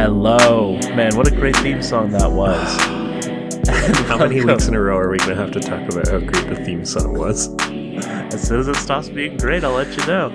[0.00, 0.78] Hello.
[0.96, 2.74] Man, what a great theme song that was.
[4.08, 6.20] How many weeks in a row are we going to have to talk about how
[6.20, 7.54] great the theme song was?
[8.32, 10.30] As soon as it stops being great, I'll let you know.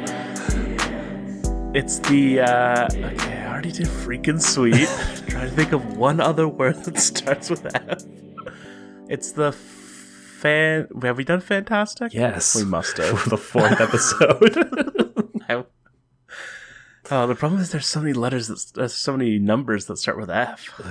[1.73, 4.87] It's the, uh, okay, I already did freaking sweet.
[5.29, 8.03] trying to think of one other word that starts with F.
[9.09, 10.89] It's the fan.
[11.01, 12.13] Have we done fantastic?
[12.13, 12.55] Yes.
[12.55, 13.19] We must have.
[13.23, 15.41] For the fourth episode.
[15.49, 15.65] I-
[17.11, 20.17] Oh, the problem is there's so many letters that there's so many numbers that start
[20.17, 20.81] with F.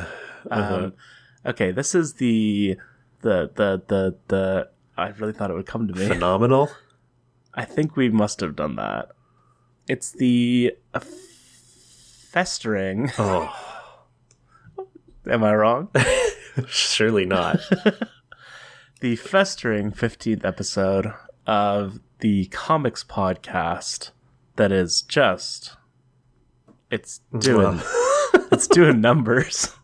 [0.50, 0.74] Uh-huh.
[0.74, 0.92] Um,
[1.46, 2.76] okay, this is the
[3.22, 4.68] the the the the.
[4.94, 6.06] I really thought it would come to me.
[6.06, 6.68] Phenomenal.
[7.54, 9.12] I think we must have done that.
[9.88, 13.10] It's the uh, festering.
[13.18, 13.56] Oh,
[15.26, 15.88] Am I wrong?
[16.68, 17.58] surely not.
[19.00, 21.10] the festering 15th episode
[21.46, 24.10] of the comics podcast
[24.56, 25.78] that is just
[26.94, 27.80] it's doing
[28.52, 29.74] it's doing numbers.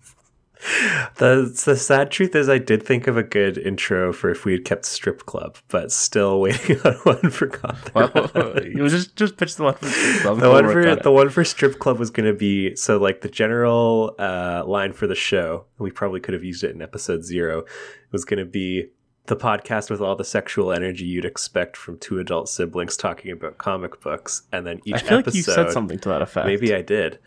[1.17, 4.52] The the sad truth is, I did think of a good intro for if we
[4.52, 8.11] had kept Strip Club, but still waiting on one for Gotham.
[8.34, 10.39] Well, you just just pitch the one for Strip Club.
[10.39, 12.98] the We'll one for on the one for strip club was going to be so
[12.98, 16.83] like the general uh, line for the show we probably could have used it in
[16.83, 17.64] episode zero
[18.12, 18.91] was going to be
[19.31, 23.56] the podcast with all the sexual energy you'd expect from two adult siblings talking about
[23.56, 26.47] comic books and then each I feel episode like you said something to that effect.
[26.47, 27.19] maybe i did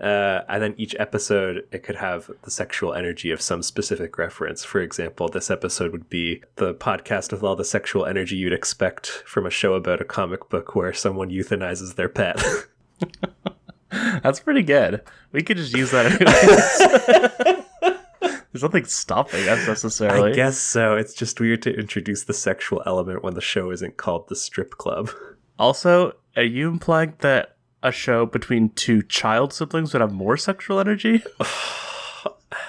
[0.00, 4.64] uh, and then each episode it could have the sexual energy of some specific reference
[4.64, 9.22] for example this episode would be the podcast with all the sexual energy you'd expect
[9.26, 12.42] from a show about a comic book where someone euthanizes their pet
[13.90, 15.02] That's pretty good.
[15.32, 17.66] We could just use that.
[18.52, 20.32] There's nothing stopping us necessarily.
[20.32, 20.96] I guess so.
[20.96, 24.72] It's just weird to introduce the sexual element when the show isn't called the strip
[24.72, 25.10] club.
[25.58, 30.80] Also, are you implying that a show between two child siblings would have more sexual
[30.80, 31.22] energy?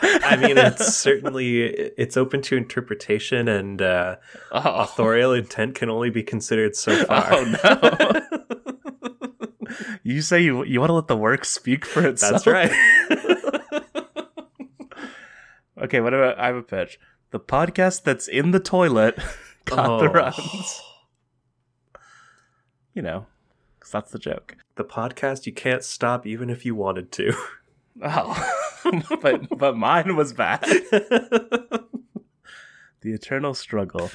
[0.04, 4.18] I mean, it's certainly it's open to interpretation, and uh,
[4.52, 7.26] Oh, authorial intent can only be considered so far.
[7.32, 8.22] oh
[9.64, 9.88] no!
[10.04, 12.44] you say you you want to let the work speak for itself.
[12.44, 12.72] That's right.
[15.82, 17.00] Okay, what about I have a pitch?
[17.32, 19.16] The podcast that's in the toilet
[19.66, 20.12] got the Oh.
[20.12, 20.82] runs.
[22.94, 23.26] You know,
[23.80, 24.58] because that's the joke.
[24.76, 27.34] the podcast you can't stop even if you wanted to.
[28.04, 30.62] Oh, but but mine was bad.
[30.92, 31.80] the
[33.04, 34.10] eternal struggle.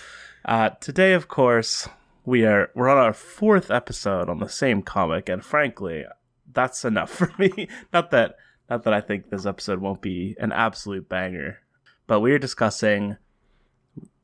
[0.47, 1.87] Uh, today, of course,
[2.25, 6.05] we are we're on our fourth episode on the same comic, and frankly,
[6.51, 7.69] that's enough for me.
[7.93, 8.37] Not that
[8.69, 11.59] not that I think this episode won't be an absolute banger,
[12.07, 13.17] but we are discussing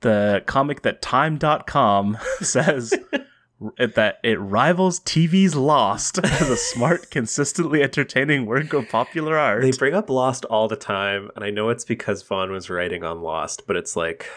[0.00, 2.94] the comic that Time.com says
[3.78, 9.62] that it rivals TV's Lost as a smart, consistently entertaining work of popular art.
[9.62, 13.04] they bring up Lost all the time, and I know it's because Vaughan was writing
[13.04, 14.28] on Lost, but it's like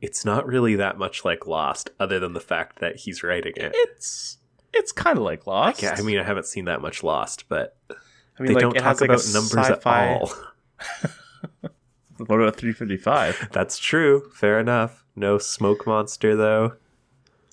[0.00, 3.72] it's not really that much like Lost, other than the fact that he's writing it.
[3.74, 4.38] it's
[4.72, 5.82] it's kind of like Lost.
[5.82, 7.76] Yeah, I mean, I haven't seen that much Lost, but
[8.38, 10.32] I mean, they like, don't it has talk like about numbers sci-fi- at all.
[12.18, 13.50] What about 355?
[13.52, 14.28] That's true.
[14.34, 15.04] Fair enough.
[15.14, 16.74] No smoke monster though.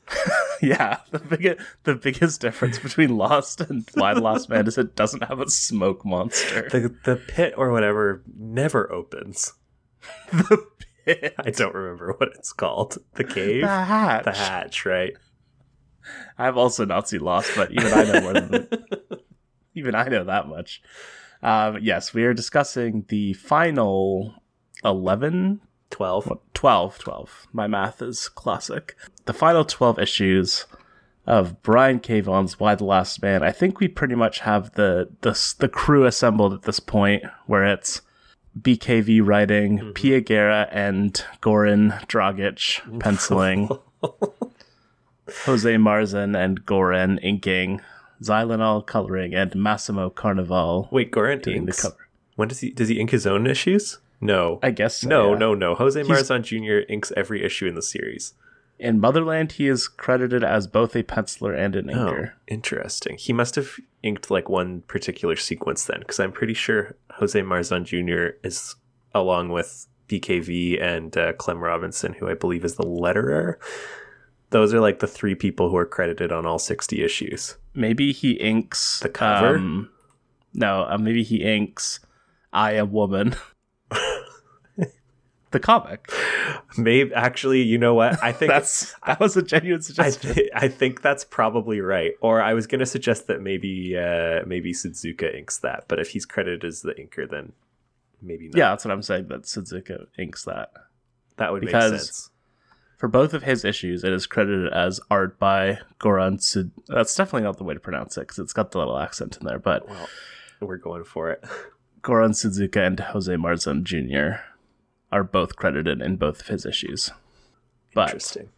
[0.61, 4.95] yeah, the biggest the biggest difference between Lost and Why the Lost Man is it
[4.95, 6.67] doesn't have a smoke monster.
[6.69, 9.53] The the pit or whatever never opens.
[10.31, 10.63] The
[11.05, 12.97] pit, I don't remember what it's called.
[13.13, 13.61] The cave?
[13.61, 14.25] the hatch.
[14.25, 15.13] The hatch, right?
[16.37, 18.67] I've also not seen Lost, but even I know more than
[19.75, 20.81] even I know that much.
[21.43, 24.33] Um, yes, we are discussing the final
[24.83, 26.29] 11 Twelve.
[26.53, 28.97] 12 12 my math is classic.
[29.25, 30.65] The final 12 issues
[31.25, 32.21] of brian k.
[32.21, 33.43] Vaughan's Y the last man.
[33.43, 37.63] I think we pretty much have the the, the crew assembled at this point where
[37.63, 38.01] it's
[38.59, 43.69] bkv writing pia guerra and goran dragic penciling.
[45.45, 47.79] Jose marzan and goran inking
[48.21, 52.07] Zylonol coloring and Massimo Carnevale Wait, Goran doing the cover.
[52.35, 53.99] When does he does he ink his own issues?
[54.21, 54.59] No.
[54.63, 55.39] I guess so, no, yeah.
[55.39, 55.75] no, no.
[55.75, 56.89] Jose He's- Marzan Jr.
[56.91, 58.33] inks every issue in the series.
[58.77, 62.31] In Motherland, he is credited as both a penciler and an inker.
[62.31, 63.15] Oh, interesting.
[63.17, 67.85] He must have inked like one particular sequence then, because I'm pretty sure Jose Marzan
[67.85, 68.35] Jr.
[68.45, 68.75] is
[69.13, 73.55] along with BKV and uh, Clem Robinson, who I believe is the letterer.
[74.55, 77.57] Those are like the three people who are credited on all 60 issues.
[77.73, 79.57] Maybe he inks The cover?
[79.57, 79.89] um,
[80.53, 81.99] no, uh, maybe he inks
[82.53, 83.35] "I Am Woman,"
[85.51, 86.09] the comic.
[86.77, 88.21] Maybe actually, you know what?
[88.23, 90.33] I think That's that was a genuine I, suggestion.
[90.35, 92.13] th- I think that's probably right.
[92.21, 96.09] Or I was going to suggest that maybe uh, maybe Suzuka inks that, but if
[96.11, 97.51] he's credited as the inker, then
[98.21, 98.57] maybe not.
[98.57, 99.27] Yeah, that's what I'm saying.
[99.27, 100.71] That Suzuka inks that.
[101.37, 102.29] that would because- make sense.
[102.97, 106.71] For both of his issues, it is credited as art by Goran Sud.
[106.87, 109.45] That's definitely not the way to pronounce it because it's got the little accent in
[109.45, 109.59] there.
[109.59, 110.07] But Well,
[110.61, 111.43] we're going for it.
[112.01, 114.41] Goran Suzuka and Jose Marzan Jr.
[115.11, 117.11] are both credited in both of his issues.
[117.93, 118.49] But Interesting.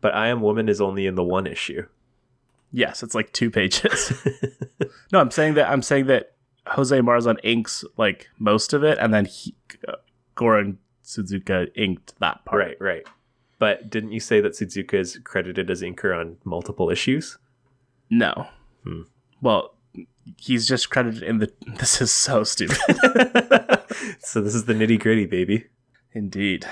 [0.00, 1.86] But I Am Woman is only in the one issue.
[2.72, 4.12] yes, it's like two pages.
[5.12, 6.34] no, I'm saying that I'm saying that
[6.66, 9.54] Jose Marzan inks like most of it, and then he,
[9.86, 9.94] uh,
[10.36, 12.60] Goran Suzuka inked that part.
[12.60, 13.06] right, right.
[13.58, 17.38] But didn't you say that Suzuka is credited as inker on multiple issues?
[18.08, 18.46] No.
[18.84, 19.02] Hmm.
[19.40, 19.74] Well,
[20.36, 21.52] he's just credited in the.
[21.78, 22.76] This is so stupid.
[24.20, 25.66] so this is the nitty gritty, baby.
[26.14, 26.66] Indeed.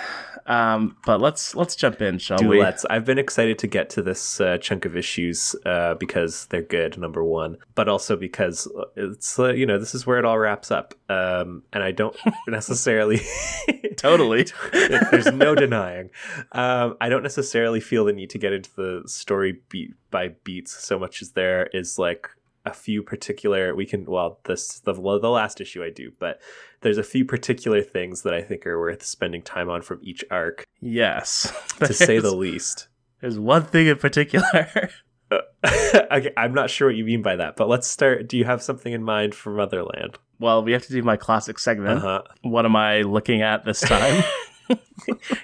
[0.47, 2.61] Um, but let's let's jump in, shall Do we?
[2.61, 2.85] let's.
[2.87, 6.97] I've been excited to get to this uh, chunk of issues uh, because they're good,
[6.99, 10.39] number one, but also because uh, it's uh, you know this is where it all
[10.39, 12.17] wraps up, um, and I don't
[12.49, 13.21] necessarily
[13.97, 14.47] Totally.
[14.73, 16.11] There's no denying.
[16.53, 20.73] Um, I don't necessarily feel the need to get into the story beat by beats
[20.85, 22.29] so much as there is like
[22.67, 26.41] a few particular we can well this the, the last issue I do, but
[26.83, 30.25] there's a few particular things that I think are worth spending time on from each
[30.31, 31.53] arc, Yes.
[31.79, 32.89] to say the least.
[33.23, 34.91] There's one thing in particular.
[35.33, 38.29] okay, I'm not sure what you mean by that, but let's start.
[38.29, 40.19] Do you have something in mind for Motherland?
[40.39, 41.99] well, we have to do my classic segment.
[41.99, 42.23] Uh huh.
[42.43, 44.23] What am I looking at this time?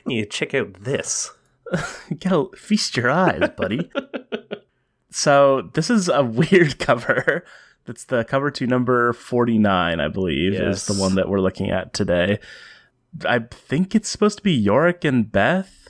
[0.07, 1.31] You check out this.
[2.11, 3.91] A, feast your eyes, buddy.
[5.13, 7.45] So this is a weird cover.
[7.85, 11.93] That's the cover to number 49, I believe, is the one that we're looking at
[11.93, 12.39] today.
[13.25, 15.89] I think it's supposed to be Yorick and Beth.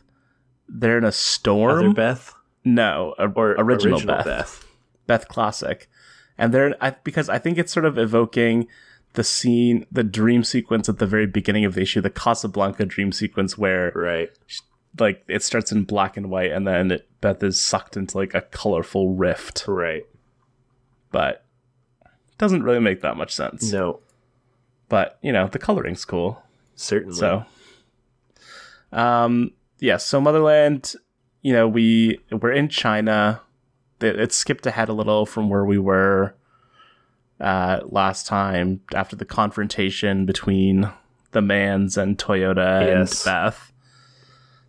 [0.69, 1.79] They're in a storm.
[1.79, 2.35] Other Beth
[2.65, 4.25] no, a, or original, original Beth.
[4.25, 4.65] Beth?
[5.07, 5.89] Beth Classic,
[6.39, 8.69] and they're I, because I think it's sort of evoking
[9.15, 13.13] the scene, the dream sequence at the very beginning of the issue, the Casablanca dream
[13.13, 14.31] sequence, where Right.
[14.99, 18.35] Like it starts in black and white, and then it, Beth is sucked into like
[18.35, 20.05] a colorful rift, Right.
[21.11, 21.45] but
[22.39, 23.73] doesn't really make that much sense.
[23.73, 24.01] No.
[24.89, 26.43] But you know, the coloring's cool,
[26.77, 27.17] Certainly.
[27.17, 27.45] so.
[28.93, 29.53] Um.
[29.79, 29.97] Yeah.
[29.97, 30.95] So Motherland,
[31.41, 33.41] you know, we we're in China.
[34.01, 36.35] It, it skipped ahead a little from where we were
[37.41, 40.91] uh, last time after the confrontation between
[41.31, 43.27] the Manns and Toyota Yes.
[43.27, 43.72] and Beth.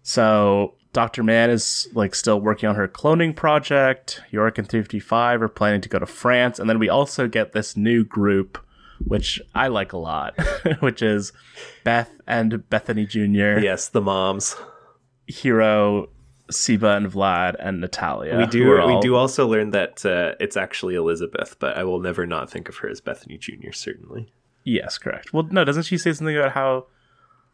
[0.04, 1.24] So Dr.
[1.24, 4.22] Mann is like still working on her cloning project.
[4.32, 7.76] Yorick and 355 are planning to go to France, and then we also get this
[7.76, 8.58] new group,
[9.06, 10.36] which I like a lot,
[10.82, 11.32] which is
[11.84, 13.60] Beth and Bethany Jr.
[13.60, 14.56] yes, the moms.
[15.26, 16.10] Hero,
[16.52, 18.38] Siba and Vlad and Natalia.
[18.38, 18.70] we do.
[18.72, 22.26] are We all- do also learn that uh, it's actually Elizabeth, but I will never
[22.28, 23.72] not think of her as Bethany Jr.
[23.72, 24.32] Certainly.
[24.66, 25.32] Yes, correct.
[25.34, 26.88] Well, no, doesn't she say something about how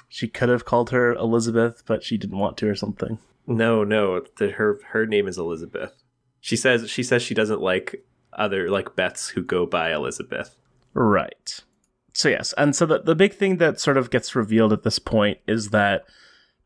[0.09, 3.19] she could have called her Elizabeth, but she didn't want to or something?
[3.47, 4.25] No, no.
[4.37, 6.03] The, her her name is Elizabeth.
[6.41, 8.03] She says she says she doesn't like
[8.33, 10.55] other like Beths who go by Elizabeth.
[10.93, 11.61] Right.
[12.13, 14.99] So yes, and so the the big thing that sort of gets revealed at this
[14.99, 16.05] point is that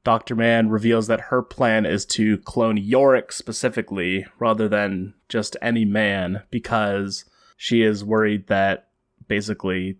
[0.04, 5.86] Doctor Mann reveals that her plan is to clone Yorick specifically rather than just any
[5.86, 7.26] man because
[7.56, 8.90] she is worried that
[9.28, 9.98] basically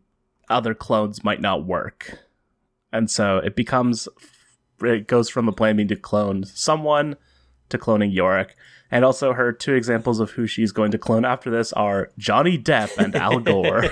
[0.50, 2.20] other clones might not work.
[2.94, 4.08] And so it becomes
[4.82, 7.18] it goes from the plan being to clone someone
[7.70, 8.56] to cloning Yorick.
[8.92, 12.60] And also her two examples of who she's going to clone after this are Johnny
[12.60, 13.86] Depp and Al Gore.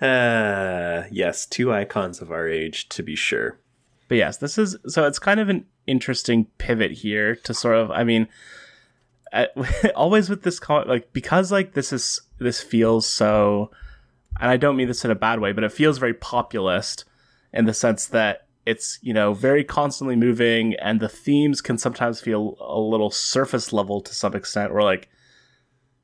[0.00, 3.58] uh, yes, two icons of our age, to be sure.
[4.06, 7.90] But yes, this is so it's kind of an interesting pivot here to sort of
[7.90, 8.28] I mean
[9.32, 9.46] uh,
[9.96, 13.70] always with this like because like this is this feels so
[14.42, 17.04] and I don't mean this in a bad way, but it feels very populist
[17.54, 22.20] in the sense that it's you know very constantly moving and the themes can sometimes
[22.20, 25.08] feel a little surface level to some extent or like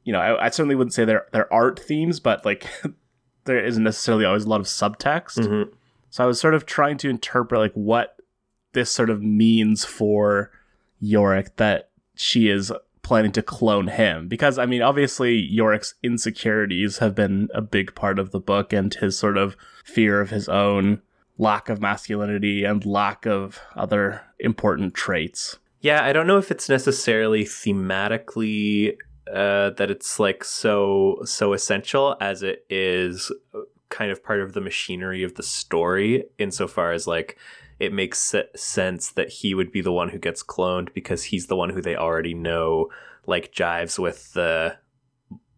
[0.04, 2.66] you know I, I certainly wouldn't say they're they're art themes but like
[3.44, 5.70] there isn't necessarily always a lot of subtext Mhm.
[6.10, 8.16] so I was sort of trying to interpret like what
[8.72, 10.50] this sort of means for
[10.98, 12.72] Yorick that she is
[13.08, 18.18] planning to clone him because I mean obviously Yorick's insecurities have been a big part
[18.18, 21.00] of the book and his sort of fear of his own
[21.38, 25.58] lack of masculinity and lack of other important traits.
[25.80, 28.98] Yeah, I don't know if it's necessarily thematically
[29.32, 33.32] uh, that it's like so so essential as it is
[33.88, 37.38] kind of part of the machinery of the story insofar as like
[37.78, 41.56] it makes sense that he would be the one who gets cloned because he's the
[41.56, 42.88] one who they already know
[43.26, 44.76] like jives with the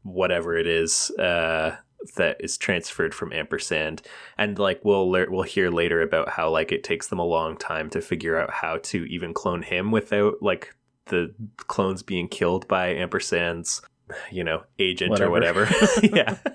[0.02, 1.76] whatever it is uh
[2.16, 4.00] that is transferred from ampersand.
[4.38, 7.56] And like we'll lear- we'll hear later about how like it takes them a long
[7.58, 10.74] time to figure out how to even clone him without like
[11.06, 13.82] the clones being killed by ampersand's
[14.30, 15.28] you know agent Whatever.
[15.28, 15.68] or whatever.
[16.02, 16.36] Yeah.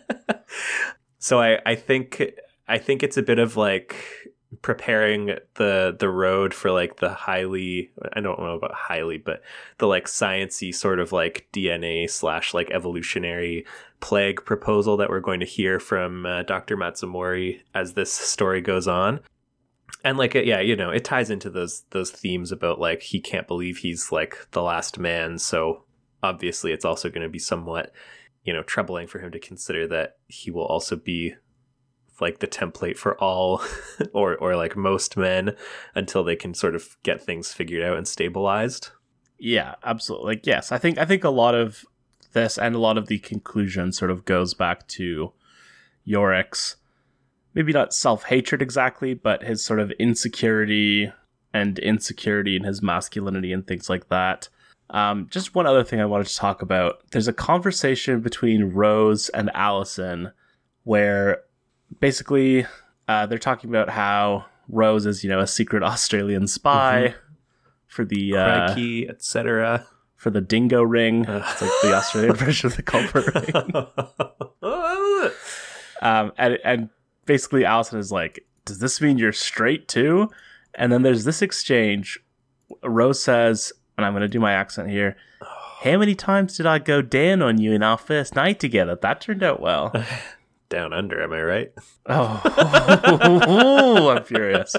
[1.19, 2.21] So i i think
[2.67, 3.95] i think it's a bit of like
[4.61, 9.41] preparing the the road for like the highly i don't know about highly but
[9.79, 13.65] the like sciency sort of like dna slash like evolutionary
[13.99, 18.87] plague proposal that we're going to hear from uh, dr matsumori as this story goes
[18.87, 19.19] on.
[20.03, 23.47] And like yeah you know it ties into those those themes about like he can't
[23.47, 25.83] believe he's like the last man so
[26.21, 27.91] obviously it's also going to be somewhat
[28.43, 31.33] you know troubling for him to consider that he will also be
[32.21, 33.61] like the template for all
[34.13, 35.55] or or like most men
[35.93, 38.91] until they can sort of get things figured out and stabilized
[39.37, 40.35] Yeah, absolutely.
[40.35, 41.85] Like yes, I think I think a lot of
[42.33, 45.33] this and a lot of the conclusion sort of goes back to
[46.05, 46.75] Yorick's
[47.53, 51.11] maybe not self-hatred exactly, but his sort of insecurity
[51.53, 54.49] and insecurity in his masculinity and things like that.
[54.89, 56.99] Um, just one other thing I wanted to talk about.
[57.11, 60.31] There's a conversation between Rose and Allison
[60.83, 61.39] where
[61.99, 62.65] basically
[63.07, 67.15] uh, they're talking about how Rose is, you know, a secret Australian spy
[67.87, 68.75] for the uh,
[69.09, 69.85] etc
[70.25, 71.23] for the dingo ring.
[71.27, 71.43] Ugh.
[71.47, 73.23] It's like the Australian version of the Culper
[74.63, 75.31] Ring.
[76.01, 76.89] Um, and, and
[77.25, 80.29] basically, Allison is like, Does this mean you're straight too?
[80.75, 82.19] And then there's this exchange.
[82.83, 85.15] Rose says, and I'm going to do my accent here.
[85.83, 88.95] How many times did I go down on you in our first night together?
[88.95, 89.93] That turned out well.
[90.75, 91.71] Down under am i right
[92.07, 92.41] Oh,
[94.17, 94.75] I'm furious.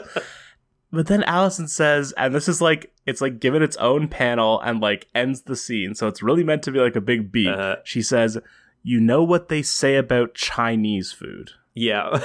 [0.93, 4.81] But then Allison says, and this is like, it's like given its own panel and
[4.81, 5.95] like ends the scene.
[5.95, 7.49] So it's really meant to be like a big beat.
[7.49, 7.77] Uh-huh.
[7.85, 8.39] She says,
[8.83, 11.51] You know what they say about Chinese food.
[11.75, 12.21] yeah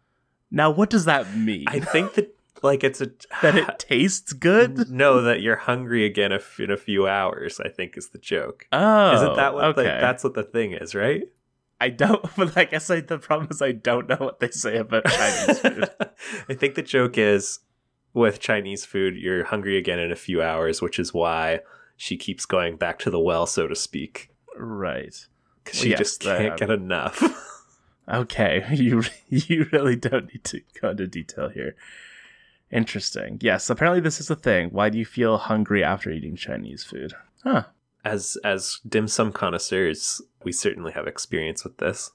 [0.50, 1.66] Now, what does that mean?
[1.68, 3.10] i think that like it's a
[3.42, 4.90] that it tastes good?
[4.90, 8.66] no that you're hungry again if, in a few hours i think is the joke
[8.72, 9.82] Oh, isn't that what okay?
[9.84, 11.22] the, that's what the thing is right
[11.80, 14.76] I don't, but I guess I, the problem is I don't know what they say
[14.76, 15.90] about Chinese food.
[16.48, 17.60] I think the joke is
[18.12, 21.60] with Chinese food, you're hungry again in a few hours, which is why
[21.96, 25.14] she keeps going back to the well, so to speak, right.
[25.64, 27.22] because Well, she yes, just can't have- get enough.
[28.12, 31.76] Okay, you you really don't need to go into detail here.
[32.72, 33.38] Interesting.
[33.40, 34.70] Yes, apparently this is a thing.
[34.70, 37.14] Why do you feel hungry after eating Chinese food?
[37.44, 37.64] Huh.
[38.04, 42.10] As as dim sum connoisseurs, we certainly have experience with this.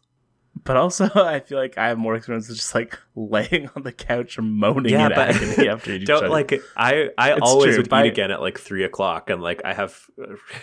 [0.63, 3.91] But also, I feel like I have more experience with just like laying on the
[3.91, 7.09] couch and moaning Yeah, in but agony after eating Don't like I.
[7.17, 9.73] I It's always true, would I- eat again at like three o'clock, and like I
[9.73, 9.99] have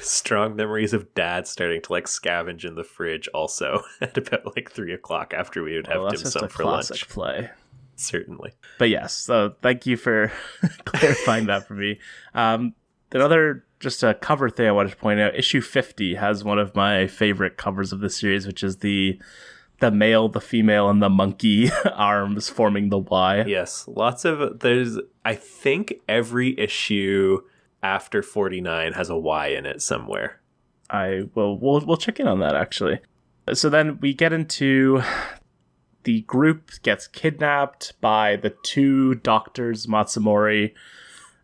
[0.01, 4.71] strong memories of dad starting to like scavenge in the fridge also at about like
[4.71, 7.09] three o'clock after we would have Well, dim sum for lunch.
[7.09, 7.51] play.
[7.97, 8.53] Certainly.
[8.79, 10.33] But yes, so thank you for
[10.87, 12.01] clarifying that for me.
[12.35, 12.75] Um,
[13.13, 15.35] another just a cover thing I wanted to point out.
[15.35, 19.21] Issue fifty has one of my favorite covers of the series, which is the
[19.81, 23.45] the male, the female, and the monkey arms forming the Y.
[23.47, 24.99] Yes, lots of there's.
[25.25, 27.41] I think every issue
[27.83, 30.41] after forty nine has a Y in it somewhere.
[30.89, 33.01] I will we'll we'll check in on that actually.
[33.53, 35.03] So then we get into
[36.05, 40.73] the group gets kidnapped by the two doctors Matsumori.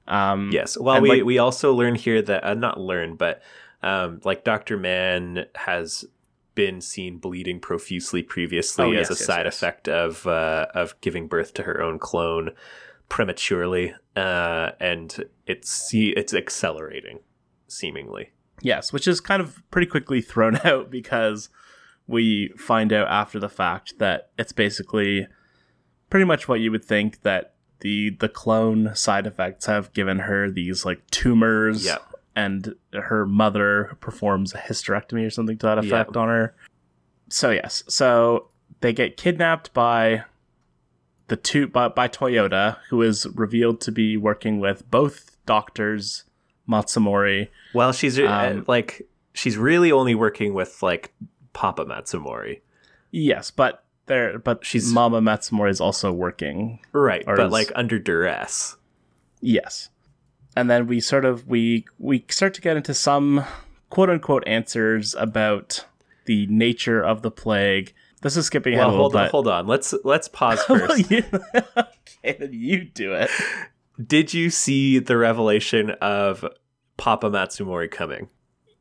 [0.09, 0.77] Um, Yes.
[0.79, 3.43] Well, we like- we also learn here that uh, not learn, but
[3.83, 6.05] um, like Doctor Mann has
[6.55, 9.55] been seen bleeding profusely previously Oh, as yes, a yes, side yes.
[9.57, 12.51] effect of uh, of giving birth to her own clone
[13.09, 17.21] prematurely, uh, and it's it's accelerating,
[17.69, 18.33] seemingly.
[18.61, 21.49] Yes, which is kind of pretty quickly thrown out because
[22.09, 25.27] we find out after the fact that it's basically
[26.11, 30.51] pretty much what you would think that the the clone side effects have given her
[30.51, 31.99] these like tumors Yeah.
[32.35, 35.89] and her mother performs a hysterectomy or something to that Yeah.
[35.89, 36.55] effect on her.
[37.31, 38.49] So yes, so
[38.81, 40.25] they get kidnapped by
[41.29, 46.25] the two by, by Toyota, who is revealed to be working with both doctors
[46.69, 51.13] Matsumori Well, she's uh, Um, like she's really only working with like
[51.53, 52.61] Papa Matsumori,
[53.11, 56.81] Yes, but there, but She's- Mama Matsumori is also working.
[56.93, 57.25] right?
[57.25, 58.77] But is- like under duress.
[59.41, 59.91] Yes,
[60.57, 63.45] and then we sort of we we start to get into some
[63.91, 65.85] quote unquote answers about
[66.27, 67.95] the nature of the plague.
[68.23, 69.31] This is skipping ahead Well, a little hold on, bit.
[69.31, 69.67] hold on.
[69.69, 71.13] Let's let's pause first.
[71.55, 73.31] okay, then you do it.
[74.05, 76.45] Did you see the revelation of
[76.97, 78.29] Papa Matsumori coming?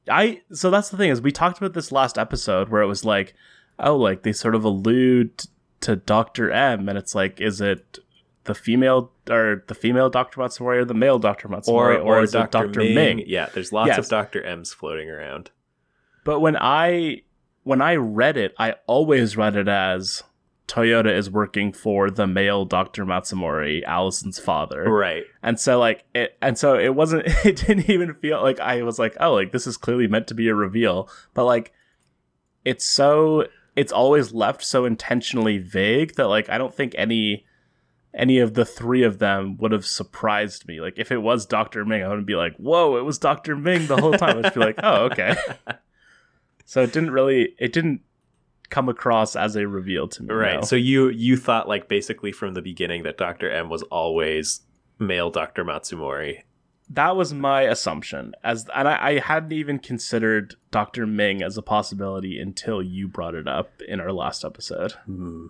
[0.09, 3.05] I so that's the thing is we talked about this last episode where it was
[3.05, 3.35] like,
[3.79, 5.45] oh, like they sort of allude
[5.81, 7.99] to Doctor M, and it's like, is it
[8.47, 12.33] the female or the female Doctor Matsumori or the male Doctor Matsumori or, or, is
[12.33, 12.79] it Dr.
[12.79, 12.95] Ming?
[12.95, 13.23] Ming.
[13.27, 13.99] Yeah, there's lots Yes.
[13.99, 14.41] of Dr.
[14.41, 15.51] M's floating around.
[16.23, 17.21] But when I
[17.63, 20.23] when I read it, I always read it as
[20.67, 23.05] Toyota is working for the male Dr.
[23.05, 24.83] Matsumori, Allison's father.
[24.89, 25.23] Right.
[25.43, 28.97] And so like it and so it wasn't it didn't even feel like I was
[28.97, 31.09] like, oh, like this is clearly meant to be a reveal.
[31.33, 31.73] But like
[32.65, 33.45] it's so
[33.77, 37.45] it's always left so intentionally vague that like I don't think any
[38.13, 40.81] any of the three of them would have surprised me.
[40.81, 41.85] Like if it was Dr.
[41.85, 43.55] Ming, I wouldn't be like, whoa, it was Dr.
[43.55, 44.39] Ming the whole time.
[44.39, 45.35] I'd just be like, oh, okay.
[46.69, 48.01] So it didn't really it didn't
[48.69, 50.33] come across as a reveal to me.
[50.33, 50.55] Right.
[50.55, 50.61] no.
[50.63, 53.49] So you you thought like basically from the beginning that Dr.
[53.49, 54.59] M was always
[54.99, 55.63] male Dr.
[55.63, 56.41] Matsumori.
[56.89, 58.33] That was my assumption.
[58.43, 61.05] As and I, I hadn't even considered Dr.
[61.05, 64.93] Ming as a possibility until you brought it up in our last episode.
[65.05, 65.47] Hmm.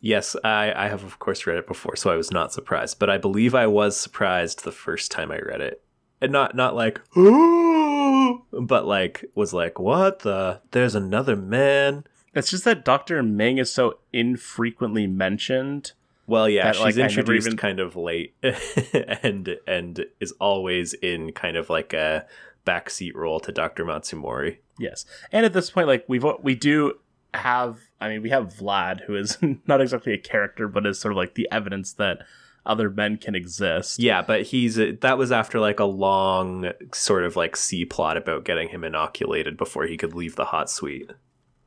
[0.00, 2.98] Yes, I, I have of course read it before, so I was not surprised.
[2.98, 5.82] But I believe I was surprised the first time I read it.
[6.20, 8.44] And not not like Ooh!
[8.52, 12.04] but like was like, what the there's another man.
[12.34, 13.22] It's just that Dr.
[13.22, 15.92] Ming is so infrequently mentioned.
[16.26, 18.34] Well, yeah, That, she's like, introduced even- kind of late
[19.22, 22.26] and and is always in kind of like a
[22.66, 23.84] backseat role to Dr.
[23.84, 24.58] Matsumori.
[24.78, 25.04] Yes.
[25.32, 26.94] And at this point like we've we do
[27.34, 31.12] have I mean we have Vlad who is not exactly a character but is sort
[31.12, 32.18] of like the evidence that
[32.66, 33.98] other men can exist.
[33.98, 38.16] Yeah, but he's uh, that was after like a long sort of like C plot
[38.16, 41.10] about getting him inoculated before he could leave the hot suite.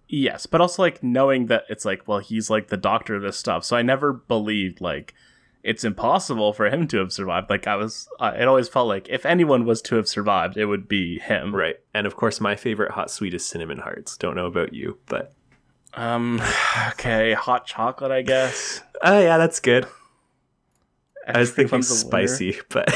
[0.09, 3.37] Yes, but also like knowing that it's like, well, he's like the doctor of this
[3.37, 3.65] stuff.
[3.65, 5.13] So I never believed like
[5.63, 7.49] it's impossible for him to have survived.
[7.49, 10.65] Like I was, uh, it always felt like if anyone was to have survived, it
[10.65, 11.53] would be him.
[11.53, 11.75] Right.
[11.93, 14.15] And of course my favorite hot sweet is cinnamon hearts.
[14.15, 15.33] Don't know about you, but
[15.93, 16.41] Um.
[16.91, 18.81] Okay, hot chocolate, I guess.
[19.03, 19.87] Oh yeah, that's good.
[21.27, 22.27] I was thinking Everyone's a winner.
[22.27, 22.93] spicy, but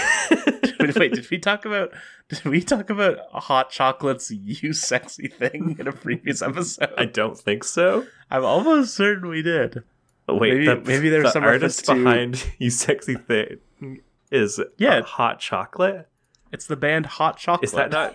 [0.80, 1.92] Wait, wait, did we talk about?
[2.30, 6.94] Did we talk about hot chocolate's you sexy thing in a previous episode?
[6.98, 8.06] I don't think so.
[8.30, 9.84] I'm almost certain we did.
[10.30, 14.60] Wait, Maybe- the, maybe there's the some artist reference to- behind you sexy thing is
[14.78, 15.02] Yeah.
[15.02, 16.08] hot chocolate.
[16.54, 17.64] It's the band Hot Chocolate.
[17.70, 18.14] Is that not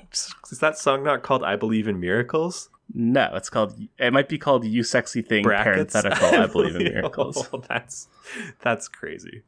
[0.50, 2.68] is that song not called I Believe in Miracles?
[2.92, 3.74] No, it's called.
[3.98, 5.94] It might be called "You Sexy Thing." Brackets?
[5.94, 6.40] Parenthetical.
[6.42, 7.48] I believe in miracles.
[7.50, 8.08] Oh, that's
[8.62, 9.42] that's crazy.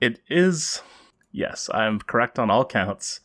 [0.00, 0.82] It is.
[1.32, 3.20] Yes, I'm correct on all counts.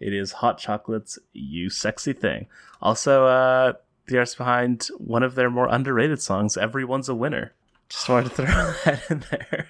[0.00, 2.46] It is Hot Chocolate's "You Sexy Thing."
[2.80, 3.72] Also, uh,
[4.06, 7.52] the artist behind one of their more underrated songs, "Everyone's a Winner."
[7.88, 8.44] Just wanted to throw
[8.84, 9.68] that in there.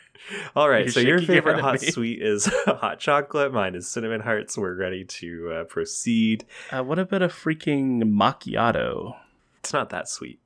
[0.57, 1.89] All right, You're so your favorite hot me.
[1.91, 3.53] sweet is hot chocolate.
[3.53, 4.59] Mine is cinnamon hearts.
[4.59, 6.45] We're ready to uh, proceed.
[6.73, 9.15] Uh, what about a freaking macchiato?
[9.61, 10.41] It's not that sweet.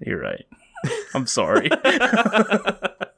[0.00, 0.44] You're right.
[1.14, 1.70] I'm sorry.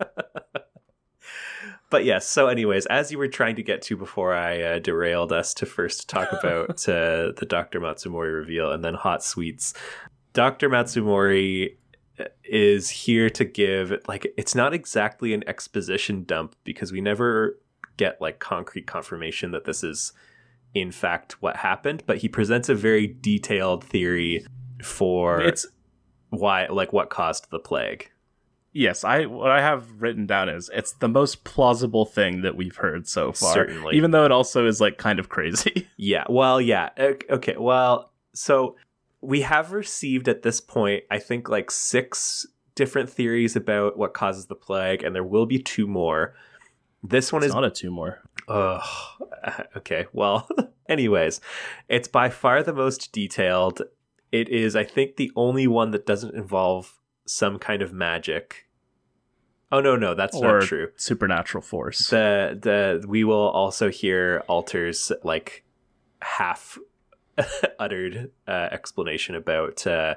[1.90, 2.26] but yes.
[2.26, 5.66] So, anyways, as you were trying to get to before I uh, derailed us to
[5.66, 7.80] first talk about uh, the Dr.
[7.80, 9.74] Matsumori reveal and then hot sweets,
[10.32, 10.68] Dr.
[10.68, 11.76] Matsumori
[12.18, 17.58] uh, is here to give like it's not exactly an exposition dump because we never
[17.96, 20.12] get like concrete confirmation that this is
[20.74, 24.44] in fact what happened but he presents a very detailed theory
[24.82, 25.66] for it's
[26.30, 28.10] why like what caused the plague
[28.74, 29.02] yes.
[29.04, 33.08] I what I have written down is it's the most plausible thing that we've heard
[33.08, 33.54] so far.
[33.54, 33.96] Certainly.
[33.96, 35.88] even though it also is like kind of crazy.
[35.96, 36.90] Yeah, well, yeah.
[36.98, 38.76] ok- Okay, well, so
[39.22, 44.46] we have received at this point, I think, like six different theories about what causes
[44.46, 46.34] the plague, and there will be two more.
[47.02, 47.54] This one it's is.
[47.54, 48.20] not a tumor.
[48.48, 48.82] Ugh.
[49.78, 50.46] okay, well,
[50.88, 51.40] anyways,
[51.88, 53.80] it's by far the most detailed.
[54.32, 58.63] It is, I think, the only one that doesn't involve some kind of magic.
[59.74, 62.08] Oh, no, no, that's or not true supernatural force.
[62.08, 65.64] the the we will also hear Alter's like
[66.22, 66.78] half
[67.78, 70.14] uttered uh, explanation about uh,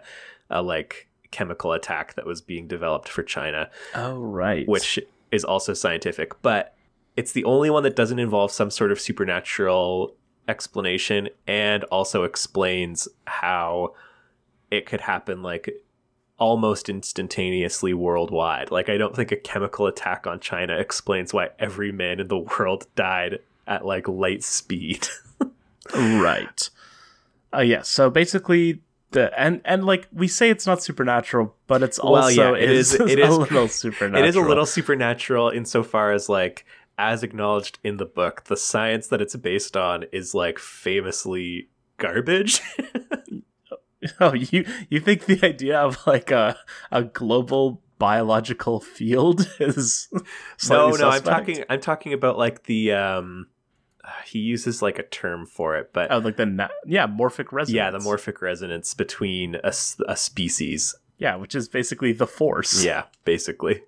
[0.50, 4.68] a like chemical attack that was being developed for China, oh right.
[4.68, 5.00] which
[5.32, 6.76] is also scientific, but
[7.16, 10.16] it's the only one that doesn't involve some sort of supernatural
[10.48, 13.94] explanation and also explains how
[14.70, 15.70] it could happen like
[16.38, 18.72] almost instantaneously worldwide.
[18.72, 22.38] Like I don't think a chemical attack on China explains why every man in the
[22.60, 25.08] world died at like light speed.
[25.96, 26.70] right.
[27.54, 27.82] Uh, yeah.
[27.82, 32.58] So basically, the and and like we say, it's not supernatural, but it's also Well,
[32.58, 34.24] yeah, it is, is- it a little supernatural.
[34.24, 36.66] It is a little supernatural insofar as like
[37.00, 42.62] as acknowledged in the book, the science that it's based on is like famously garbage.
[44.20, 46.58] Oh, you you think the idea of like a
[46.92, 50.08] a global biological field is
[50.70, 51.10] no, no.
[51.10, 51.64] I'm talking.
[51.70, 52.94] I'm talking about like the.
[52.94, 53.48] um
[54.26, 57.76] He uses like a term for it, but Oh, like the na- yeah morphic resonance.
[57.76, 59.74] yeah, the morphic resonance between a,
[60.08, 60.96] a species.
[61.18, 62.84] yeah, which is basically the force.
[62.84, 63.84] Yeah, basically.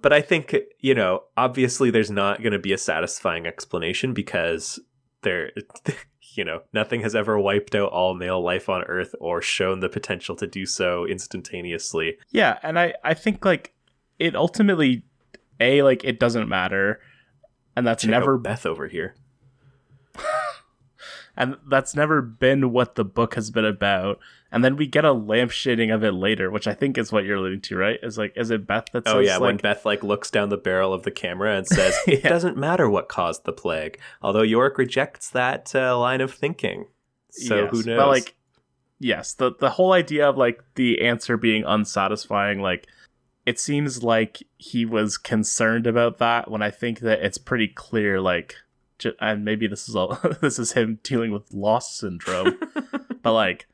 [0.00, 4.80] But I think you know, obviously, there's not going to be a satisfying explanation because
[5.22, 5.50] there,
[6.36, 9.88] you know, nothing has ever wiped out all male life on Earth or shown the
[9.88, 12.18] potential to do so instantaneously.
[12.30, 13.74] Yeah, and I I think like
[14.18, 15.04] it ultimately
[15.60, 17.00] a like it doesn't matter,
[17.76, 19.14] and that's Check never Beth over here.
[21.36, 24.18] and that's never been what the book has been about.
[24.52, 27.38] And then we get a lampshading of it later, which I think is what you're
[27.38, 27.98] alluding to, right?
[28.02, 30.58] Is like, is it Beth that says Oh yeah, when Beth like looks down the
[30.58, 32.28] barrel of the camera and says, "It Yeah.
[32.28, 36.86] doesn't matter what caused the plague," although Yorick rejects that uh, line of thinking.
[37.30, 37.96] So Yes, who knows?
[37.96, 38.34] But like,
[38.98, 42.86] yes, the the whole idea of like the answer being unsatisfying, like,
[43.46, 46.50] it seems like he was concerned about that.
[46.50, 48.56] When I think that it's pretty clear, like,
[49.18, 52.58] and maybe this is all this is him dealing with Lost syndrome,
[53.22, 53.66] but like.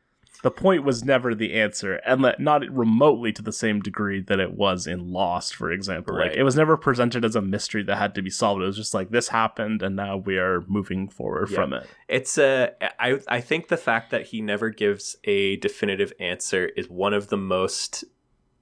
[0.44, 4.52] The point was never the answer, and not remotely to the same degree that it
[4.52, 6.14] was in Lost, for example.
[6.16, 8.62] Like it was never presented as a mystery that had to be solved.
[8.62, 11.56] It was just like this happened, and now we are moving forward Yeah.
[11.56, 11.86] from it.
[12.06, 12.70] It's a.
[13.00, 17.28] I I think the fact that he never gives a definitive answer is one of
[17.28, 18.04] the most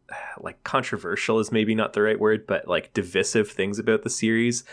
[0.41, 4.65] like controversial is maybe not the right word, but like divisive things about the series.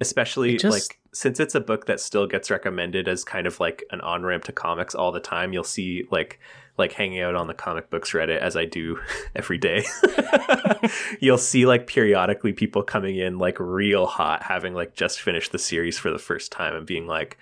[0.00, 3.84] Especially just- like since it's a book that still gets recommended as kind of like
[3.90, 6.40] an on ramp to comics all the time, you'll see like
[6.76, 8.98] like hanging out on the comic books Reddit as I do
[9.36, 9.84] every day.
[11.20, 15.58] you'll see like periodically people coming in like real hot, having like just finished the
[15.58, 17.38] series for the first time and being like,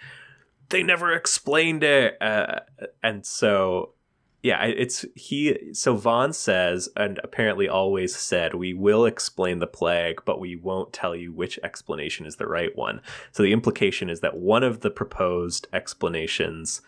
[0.68, 2.60] they never explained it uh,
[3.02, 3.94] and so
[4.42, 10.20] yeah it's he so vaughan says and apparently always said we will explain the plague
[10.24, 13.00] but we won't tell you which explanation is the right one.
[13.30, 16.82] So the implication is that one of the proposed explanations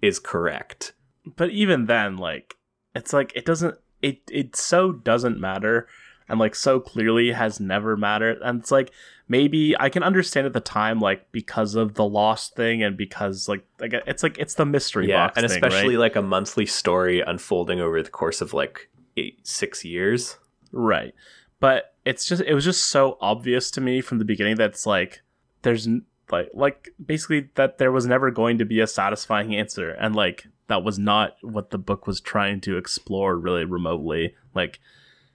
[0.00, 0.92] is correct.
[1.36, 2.56] But even then like
[2.94, 5.86] it's like it doesn't it it so doesn't matter
[6.32, 8.38] and like so clearly has never mattered.
[8.42, 8.90] And it's like
[9.28, 13.48] maybe i can understand at the time like because of the lost thing and because
[13.48, 16.02] like like it's like it's the mystery yeah box and thing, especially right?
[16.02, 20.38] like a monthly story unfolding over the course of like eight six years.
[20.72, 21.14] Right.
[21.60, 24.86] But it's just it was just so obvious to me from the beginning that it's
[24.86, 25.22] like
[25.62, 29.90] there's n- like like basically that there was never going to be a satisfying answer.
[29.90, 34.34] And like that was not what the book was trying to explore really remotely.
[34.54, 34.80] Like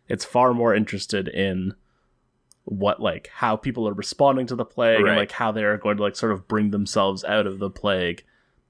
[0.07, 1.73] it's far more interested in
[2.65, 5.09] what like how people are responding to the plague Right.
[5.11, 7.69] and like how they are going to like sort of bring themselves out of the
[7.69, 8.23] plague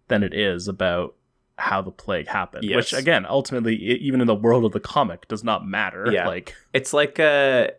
[0.07, 1.15] than it is about
[1.57, 2.75] how the plague happened Yes.
[2.75, 6.27] which again ultimately even in the world of the comic does not matter Yeah.
[6.27, 7.71] like it's like a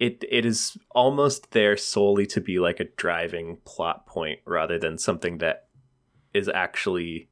[0.00, 4.98] it it is almost there solely to be like a driving plot point rather than
[4.98, 5.68] something that
[6.34, 7.28] is actually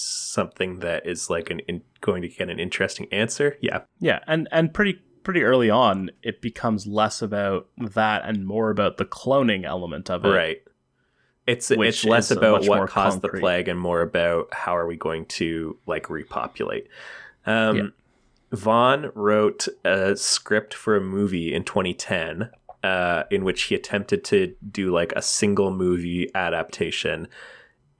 [0.00, 4.48] something that is like an in, going to get an interesting answer yeah Yeah, and
[4.52, 9.64] and pretty pretty early on, it becomes less about that and more about the cloning
[9.64, 10.28] element of it.
[10.28, 10.58] right
[11.46, 15.26] it's it's less about what caused the plague and more about how are we going
[15.26, 16.86] to like repopulate
[17.46, 17.82] um Yeah.
[18.52, 22.50] vaughan wrote a script for a movie in 2010
[22.82, 27.28] uh, in which he attempted to do like a single movie adaptation.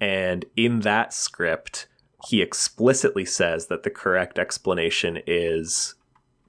[0.01, 1.87] And in that script,
[2.27, 5.95] he explicitly says that the correct explanation is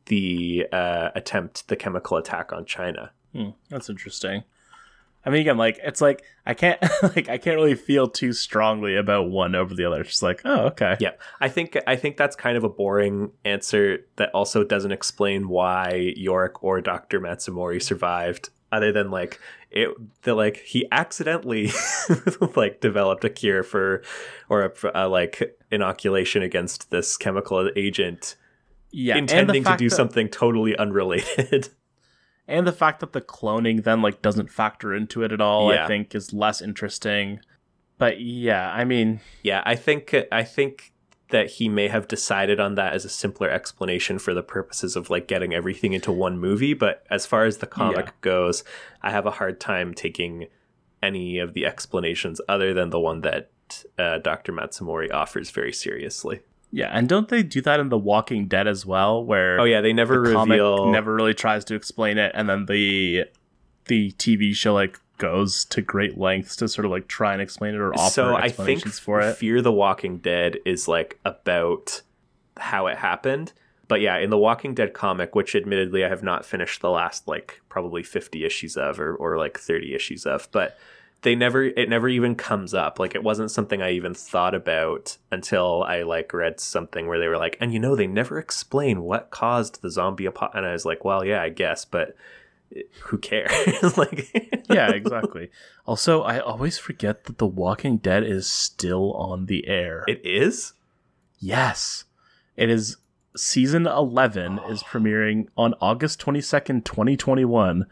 [0.06, 3.12] the uh, attempt, the chemical attack on China.
[3.34, 4.44] Hmm, that's interesting.
[5.26, 8.96] I mean, again, like it's like I can't like I can't really feel too strongly
[8.96, 10.02] about one over the other.
[10.02, 13.32] It's just like, oh, okay, Yeah, I think I think that's kind of a boring
[13.46, 17.22] answer that also doesn't explain why Yorick or Dr.
[17.22, 19.90] Matsumori survived other than like it
[20.24, 21.72] the like he accidentally
[22.56, 24.04] like developed a cure for
[24.50, 28.36] or a, a like inoculation against this chemical agent
[28.92, 29.18] yeah.
[29.18, 31.70] intending to do that- something totally unrelated.
[32.48, 35.86] and the fact that the cloning then like doesn't factor into it at all, Yeah.
[35.86, 37.40] I think, is less interesting.
[37.98, 40.91] But yeah, I mean, Yeah, I think I think
[41.32, 45.10] that he may have decided on that as a simpler explanation for the purposes of
[45.10, 48.12] like getting everything into one movie, but as far as the comic Yeah.
[48.22, 48.64] goes,
[49.02, 50.48] I have a hard time taking
[51.04, 53.50] any of the explanations other than the one that
[53.98, 54.54] uh, Dr.
[54.54, 56.42] Matsumori offers very seriously.
[56.72, 59.82] yeah, and don't they do that in The Walking Dead as well, where Oh yeah,
[59.82, 63.26] they never the reveal never really tries to explain it, and then the
[63.86, 67.76] the TV show like goes to great lengths to sort of like try and explain
[67.76, 69.38] it or offer so I think explanations for it.
[69.38, 72.02] Fear the Walking Dead is like about
[72.58, 73.54] how it happened.
[73.88, 77.28] But yeah, in the Walking Dead comic, which admittedly I have not finished the last
[77.28, 80.76] like probably 50 issues of or, or like 30 issues of, but
[81.22, 82.98] they never it never even comes up.
[82.98, 87.28] Like it wasn't something I even thought about until I like read something where they
[87.28, 90.58] were like, and you know, they never explain what caused the zombie apocalypse.
[90.58, 92.16] And I was like, well, yeah, I guess, but
[93.04, 93.98] who cares?
[93.98, 94.30] like
[94.70, 95.50] yeah, exactly.
[95.86, 100.06] Also, I always forget that The Walking Dead is still on the air.
[100.08, 100.74] It is?
[101.40, 102.06] Yes.
[102.56, 102.98] It is
[103.36, 107.86] season 11 is premiering on August 22nd, 2021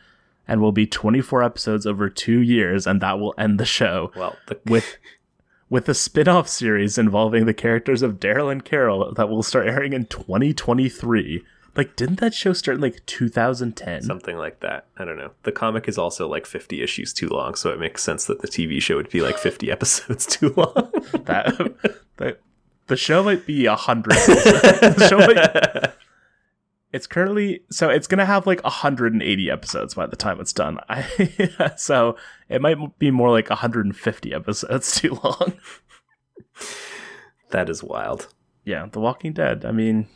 [0.47, 4.11] and will be 24 episodes over 2 years and that will end the show.
[4.15, 4.97] Well, the with
[5.69, 9.93] with a spin-off series involving the characters of Daryl and Carol that will start airing
[9.93, 11.43] in 2023.
[11.75, 14.01] Like didn't that show start in like 2010?
[14.03, 14.87] something like that.
[14.97, 15.31] I don't know.
[15.43, 18.47] The comic is also like 50 issues too long, so it makes sense that the
[18.47, 20.91] TV show would be like 50 episodes too long.
[21.25, 21.55] that
[22.17, 22.41] that
[22.87, 24.13] the show might be a hundred.
[24.13, 25.93] the show might,
[26.91, 30.79] it's currently so it's gonna have like 180 episodes by the time it's done.
[30.89, 32.15] I, so
[32.49, 35.53] it might be more like 150 episodes too long.
[37.51, 38.33] that is wild.
[38.65, 39.65] Yeah, The Walking Dead.
[39.65, 40.07] I mean,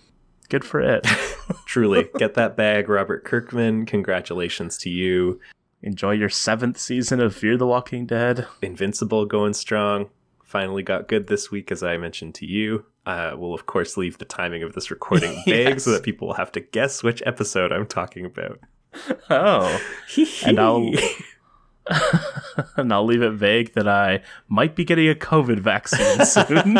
[0.49, 1.05] good for it.
[1.65, 3.85] Truly, get that bag, Robert Kirkman.
[3.85, 5.39] Congratulations to you.
[5.81, 8.47] Enjoy your seventh season of Fear the Walking Dead.
[8.61, 10.09] Invincible going strong.
[10.43, 12.85] Finally got good this week, as I mentioned to you.
[13.05, 15.83] Uh, we'll, of course, leave the timing of this recording vague Yes.
[15.83, 18.59] so that people will have to guess which episode I'm talking about.
[19.29, 19.81] Oh,
[20.45, 20.89] and I'll
[22.77, 26.79] and I'll leave it vague that I might be getting a COVID vaccine soon.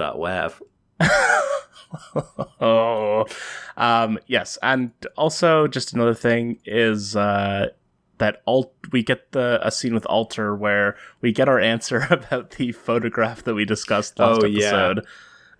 [0.00, 0.60] At last.wav.
[2.60, 3.26] oh,
[3.76, 7.68] um, yes, and also just another thing is uh,
[8.18, 12.52] that alt we get the a scene with Alter where we get our answer about
[12.52, 14.66] the photograph that we discussed last Oh, yeah.
[14.66, 15.06] episode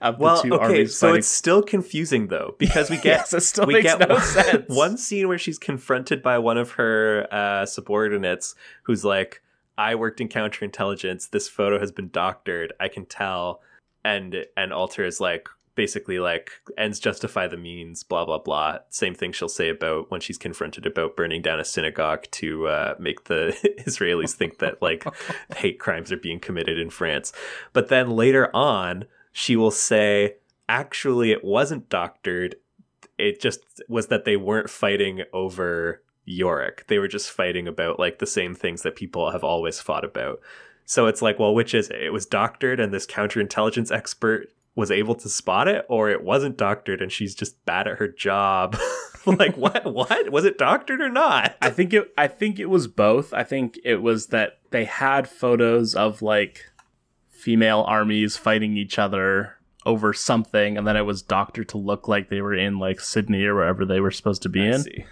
[0.00, 1.18] of Well, the two okay, armies so fighting.
[1.18, 4.64] it's still confusing though because we get yes, we makes get no one, sense.
[4.68, 8.54] one scene where she's confronted by one of her uh, subordinates
[8.84, 9.42] who's like,
[9.76, 11.30] "I worked in counterintelligence.
[11.30, 12.72] This photo has been doctored.
[12.80, 13.60] I can tell."
[14.04, 18.02] And and Alter is like basically like ends justify the means.
[18.02, 18.78] Blah blah blah.
[18.90, 22.94] Same thing she'll say about when she's confronted about burning down a synagogue to uh,
[22.98, 25.04] make the Israelis think that like
[25.56, 27.32] hate crimes are being committed in France.
[27.72, 30.36] But then later on, she will say,
[30.68, 32.56] actually, it wasn't doctored.
[33.18, 36.86] It just was that they weren't fighting over Yorick.
[36.86, 40.40] They were just fighting about like the same things that people have always fought about.
[40.84, 42.02] So it's like, well, which is it?
[42.02, 46.56] It was doctored, and this counterintelligence expert was able to spot it, or it wasn't
[46.56, 48.76] doctored, and she's just bad at her job.
[49.26, 49.84] like, what?
[49.92, 51.56] What was it doctored or not?
[51.60, 52.12] I think it.
[52.16, 53.32] I think it was both.
[53.32, 56.64] I think it was that they had photos of like
[57.28, 62.28] female armies fighting each other over something, and then it was doctored to look like
[62.28, 64.82] they were in like Sydney or wherever they were supposed to be I in.
[64.82, 65.04] see.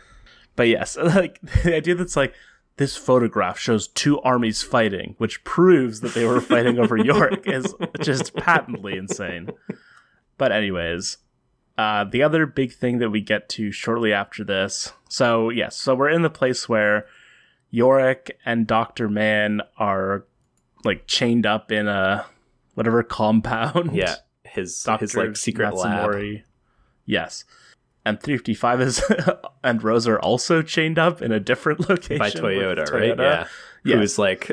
[0.56, 2.34] But yes, like the idea that's like
[2.76, 7.74] this photograph shows two armies fighting, which proves that they were fighting over Yorick, is
[8.00, 9.50] just patently insane.
[10.38, 11.18] But anyways,
[11.76, 14.92] uh, the other big thing that we get to shortly after this.
[15.08, 17.06] So yes, so we're in the place where
[17.70, 20.24] Yorick and Doctor Mann are
[20.84, 22.26] like chained up in a
[22.74, 23.94] whatever compound.
[23.94, 25.00] Yeah, his Dr.
[25.00, 26.14] his like secret lab.
[27.04, 27.44] Yes.
[28.04, 29.04] And 355 is
[29.64, 33.16] and Rose are also chained up in a different location by with Toyota, right?
[33.16, 33.18] Toyota.
[33.18, 33.46] Yeah.
[33.84, 33.98] Yes.
[33.98, 34.52] Who's like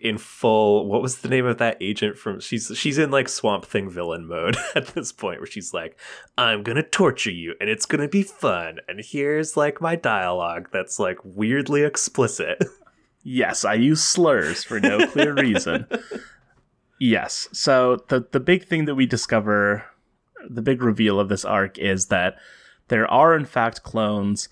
[0.00, 3.66] in full what was the name of that agent from she's she's in like swamp
[3.66, 5.94] thing villain mode at this point where she's like
[6.38, 10.98] i'm gonna torture you and it's gonna be fun and here's like my dialogue that's
[10.98, 12.64] like weirdly explicit
[13.30, 15.86] Yes, I use slurs for no clear reason.
[16.98, 17.46] Yes.
[17.52, 19.84] So the the big thing that we discover,
[20.48, 22.38] the big reveal of this arc is that
[22.88, 24.48] there are in fact clones,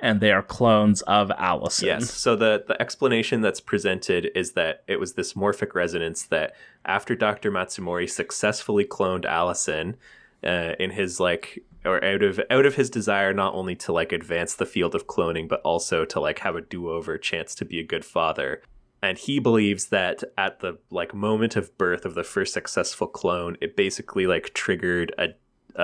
[0.00, 1.86] and they are clones of Allison.
[1.86, 6.54] yes so the the explanation that's presented is that it was this morphic resonance that
[6.84, 9.96] after dr matsumori successfully cloned allison
[10.44, 14.12] uh, in his like or out of out of his desire not only to like
[14.12, 17.80] advance the field of cloning but also to like have a do-over chance to be
[17.80, 18.62] a good father
[19.02, 23.56] and he believes that at the like moment of birth of the first successful clone
[23.60, 25.28] it basically like triggered a,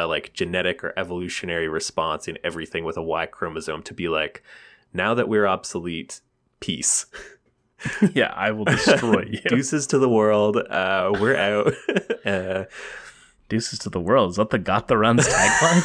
[0.03, 4.43] like genetic or evolutionary response in everything with a y chromosome to be like
[4.93, 6.21] now that we're obsolete
[6.61, 7.07] peace
[8.15, 9.41] yeah, I will destroy you.
[9.47, 11.73] deuces to the world uh we're out
[12.25, 12.65] uh
[13.49, 14.31] Deuces to the world.
[14.31, 15.85] Is that the Got the Runs tagline?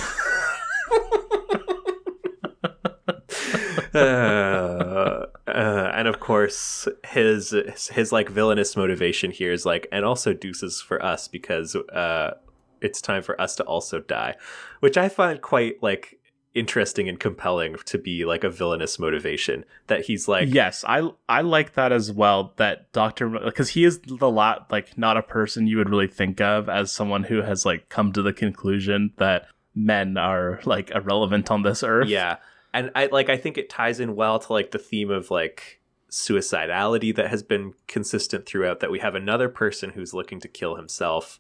[3.94, 7.54] uh, uh, and of course, his
[7.92, 12.36] his like villainous motivation here is like, and also deuces for us because uh,
[12.82, 14.36] it's time for us to also die,
[14.80, 16.20] which I find quite like
[16.56, 21.42] interesting and compelling to be like a villainous motivation that he's like yes i i
[21.42, 25.68] like that as well that dr because he is the lot like not a person
[25.68, 29.46] you would really think of as someone who has like come to the conclusion that
[29.76, 32.10] men are like irrelevant on this earth.
[32.10, 32.38] Yeah
[32.74, 35.82] and i like i think it ties in well to like the theme of like
[36.12, 40.76] suicidality that has been consistent throughout that we have another person who's looking to kill
[40.76, 41.40] himself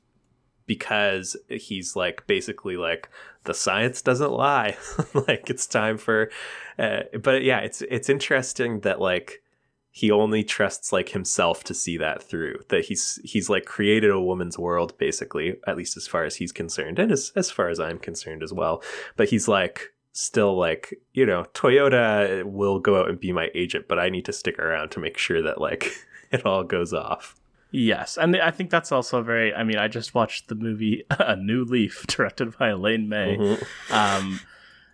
[0.69, 3.09] because he's like basically like
[3.45, 4.77] the science doesn't lie.
[5.27, 6.29] Like it's time for
[6.77, 9.41] uh, but yeah it's it's interesting that like
[9.89, 14.21] he only trusts like himself to see that through that he's he's like created a
[14.21, 17.79] woman's world basically at least as far as he's concerned and as, as far as
[17.79, 18.83] i'm concerned as well.
[19.15, 23.87] But he's like still like you know toyota will go out and be my agent
[23.87, 25.91] but i need to stick around to make sure that like
[26.31, 27.38] it all goes off
[27.71, 29.53] Yes, and I think that's also very.
[29.53, 33.93] I mean, I just watched the movie A New Leaf, directed by Elaine May, mm-hmm.
[33.93, 34.39] um,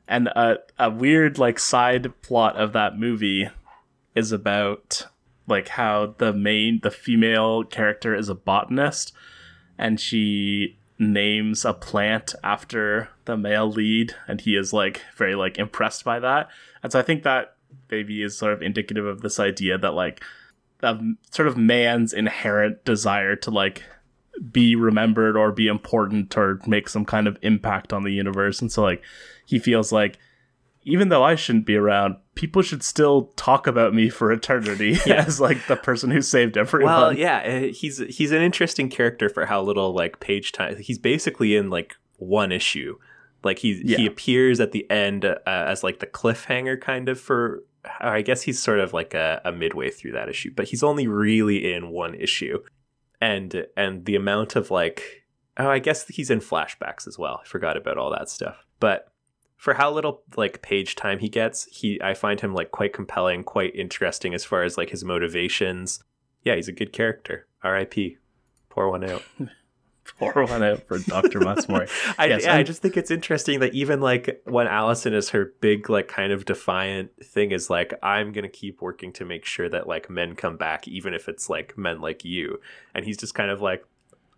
[0.07, 3.49] and a a weird like side plot of that movie
[4.13, 5.07] is about
[5.47, 9.13] like how the main the female character is a botanist,
[9.77, 15.57] and she names a plant after the male lead, and he is like very like
[15.57, 16.49] impressed by that,
[16.83, 17.55] and so I think that
[17.89, 20.21] maybe is sort of indicative of this idea that like
[20.85, 23.83] of sort of man's inherent desire to like
[24.51, 28.71] be remembered or be important or make some kind of impact on the universe and
[28.71, 29.01] so like
[29.45, 30.17] he feels like
[30.85, 35.15] even though I shouldn't be around, people should still talk about me for eternity yeah.
[35.27, 36.93] as like the person who saved everyone.
[36.93, 40.77] Well, yeah, uh, he's he's an interesting character for how little like page time.
[40.77, 42.97] He's basically in like one issue.
[43.43, 43.97] Like he yeah.
[43.97, 47.63] he appears at the end uh, as like the cliffhanger kind of for
[47.99, 51.07] I guess he's sort of like a, a midway through that issue, but he's only
[51.07, 52.59] really in one issue,
[53.21, 55.25] and and the amount of like
[55.57, 57.39] oh, I guess he's in flashbacks as well.
[57.43, 59.07] I forgot about all that stuff, but
[59.57, 63.43] for how little like page time he gets, he I find him like quite compelling,
[63.43, 66.03] quite interesting as far as like his motivations.
[66.43, 67.47] Yeah, he's a good character.
[67.63, 68.17] R.I.P.
[68.69, 69.23] Pour one out.
[70.17, 71.39] pour one out for Dr.
[71.39, 71.89] Matsumori.
[72.17, 75.53] I, yes, yeah, I just think it's interesting that even like when Allison is her
[75.61, 79.69] big, like kind of defiant thing is like, I'm gonna keep working to make sure
[79.69, 82.59] that like men come back, even if it's like men like you.
[82.93, 83.85] And he's just kind of like,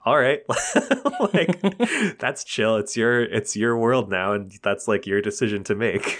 [0.05, 0.41] all right,
[1.33, 1.59] like
[2.19, 2.77] that's chill.
[2.77, 6.19] It's your it's your world now, and that's like your decision to make.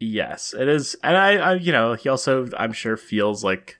[0.00, 3.78] Yes, it is, and I, I you know, he also I'm sure feels like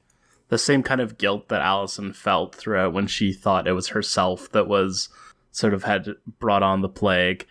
[0.50, 4.50] the same kind of guilt that Allison felt throughout when she thought it was herself
[4.52, 5.08] that was
[5.52, 6.08] sort of had
[6.38, 7.46] brought on the plague.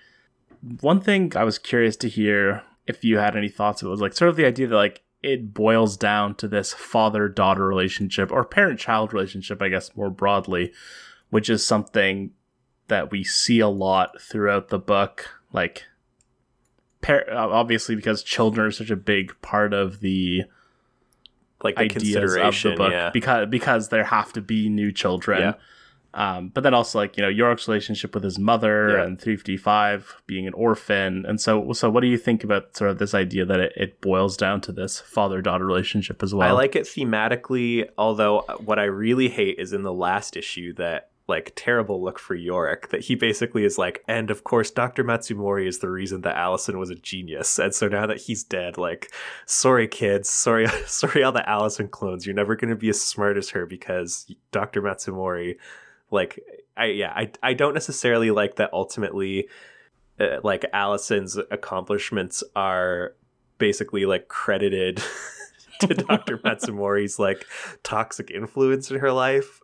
[0.82, 4.14] One thing I was curious to hear if you had any thoughts about was like
[4.14, 8.44] sort of the idea that like it boils down to this father daughter relationship or
[8.44, 10.74] parent child relationship, I guess more broadly,
[11.30, 12.32] which is something
[12.88, 15.30] that we see a lot throughout the book.
[15.54, 15.86] Like,
[17.02, 20.44] par- obviously, because children are such a big part of the
[21.64, 23.10] like the ideas of the book yeah.
[23.12, 25.42] because because there have to be new children.
[25.42, 25.54] Yeah.
[26.12, 29.04] Um, but then also like you know York's relationship with his mother yeah.
[29.04, 32.98] and 355 being an orphan, and so so what do you think about sort of
[32.98, 36.48] this idea that it, it boils down to this father daughter relationship as well?
[36.48, 41.09] I like it thematically, although what I really hate is in the last issue that
[41.30, 45.04] like terrible look for Yorick that he basically is like, and of course Dr.
[45.04, 47.60] Matsumori is the reason that Allison was a genius.
[47.60, 49.12] And so now that he's dead, like,
[49.46, 53.52] sorry kids, sorry sorry all the Allison clones, you're never gonna be as smart as
[53.52, 54.82] her because Dr.
[54.82, 55.58] Matsumori,
[56.12, 56.40] like
[56.76, 59.48] I yeah, I I don't necessarily like that ultimately
[60.20, 63.14] uh, like Allison's accomplishments are
[63.58, 65.02] basically like credited
[65.82, 66.38] to Dr.
[66.44, 67.46] Matsumori's like
[67.84, 69.59] toxic influence in her life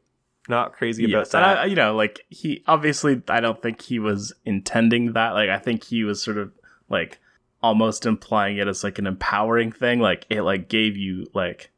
[0.49, 1.57] not crazy yes, about that.
[1.59, 5.31] I, you know, like he obviously, I don't think he was intending that.
[5.31, 6.51] Like, I think he was sort of
[6.89, 7.19] like
[7.61, 9.99] almost implying it as like an empowering thing.
[9.99, 11.71] Like it like gave you like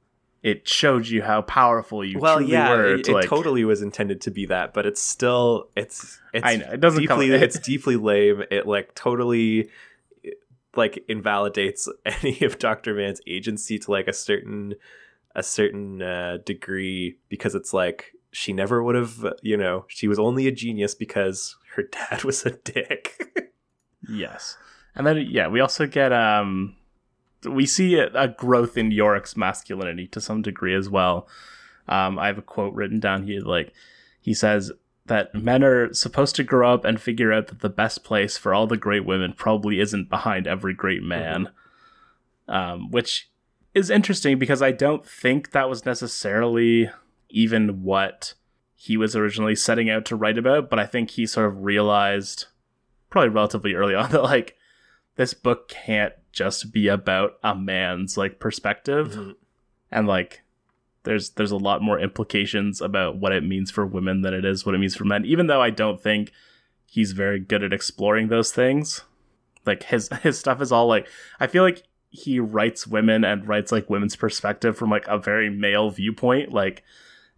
[0.44, 2.96] it showed you how powerful you well, yeah, were.
[2.96, 6.58] It, it like, totally was intended to be that, but it's still it's it's I
[6.58, 8.44] know, it doesn't deeply come, it's deeply lame.
[8.52, 9.70] It like totally
[10.76, 14.76] like invalidates any of Doctor Mann's agency to like a certain
[15.36, 20.20] a certain uh, degree because it's like she never would have, you know, she was
[20.20, 23.52] only a genius because her dad was a dick.
[24.08, 24.58] yes.
[24.94, 26.76] And then, yeah, we also get, um,
[27.50, 31.28] we see a, a, growth in Yorick's masculinity to some degree as well.
[31.88, 33.74] Um, I have a quote written down here, like,
[34.22, 34.72] he says
[35.08, 38.54] that men are supposed to grow up and figure out that the best place for
[38.54, 41.50] all the great women probably isn't behind every great man.
[42.48, 42.56] Mm-hmm.
[42.56, 43.32] Um, which
[43.74, 46.92] is interesting because I don't think that was necessarily
[47.30, 48.34] even what
[48.76, 52.46] he was originally setting out to write about, but I think he sort of realized
[53.10, 54.56] probably relatively early on that like
[55.16, 59.14] this book can't just be about a man's like perspective.
[59.16, 59.36] Mhm.
[59.92, 60.42] and like
[61.04, 64.66] there's there's a lot more implications about what it means for women than it is
[64.66, 65.26] what it means for men.
[65.26, 66.32] Even though I don't think
[66.86, 69.04] he's very good at exploring those things
[69.66, 71.08] like his his stuff is all like
[71.40, 75.50] I feel like he writes women and writes like women's perspective from like a very
[75.50, 76.54] male viewpoint.
[76.54, 76.84] Like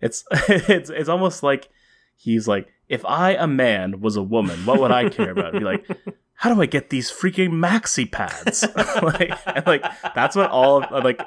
[0.01, 1.69] it's it's it's almost like
[2.15, 5.53] he's like if I a man was a woman what would I care about?
[5.53, 5.87] Be like
[6.33, 8.65] how do I get these freaking maxi pads?
[9.01, 9.85] Like and like
[10.15, 11.21] that's what all of, like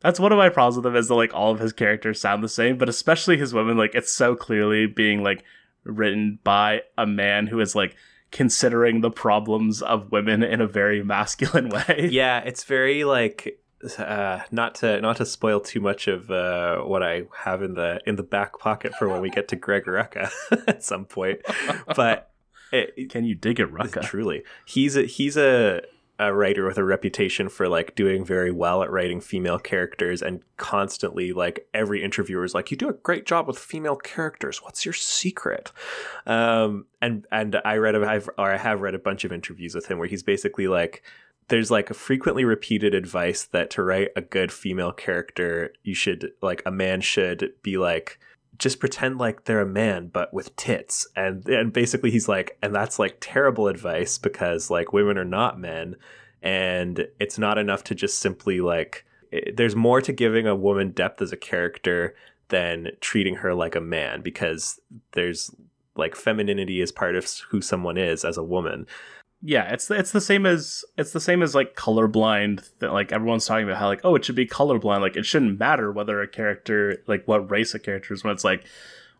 [0.00, 2.42] that's one of my problems with him is that like all of his characters sound
[2.42, 5.44] the same but especially his women like it's so clearly being like
[5.84, 7.96] written by a man who is like
[8.30, 12.08] considering the problems of women in a very masculine way.
[12.10, 13.60] Yeah, it's very like
[13.98, 18.00] uh, not to not to spoil too much of uh, what I have in the
[18.06, 20.30] in the back pocket for when we get to Greg Rucka
[20.66, 21.40] at some point,
[21.94, 22.30] but
[22.72, 24.02] it, can you dig it Rucka?
[24.02, 24.42] truly.
[24.64, 25.82] He's a he's a
[26.18, 30.40] a writer with a reputation for like doing very well at writing female characters and
[30.56, 34.62] constantly like every interviewer is like you do a great job with female characters.
[34.62, 35.72] What's your secret?
[36.26, 39.74] Um and and i read a, I've, or i have read a bunch of interviews
[39.74, 41.02] with him where he's basically like
[41.48, 46.32] there's like a frequently repeated advice that to write a good female character you should
[46.42, 48.18] like a man should be like
[48.58, 51.06] just pretend like they're a man but with tits.
[51.16, 55.60] And and basically he's like and that's like terrible advice because like women are not
[55.60, 55.96] men
[56.42, 60.90] and it's not enough to just simply like it, there's more to giving a woman
[60.90, 62.14] depth as a character
[62.48, 64.80] than treating her like a man because
[65.12, 65.54] there's
[65.96, 68.86] like femininity is part of who someone is as a woman
[69.48, 73.46] yeah it's it's the same as it's the same as like colorblind that like everyone's
[73.46, 75.00] talking about how like oh it should be colorblind.
[75.00, 78.44] Like it shouldn't matter whether a character like what race a character is when it's
[78.44, 78.64] like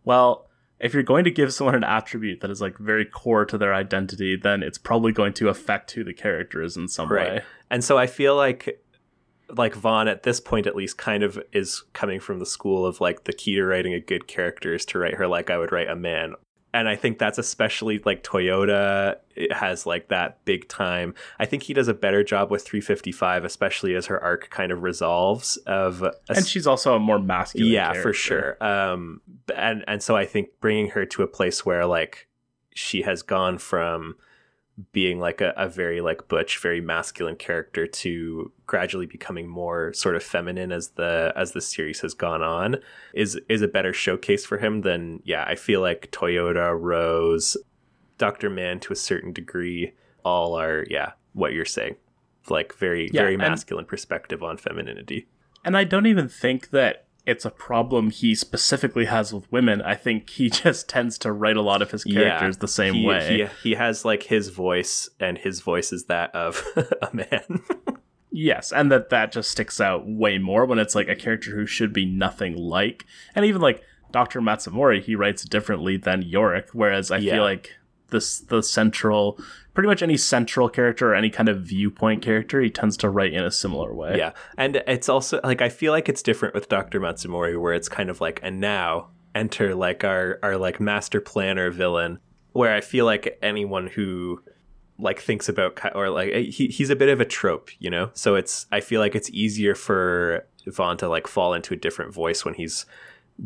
[0.04, 0.48] well
[0.80, 3.72] if you're going to give someone an attribute that is like very core to their
[3.72, 7.30] identity then it's probably going to affect who the character is in some Right.
[7.30, 7.42] way.
[7.70, 8.82] And so i feel like
[9.48, 13.00] like vaughan at this point at least kind of is coming from the school of
[13.00, 15.70] like the key to writing a good character is to write her like i would
[15.70, 16.34] write a man
[16.76, 21.62] and i think that's especially like toyota it has like that big time i think
[21.62, 26.02] he does a better job with 355 especially as her arc kind of resolves of
[26.02, 28.02] a and she's also a more masculine yeah character.
[28.02, 29.20] for sure um
[29.54, 32.28] and and so i think bringing her to a place where like
[32.74, 34.14] she has gone from
[34.92, 40.14] being like a, a very like butch very masculine character to gradually becoming more sort
[40.16, 42.76] of feminine as the as the series has gone on
[43.14, 47.56] is is a better showcase for him than yeah i feel like toyota rose
[48.18, 49.92] dr Mann to a certain degree
[50.24, 51.96] all are yeah what you're saying.
[52.48, 55.26] Like very Yeah, very and- masculine perspective on femininity.
[55.64, 59.82] And I don't even think that it's a problem he specifically has with women.
[59.82, 63.06] I think he just tends to write a lot of his characters the same he,
[63.06, 63.48] way.
[63.62, 66.64] He, he has like his voice, and his voice is that of
[67.02, 67.62] a man.
[68.30, 71.66] Yes, and that that just sticks out way more when it's like a character who
[71.66, 73.04] should be nothing like.
[73.34, 74.40] And even like Dr.
[74.40, 77.34] Matsumori, he writes differently than Yorick, whereas I Yeah.
[77.34, 77.72] feel like
[78.10, 79.38] this the central
[79.76, 83.34] pretty much any central character or any kind of viewpoint character he tends to write
[83.34, 84.16] in a similar way.
[84.16, 87.88] yeah, and it's also like I feel like it's different with Doctor Matsumori, where it's
[87.88, 92.18] kind of like, and now enter like our our like master planner villain,
[92.52, 94.42] where I feel like anyone who
[94.98, 98.08] like thinks about or like eh, he, he's a bit of a trope you know
[98.14, 102.14] so it's i feel like it's easier for vaughan to like fall into a different
[102.14, 102.86] voice when he's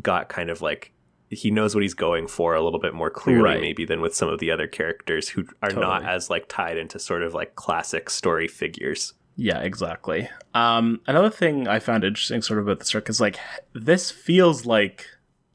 [0.01, 0.93] got kind of like
[1.33, 3.61] he knows what he's going for a little bit more clearly Right.
[3.61, 6.99] maybe than with some of the other characters who are not as like tied into
[6.99, 10.29] sort of like classic story figures Yeah, exactly.
[10.53, 13.39] Um, another thing I found interesting, sort of about this arc, is like
[13.73, 15.05] this feels like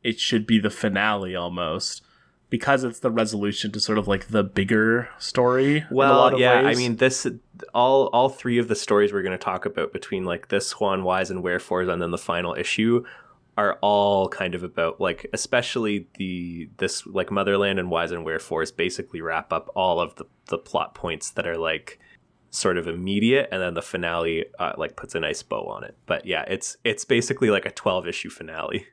[0.02, 2.02] it should be the finale almost
[2.48, 5.78] because it's the resolution to sort of like the bigger story.
[5.78, 7.26] in a lot well of yeah i mean this
[7.74, 11.02] all all three of the stories we're going to talk about between like this one
[11.02, 13.04] whys and wherefores and then the final issue
[13.56, 18.70] are all kind of about like especially the this like motherland and whys and wherefores
[18.70, 21.98] basically wrap up all of the the plot points that are like
[22.50, 25.96] sort of immediate and then the finale uh, like puts a nice bow on it
[26.06, 28.86] but yeah it's it's basically like a 12 issue finale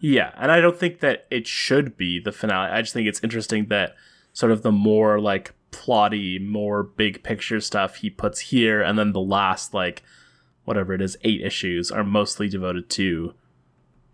[0.00, 2.70] Yeah, and I don't think that it should be the finale.
[2.70, 3.94] I just think it's interesting that
[4.34, 9.12] sort of the more like plotty, more big picture stuff he puts here, and then
[9.12, 10.02] the last like
[10.64, 13.32] whatever it is, eight issues are mostly devoted to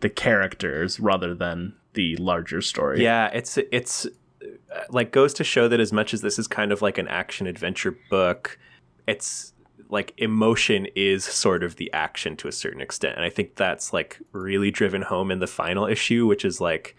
[0.00, 3.02] the characters rather than the larger story.
[3.02, 6.72] Yeah, it's it's uh, like goes to show that as much as this is kind
[6.72, 8.58] of like an action adventure book,
[9.06, 9.52] it's
[9.90, 13.92] like emotion is sort of the action to a certain extent and i think that's
[13.92, 16.96] like really driven home in the final issue which is like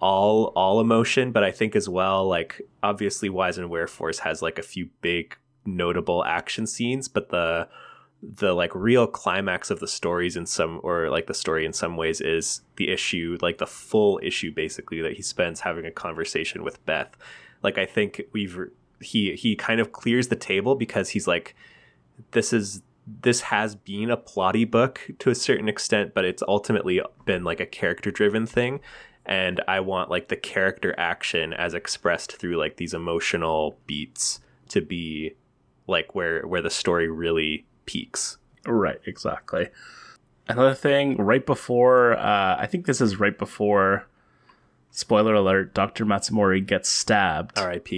[0.00, 4.58] all all emotion but i think as well like obviously Whys and Wherefores has like
[4.58, 7.68] a few big notable action scenes but the
[8.36, 11.96] the like real climax of the stories in some or like the story in some
[11.96, 16.62] ways is the issue like the full issue basically that he spends having a conversation
[16.62, 17.14] with beth.
[17.62, 18.58] Like i think we've
[19.00, 21.54] he he kind of clears the table because he's like
[22.30, 22.82] this is
[23.20, 27.60] this has been a plotty book to a certain extent but it's ultimately been like
[27.60, 28.80] a character driven thing.
[29.26, 34.80] And i want like the character action as expressed through like these emotional beats to
[34.80, 35.34] be
[35.86, 39.68] like where where the story really peaks Right, exactly.
[40.48, 44.06] Another thing, right before, uh, I think this is right before,
[44.90, 46.04] spoiler alert, Dr.
[46.04, 47.58] Matsumori gets stabbed.
[47.58, 47.88] rip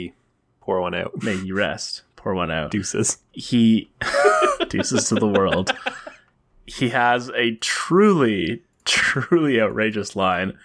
[0.61, 2.03] pour one out May you rest.
[2.17, 2.71] Pour one out.
[2.71, 3.91] deuces He,
[4.69, 5.73] deuces to the world.
[6.67, 10.59] He has a truly, truly outrageous line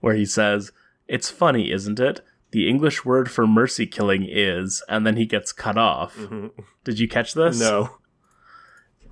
[0.00, 0.72] where he says,
[1.06, 2.20] It's funny, isn't it?
[2.50, 6.16] The English word for mercy killing is, and then he gets cut off.
[6.82, 7.60] Did you catch this?
[7.60, 7.97] no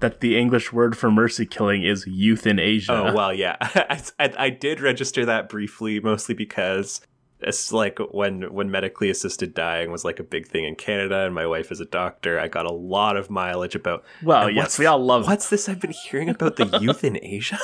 [0.00, 2.92] That the English word for mercy killing is euthanasia.
[2.92, 3.56] Oh well, yeah.
[3.60, 7.00] I, I, I did register that briefly, mostly because
[7.40, 11.34] it's like when when medically assisted dying was like a big thing in Canada, and
[11.34, 12.38] my wife is a doctor.
[12.38, 14.04] I got a lot of mileage about.
[14.22, 17.18] Well, yes, what's- we all love What's this I've been hearing about the youth in
[17.22, 17.58] Asia?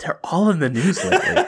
[0.00, 1.44] They're all in the news lately.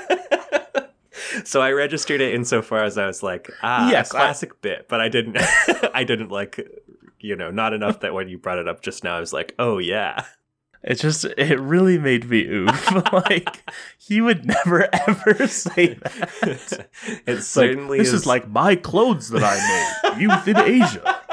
[1.44, 4.86] so I registered it insofar as I was like, ah, Yes, a I- classic bit,
[4.88, 5.36] but I didn't.
[5.94, 6.66] I didn't like,
[7.26, 9.54] you know, not enough that when you brought it up just now, I was like,
[9.58, 10.24] oh yeah.
[10.82, 12.92] It just it really made me oof.
[13.12, 13.68] like
[13.98, 16.30] he would never ever say that.
[16.42, 16.88] it
[17.26, 18.24] It's like, certainly this is.
[18.26, 19.56] like my clothes that I
[20.12, 20.20] made.
[20.22, 21.20] Youth in Asia.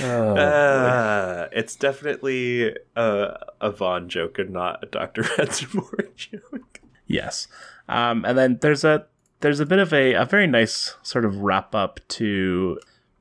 [0.00, 0.36] Oh.
[0.36, 5.22] Uh, it's definitely a, a Vaughan joke and not a Dr.
[5.24, 6.80] Ransomore joke.
[7.08, 7.48] yes.
[7.88, 9.06] Um, and then there's a
[9.40, 12.78] there's a bit of a, a very nice sort of wrap up to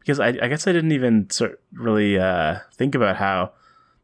[0.07, 3.51] because I, I guess I didn't even sort really uh, think about how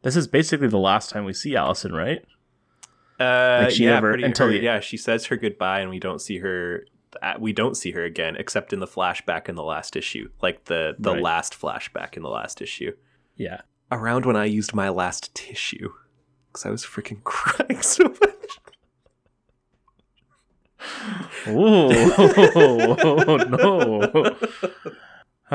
[0.01, 2.25] this is basically the last time we see Allison, right?
[3.19, 6.19] Uh, Like, yeah, never- until her- the- yeah, she says her goodbye, and we don't
[6.19, 6.85] see her.
[7.21, 10.65] uh, We don't see her again, except in the flashback in the last issue, like
[10.65, 11.21] the the Right.
[11.21, 12.91] last flashback in the last issue.
[13.37, 13.61] Yeah.
[13.91, 15.89] Around when I used my last tissue,
[16.51, 18.19] because I was freaking crying so much.
[21.47, 24.35] Oh no!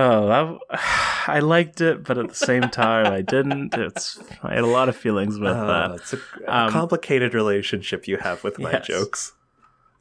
[0.00, 0.78] Oh, that,
[1.26, 3.74] I liked it, but at the same time, I didn't.
[3.74, 5.90] It's I had a lot of feelings with Oh, that.
[5.96, 8.86] it's a, Um, complicated relationship you have with my Yes.
[8.86, 9.32] jokes.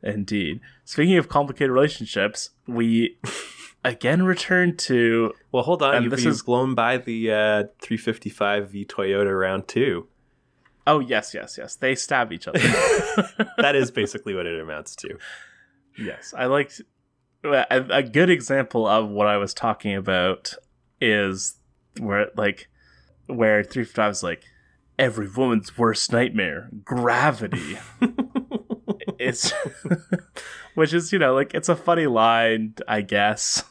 [0.04, 0.62] Indeed.
[0.86, 3.18] Speaking of complicated relationships, we
[3.84, 6.04] again return to Well, hold on.
[6.04, 10.08] You've, this you've is- blown by the uh, 355 V Toyota round two.
[10.86, 11.76] oh yes, yes, yes.
[11.76, 12.60] They stab each other.
[13.58, 15.18] that is basically what it amounts to.
[15.98, 16.82] yes, I liked
[17.44, 20.54] a, a good example of what I was talking about
[21.00, 21.56] is
[22.00, 22.70] where like
[23.28, 24.44] where three five is like
[25.00, 27.78] every woman's worst nightmare gravity.
[29.20, 29.52] it's
[30.76, 33.64] which is you know like it's a funny line i guess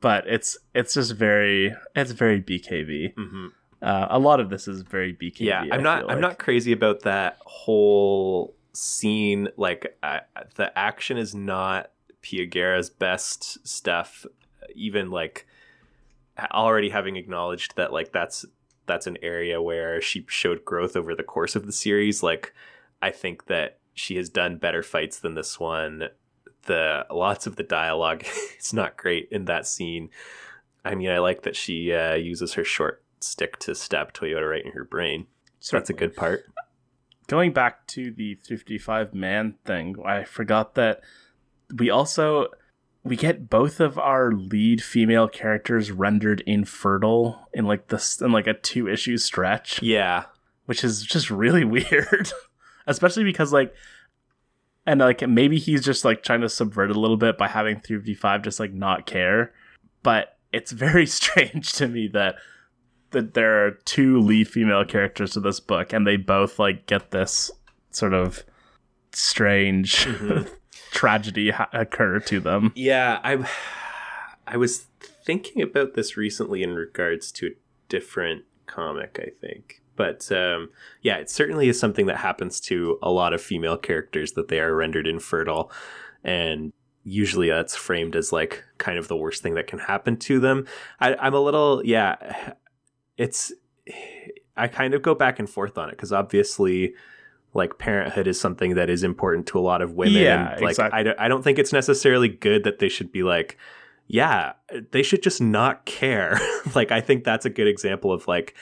[0.00, 3.46] but it's it's just very it's very bkv hmm
[3.82, 6.00] uh, a lot of this is very bkv Yeah, I I'm not.
[6.00, 9.48] feel I'm not crazy about that whole scene.
[9.58, 10.22] Like I,
[10.56, 11.90] the action is not
[12.26, 14.26] Pia Guerra's best stuff.
[14.74, 15.46] Even like
[16.52, 18.44] already having acknowledged that like that's
[18.86, 22.24] that's an area where she showed growth over the course of the series.
[22.24, 22.52] Like
[23.00, 26.08] I think that she has done better fights than this one.
[26.62, 28.24] The lots of the dialogue
[28.58, 30.10] is not great in that scene.
[30.84, 34.64] I mean, I like that she uh, uses her short stick to stab Toyota right
[34.64, 35.28] in her brain.
[35.60, 36.44] So that's a good part.
[37.28, 41.00] going back to the 55 man thing i forgot that
[41.74, 42.48] we also
[43.02, 48.46] we get both of our lead female characters rendered infertile in like this in like
[48.46, 50.24] a two issue stretch Yeah.
[50.66, 52.30] which is just really weird
[52.86, 53.74] especially because like
[54.86, 57.80] and like maybe he's just like trying to subvert it a little bit by having
[57.80, 59.52] 355 just like not care
[60.02, 62.36] but it's very strange to me that
[63.10, 67.10] that there are two lead female characters to this book and they both like get
[67.12, 67.50] this
[67.90, 68.44] sort of
[69.12, 70.48] strange Mhm.
[70.96, 73.46] tragedy ha- occur to them Yeah, I
[74.46, 74.86] I was
[75.24, 77.50] thinking about this recently in regards to a
[77.88, 79.82] different comic, I think.
[79.96, 80.70] But um,
[81.02, 84.60] yeah, it certainly is something that happens to a lot of female characters that they
[84.60, 85.72] are rendered infertile,
[86.22, 86.72] and
[87.02, 90.66] usually that's framed as like kind of the worst thing that can happen to them.
[91.00, 92.52] I, I'm a little yeah.
[93.16, 93.52] it's
[94.58, 96.94] I kind of go back and forth on it because obviously
[97.56, 100.72] like parenthood is something that is important to a lot of women Yeah, and like
[100.72, 100.98] exactly.
[100.98, 103.58] I, don't, I don't think it's necessarily good that they should be like
[104.06, 104.52] yeah
[104.92, 106.38] they should just not care
[106.74, 108.54] like i think that's a good example of like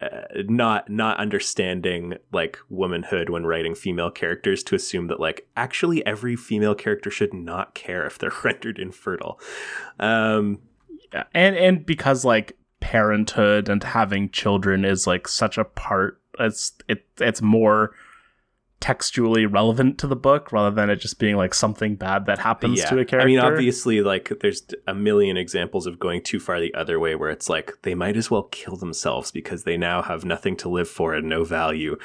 [0.00, 6.04] uh, not not understanding like womanhood when writing female characters to assume that like actually
[6.06, 9.40] every female character should not care if they're rendered infertile
[9.98, 10.60] um
[11.12, 16.72] Yeah, and and because like parenthood and having children is like such a part it's
[16.86, 17.92] it it's more
[18.80, 22.80] textually relevant to the book rather than it just being like something bad that happens
[22.84, 23.20] to a character.
[23.20, 27.14] I mean, obviously, like there's a million examples of going too far the other way,
[27.14, 30.68] where it's like they might as well kill themselves because they now have nothing to
[30.68, 31.96] live for and no value.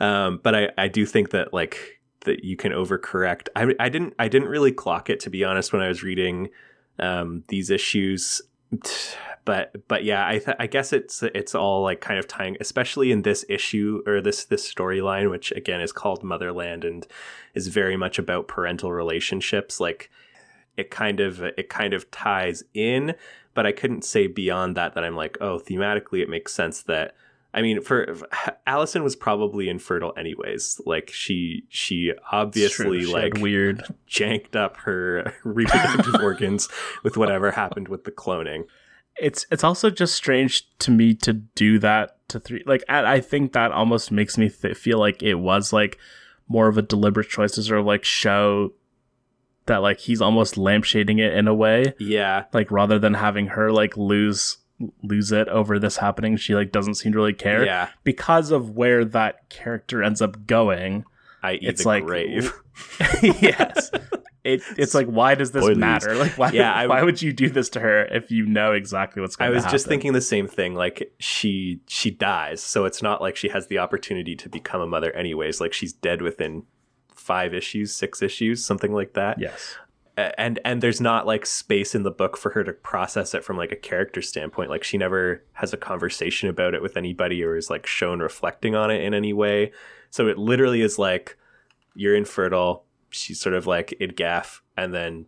[0.00, 3.48] Um, but I, I do think that like that you can overcorrect.
[3.56, 6.48] I, I didn't, I didn't really clock it to be honest when I was reading
[6.98, 8.42] um, these issues.
[9.48, 13.10] But but yeah, I th- I guess it's it's all like kind of tying, especially
[13.10, 17.06] in this issue or this this storyline, which again is called Motherland and
[17.54, 19.80] is very much about parental relationships.
[19.80, 20.10] Like
[20.76, 23.14] it kind of it kind of ties in,
[23.54, 27.14] but I couldn't say beyond that that I'm like, oh, thematically it makes sense that
[27.54, 28.18] I mean, for
[28.66, 30.78] Allison was probably infertile anyways.
[30.84, 33.82] Like she she obviously She like weird.
[34.06, 36.68] janked up her reproductive organs
[37.02, 38.64] with whatever happened with the cloning.
[39.20, 42.62] It's it's also just strange to me to do that to three.
[42.66, 45.98] Like I, I think that almost makes me th- feel like it was like
[46.48, 48.72] more of a deliberate choice to sort of like show
[49.66, 51.94] that like he's almost lampshading it in a way.
[51.98, 54.58] Yeah, like rather than having her like lose
[55.02, 57.88] lose it over this happening she like doesn't seem to really care yeah.
[58.04, 61.04] because of where that character ends up going
[61.42, 61.58] I.e.
[61.62, 62.52] It's the like- grave.
[63.22, 63.90] yes
[64.44, 65.78] it, it's like why does this Spoilers.
[65.78, 68.72] matter like why, Yeah, I- why would you do this to her if you know
[68.72, 69.52] exactly what's going on?
[69.52, 70.74] I was happen just thinking the same thing.
[70.74, 74.86] Like she she dies, so it's not like she has the opportunity to become a
[74.86, 75.60] mother anyways.
[75.60, 76.62] Like she's dead within
[77.14, 79.38] five issues, six issues, something like that.
[79.40, 79.76] yes
[80.16, 83.56] And and there's not like space in the book for her to process it from
[83.56, 84.70] like a character standpoint.
[84.70, 88.74] Like she never has a conversation about it with anybody or is like shown reflecting
[88.74, 89.72] on it in any way.
[90.10, 91.36] So it literally is like
[91.94, 92.84] you're infertile.
[93.10, 95.26] She's sort of like in gaff and then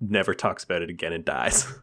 [0.00, 1.66] never talks about it again and dies.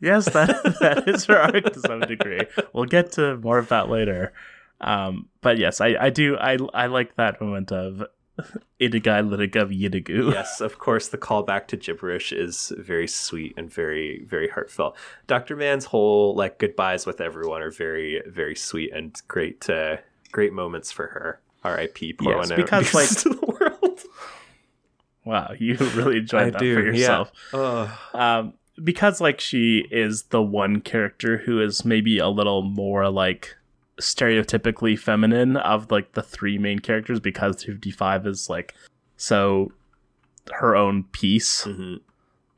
[0.00, 2.40] yes that that is her arc to some degree
[2.72, 4.32] we'll get to more of that later
[4.80, 8.04] um but yes i i do i i like that moment of
[8.80, 14.24] idigai litigav yidigu yes, of course, the callback to gibberish is very sweet and very,
[14.24, 14.96] very heartfelt.
[15.26, 15.56] Dr.
[15.56, 19.98] Mann's whole like goodbyes with everyone are very, very sweet and great, uh,
[20.32, 21.40] great moments for her.
[21.64, 22.14] R.I.P.
[22.14, 24.00] Pour Yes, because, like- to the world.
[25.24, 30.80] wow you really enjoyed that for yourself Oh, um, because like she is the one
[30.80, 33.56] character who is maybe a little more like
[34.00, 38.74] stereotypically feminine of like the three main characters because 55 is like
[39.16, 39.72] so
[40.52, 42.00] her own piece mhm.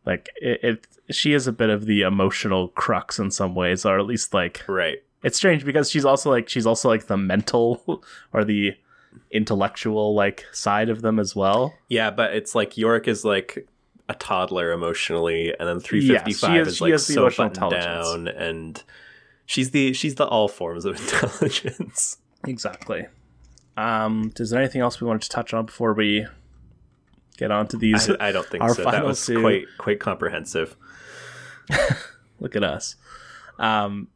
[0.07, 3.99] like it, it she is a bit of the emotional crux in some ways or
[3.99, 4.99] at least like right.
[5.23, 8.03] it's strange because she's also like she's also like the mental
[8.33, 8.75] or the
[9.31, 13.67] intellectual like side of them as well Yeah, but it's like York is like
[14.09, 18.83] a toddler emotionally, and then 355 she is- is like so buttoned down, and
[19.47, 22.19] she's the she's the all forms of intelligence.
[22.47, 23.07] Exactly.
[23.77, 26.25] Um, is there anything else we wanted to touch on before we
[27.37, 28.09] get on to these?
[28.11, 28.85] I, I don't think so.
[28.85, 30.77] That was two- quite quite comprehensive.
[32.41, 32.97] Look at us.
[33.59, 34.09] Um,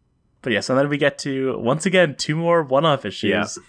[0.42, 3.30] but yes, and then we get to once again two more one-off issues.
[3.58, 3.62] Yeah.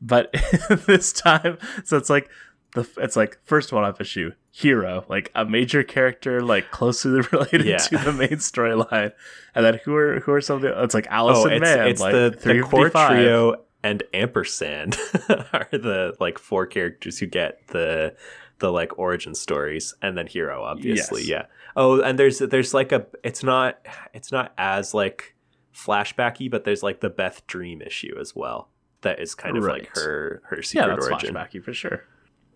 [0.00, 0.32] But
[0.86, 2.30] this time, so it's like
[2.74, 7.78] the it's like first one-off issue, hero, like a major character, like closely related Yeah.
[7.78, 9.12] to the main storyline,
[9.54, 10.82] and then who are who are some of the?
[10.82, 14.96] It's like Oh, Allison it's Mann, it's like the, the core trio and ampersand
[15.28, 18.14] are the like four characters who get the
[18.58, 21.28] the like origin stories and then hero obviously Yes.
[21.30, 21.44] yeah
[21.76, 23.78] oh and there's there's like a it's not
[24.12, 25.36] it's not as like
[25.72, 28.68] flashbacky but there's like the beth dream issue as well
[29.02, 29.88] that is kind of like Right.
[29.94, 32.04] her her Yeah, secret that's origin flashbacky for sure.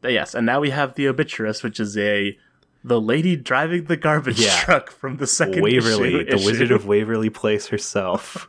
[0.03, 2.36] Yes, and now we have the obituarist, which is a
[2.84, 4.59] the lady driving the garbage Yeah.
[4.61, 6.47] truck from the second Waverly, issue, the issue.
[6.47, 8.49] Wizard of Waverly Place herself.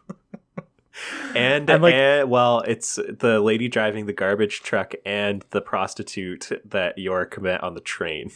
[1.36, 6.50] and, And, like- and- well, it's the lady driving the garbage truck and the prostitute
[6.66, 8.32] that York met on the train.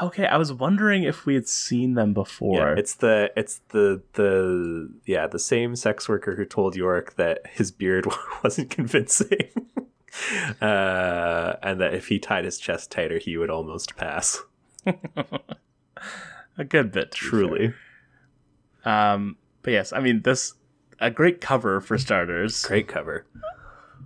[0.00, 2.58] Okay, I was wondering if we had seen them before.
[2.58, 7.46] Yeah, it's the it's the the yeah the same sex worker who told York that
[7.46, 8.06] his beard
[8.44, 9.50] wasn't convincing,
[10.62, 14.42] uh, and that if he tied his chest tighter, he would almost pass.
[14.86, 17.12] a good bit.
[17.12, 17.74] Truly,
[18.84, 20.54] Um, but yes, I mean this
[21.00, 23.26] a great cover for starters Great cover.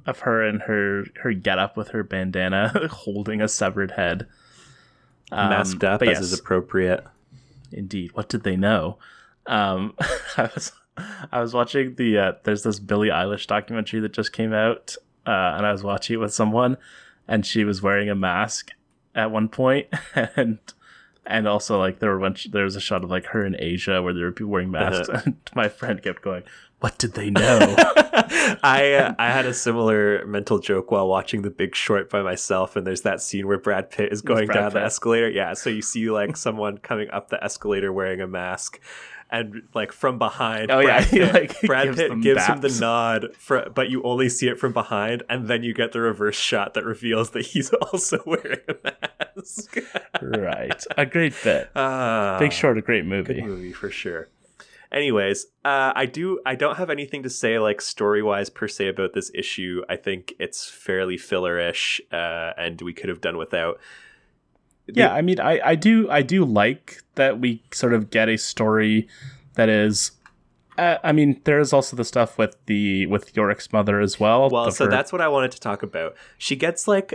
[0.06, 4.26] of her and her her get up with her bandana holding a severed head.
[5.32, 7.04] Um, Masked up as yes, is appropriate.
[7.72, 8.12] indeed.
[8.14, 8.98] What did they know?
[9.46, 9.94] Um,
[10.36, 10.72] I was
[11.32, 14.96] I was watching the uh, there's this Billie Eilish documentary that just came out,
[15.26, 16.76] uh, and I was watching it with someone,
[17.28, 18.70] and she was wearing a mask
[19.14, 20.58] at one point, and
[21.26, 24.02] and also like there were one there was a shot of like her in Asia
[24.02, 26.44] where there were people wearing masks, and my friend kept going,
[26.80, 27.76] "What did they know?"
[28.16, 32.76] I uh, I had a similar mental joke while watching The Big Short by myself,
[32.76, 35.28] and there's that scene where Brad Pitt is going down the escalator.
[35.28, 38.80] Yeah, so you see like someone coming up the escalator wearing a mask,
[39.30, 42.60] and like from behind, Oh, yeah, Brad he, Pitt, like, Brad gives Pitt gives him
[42.60, 46.00] the nod, for, but you only see it from behind, and then you get the
[46.00, 48.74] reverse shot that reveals that he's also wearing a
[49.36, 49.78] mask.
[50.22, 51.70] right, a great bit.
[51.76, 52.36] Ah.
[52.38, 53.42] Big Short, a great movie.
[53.42, 54.28] Movie for sure.
[54.92, 56.40] Anyways, uh, I do.
[56.46, 59.82] I don't have anything to say like story wise per se about this issue.
[59.88, 63.78] I think it's fairly fillerish, uh, and we could have done without.
[64.88, 68.36] yeah i mean I, I do i do like that we sort of get a
[68.38, 69.08] story
[69.54, 70.12] that is
[70.78, 74.48] uh, i mean there is also the stuff with the with yorick's mother as well
[74.48, 76.14] Well, so her- that's what I wanted to talk about.
[76.38, 77.10] She gets like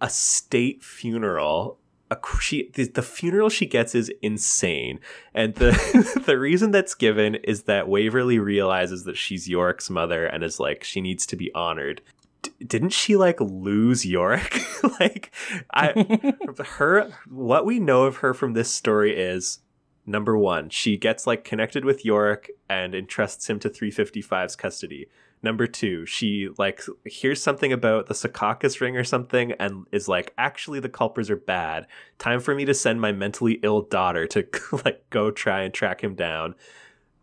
[0.00, 1.78] a state funeral.
[2.10, 5.00] A, she the, the funeral she gets is insane,
[5.34, 10.44] and the the reason that's given is that Waverly realizes that she's Yorick's mother and
[10.44, 12.02] is like she needs to be honored.
[12.42, 14.60] D- didn't she like lose Yorick?
[15.00, 15.32] like
[15.72, 16.34] I
[16.78, 19.58] her what we know of her from this story is
[20.06, 25.08] number one, she gets like connected with Yorick and entrusts him to 355's custody.
[25.42, 30.32] Number two, she like hears something about the Secaucus ring or something and is like,
[30.38, 31.86] actually the culprits are bad.
[32.18, 34.46] Time for me to send my mentally ill daughter to
[34.84, 36.54] like go try and track him down.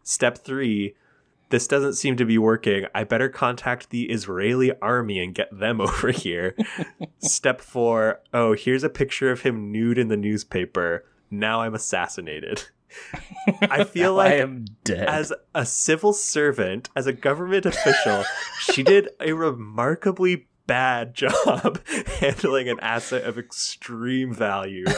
[0.04, 0.96] Step three,
[1.50, 2.86] this doesn't seem to be working.
[2.96, 6.56] I better contact the Israeli army and get them over here.
[7.20, 11.06] Step four, oh, here's a picture of him nude in the newspaper.
[11.30, 12.64] Now I'm assassinated.
[13.62, 18.24] I feel like i am dead as a civil servant, as a government official,
[18.60, 21.86] she did a remarkably bad job
[22.20, 24.86] handling an asset of extreme value.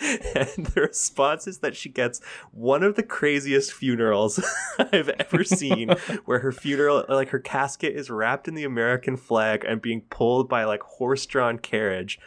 [0.00, 2.20] and the response is that she gets
[2.50, 4.42] one of the craziest funerals
[4.78, 5.90] I've ever seen,
[6.24, 10.48] where her funeral, like her casket, is wrapped in the American flag and being pulled
[10.48, 12.18] by like horse drawn carriage.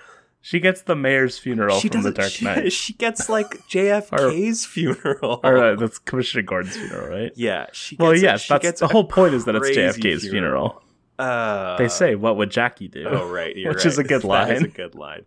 [0.42, 4.66] She gets the mayor's funeral she from the dark she, knight she gets like JFK's
[4.66, 5.40] funeral.
[5.44, 8.80] or uh, that's commissioner gordon's funeral right Yeah, she gets well yes she that's gets
[8.80, 10.82] the whole point is that it's jfk's funeral,
[11.20, 14.52] Uh, they say what would jackie do Oh right, you're which is a good That
[14.52, 14.72] is a line.
[14.72, 15.26] good line.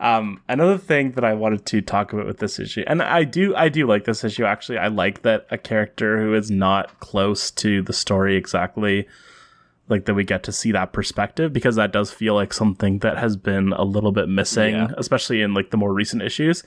[0.00, 3.54] Um, another thing that I wanted to talk about with this issue, and I do,
[3.54, 4.44] I do like this issue.
[4.44, 9.06] Actually, I like that a character who is not close to the story exactly,
[9.88, 13.18] like that we get to see that perspective because that does feel like something that
[13.18, 14.88] has been a little bit missing, Yeah.
[14.96, 16.62] especially in like the more recent issues.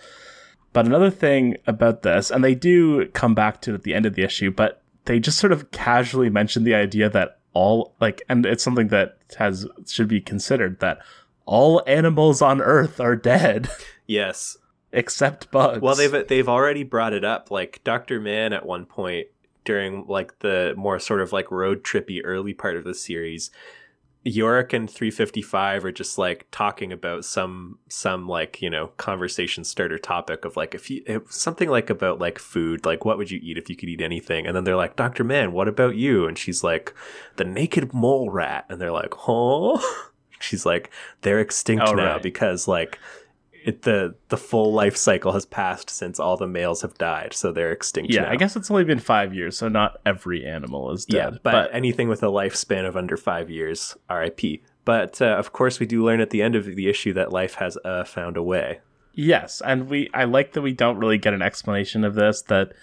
[0.74, 4.06] But another thing about this, and they do come back to it at the end
[4.06, 8.22] of the issue, but they just sort of casually mention the idea that all like,
[8.28, 10.98] and it's something that has should be considered that
[11.46, 13.70] all animals on Earth are dead
[14.08, 14.58] Yes.
[14.92, 15.80] except bugs.
[15.82, 17.50] Well, they've they've already brought it up.
[17.52, 19.28] Like Doctor Mann at one point
[19.66, 23.52] during like the more sort of like road trippy early part of the series,
[24.28, 30.00] Yorick and 355 are just like talking about some some like you know conversation starter
[30.00, 33.40] topic of like if you if something like about like food like what would you
[33.44, 34.48] eat if you could eat anything?
[34.48, 36.26] And then they're like Doctor Mann what about you?
[36.26, 36.92] And she's like
[37.36, 38.66] the naked mole rat.
[38.70, 39.78] And they're like huh?
[40.40, 40.90] She's like
[41.22, 42.24] they're extinct Oh, now right.
[42.24, 42.98] because like
[43.66, 47.52] it, the the full life cycle has passed since all the males have died so
[47.52, 48.32] they're extinct yeah, now.
[48.32, 51.40] I guess it's only been five years, so not every animal is Yeah, dead.
[51.44, 54.62] but, anything with a lifespan of under five years, RIP.
[54.86, 57.56] But uh, of course, we do learn at the end of the issue that life
[57.56, 58.80] has uh, found a way.
[59.14, 62.44] yes, and we I like that we don't really get an explanation of this.
[62.44, 62.74] That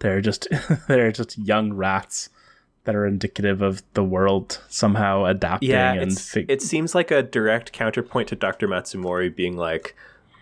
[0.00, 0.46] they're just
[0.88, 2.28] they're just young rats
[2.84, 6.12] that are indicative of the world somehow adapting Yeah, and
[6.48, 8.68] it seems like a direct counterpoint to Dr.
[8.68, 9.96] Matsumori being like,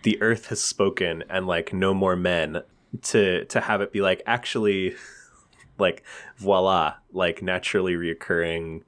[0.05, 2.63] the earth has spoken and like no more men
[3.03, 4.95] to to have it be like actually
[5.79, 6.05] like
[6.37, 8.83] voila like naturally reoccurring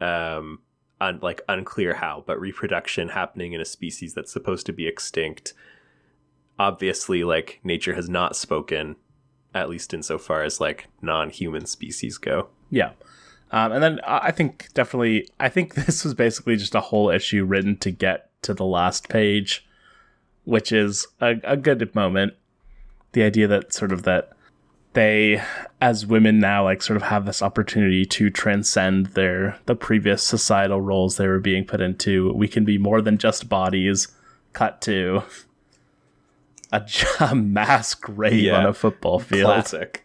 [0.00, 0.58] um
[1.00, 5.54] un, like unclear how but reproduction happening in a species that's supposed to be extinct.
[6.58, 8.96] Obviously like nature has not spoken
[9.54, 12.48] at least insofar as like non-human species go.
[12.70, 12.90] Yeah.
[13.52, 17.10] Um, and then I I think definitely, I think this was basically just a whole
[17.10, 19.65] issue written to get to the last page,
[20.46, 22.32] which is a, a good moment.
[23.12, 24.30] The idea that sort of that
[24.94, 25.42] they
[25.82, 30.80] as women now like sort of have this opportunity to transcend their the previous societal
[30.80, 34.08] roles they were being put into we can be more than just bodies
[34.54, 35.22] cut to
[36.72, 36.82] a
[37.34, 38.56] mass grave Yeah.
[38.60, 40.02] on a football field Classic.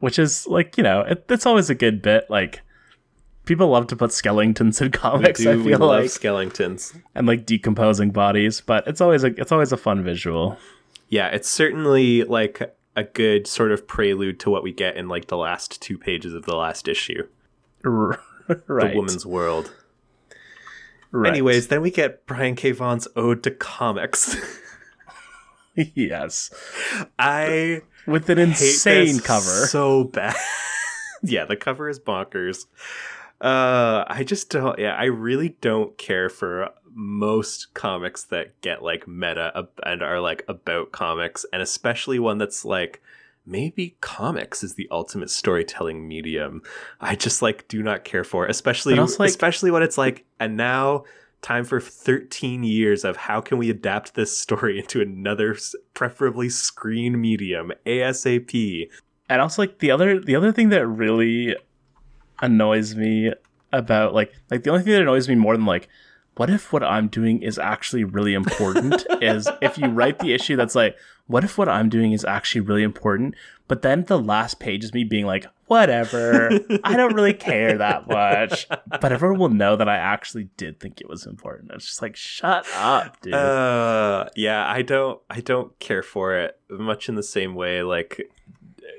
[0.00, 2.60] which is like you know it, it's always a good bit like
[3.46, 6.94] people love to put skeletons in comics do, i we feel love like skeletons.
[7.14, 10.58] and like decomposing bodies but it's always a it's always a fun visual
[11.08, 15.28] Yeah, it's certainly like a good sort of prelude to what we get in like
[15.28, 17.22] the last two pages of the last issue,
[17.84, 19.70] R- the woman's world.
[21.12, 21.30] right.
[21.30, 22.72] Anyways, then we get Brian K.
[22.72, 24.34] Vaughan's Ode to Comics.
[25.74, 26.50] yes
[27.18, 30.34] I with an insane cover so bad.
[31.22, 32.64] yeah, the cover is bonkers.
[33.40, 34.78] Uh, I just don't.
[34.78, 40.44] Yeah, I really don't care for most comics that get like meta and are like
[40.48, 43.02] about comics, and especially one that's like
[43.44, 46.62] maybe comics is the ultimate storytelling medium.
[47.00, 50.56] I just like do not care for, especially also, like- especially when it's like, and
[50.56, 51.04] now
[51.42, 55.56] time for 13 years of how can we adapt this story into another
[55.94, 58.88] preferably screen medium asap
[59.28, 61.54] and also like the other the other thing that really
[62.40, 63.32] annoys me
[63.72, 65.88] about like like the only thing that annoys me more than like
[66.36, 70.56] what if what i'm doing is actually really important is if you write the issue
[70.56, 73.34] that's like what if what i'm doing is actually really important
[73.68, 76.50] but then the last page is me being like whatever.
[76.84, 78.68] I don't really care that much.
[78.68, 81.72] But everyone will know that i actually did think it was important.
[81.74, 83.34] It's just like shut up dude.
[83.34, 88.30] Uh yeah i don't i don't care for it much in the same way like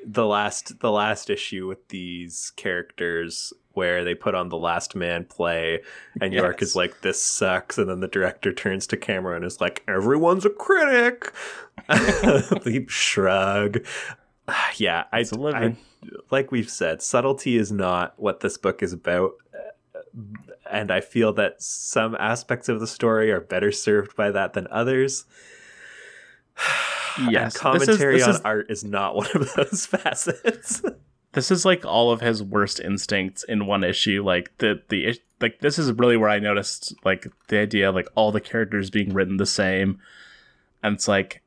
[0.05, 5.23] the last the last issue with these characters where they put on the last man
[5.25, 5.81] play
[6.19, 9.61] and York is like this sucks and then the director turns to camera and is
[9.61, 11.31] like everyone's a critic
[12.89, 13.85] shrug
[14.77, 15.03] yeah
[15.55, 15.65] I.
[15.65, 15.75] I
[16.31, 19.33] like we've said subtlety is not what this book is about
[20.69, 24.67] and I feel that some aspects of the story are better served by that than
[24.69, 25.25] others.
[27.19, 30.81] Yes, and this is- commentary this on is- art is not one of those facets.
[31.33, 35.59] this is like all of his worst instincts in one issue like the the like
[35.59, 39.13] this is really where i noticed like the idea of like all the characters being
[39.13, 39.99] written the same.
[40.83, 41.41] And it's like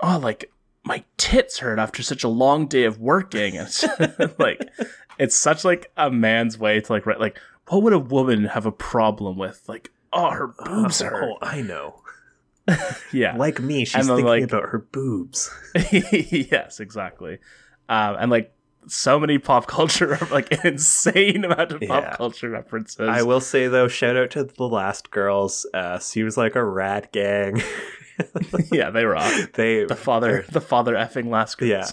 [0.00, 0.50] oh like
[0.84, 3.56] my tits hurt after such a long day of working.
[3.58, 3.66] And
[4.00, 4.60] it's like
[5.18, 7.38] it's such like a man's way to like write like
[7.68, 9.62] what would a woman have a problem with?
[9.68, 11.24] Like oh her boobs oh, hurt.
[11.24, 12.02] Oh, I know.
[13.12, 15.50] yeah Like me, she's thinking like- about her boobs.
[15.92, 17.38] yes, exactly.
[17.88, 18.52] Um, and like
[18.86, 21.88] so many pop culture, like an insane amount of Yeah.
[21.88, 23.08] pop culture references.
[23.08, 25.66] I will say though, shout out to the last girls.
[25.74, 27.62] Uh, seems like a rat gang.
[28.72, 29.52] yeah, they rock.
[29.54, 31.70] they The father, the father effing last girls.
[31.70, 31.86] Yeah.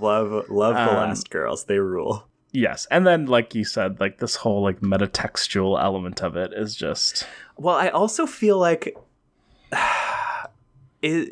[0.00, 1.64] love love the Um, last girls.
[1.64, 2.26] They rule.
[2.52, 6.74] Yes, and then like you said, like this whole like metatextual element of it is
[6.74, 7.26] just
[7.56, 8.96] Well, I also feel like
[11.02, 11.30] is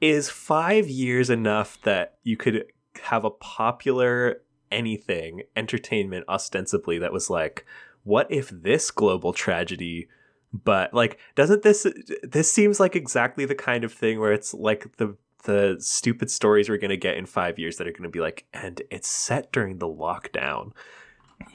[0.00, 2.64] is five years enough that you could
[3.02, 7.64] have a popular anything entertainment ostensibly that was like,
[8.02, 10.08] what if this global tragedy?
[10.52, 11.86] But like, doesn't this
[12.22, 16.68] this seems like exactly the kind of thing where it's like the the stupid stories
[16.68, 19.78] we're gonna get in five years that are gonna be like, and it's set during
[19.78, 20.72] the lockdown.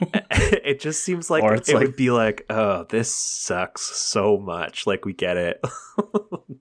[0.30, 4.86] it just seems like it like- would be like, oh, this sucks so much.
[4.86, 5.64] Like we get it.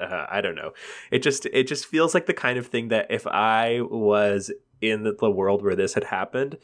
[0.00, 0.72] uh, I don't know.
[1.10, 5.04] It just it just feels like the kind of thing that if I was in
[5.04, 6.58] the, world where this had happened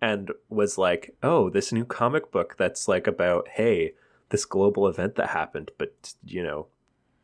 [0.00, 3.94] and was like, oh, this new comic book that's like about hey,
[4.30, 6.66] this global event that happened, but you know,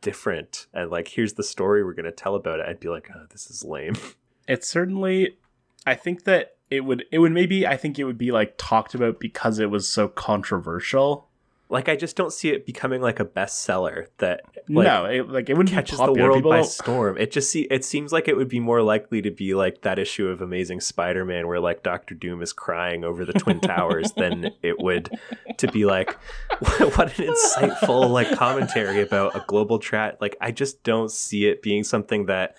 [0.01, 2.65] different, and like here's the story we're gonna tell about it.
[2.67, 3.95] I'd be like, oh, this is lame.
[4.47, 5.37] it's certainly
[5.85, 8.95] I think that it would it would maybe I think it would be like talked
[8.95, 11.29] about because it was so controversial.
[11.67, 15.49] Like I just don't see it becoming like a bestseller that like, no, it, like
[15.49, 17.17] it wouldn't be catches the world People by don't- storm.
[17.17, 19.97] It just see it seems like it would be more likely to be like that
[19.97, 24.51] issue of Amazing Spider-Man where like Doctor Doom is crying over the twin towers than
[24.61, 25.09] it would
[25.57, 26.13] to be like
[26.59, 30.21] what an insightful like commentary about a global threat.
[30.21, 32.55] Like I just don't see it being something that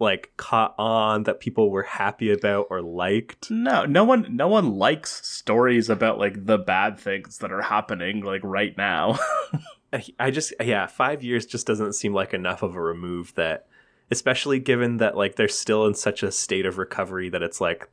[0.00, 3.50] like caught on that people were happy about or liked.
[3.50, 8.20] No, no one no one likes stories about like the bad things that are happening
[8.22, 9.18] like right now.
[9.92, 13.66] I- I just yeah, five years just doesn't seem like enough of a remove that,
[14.10, 17.88] especially given that like they're still in such a state of recovery that it's like,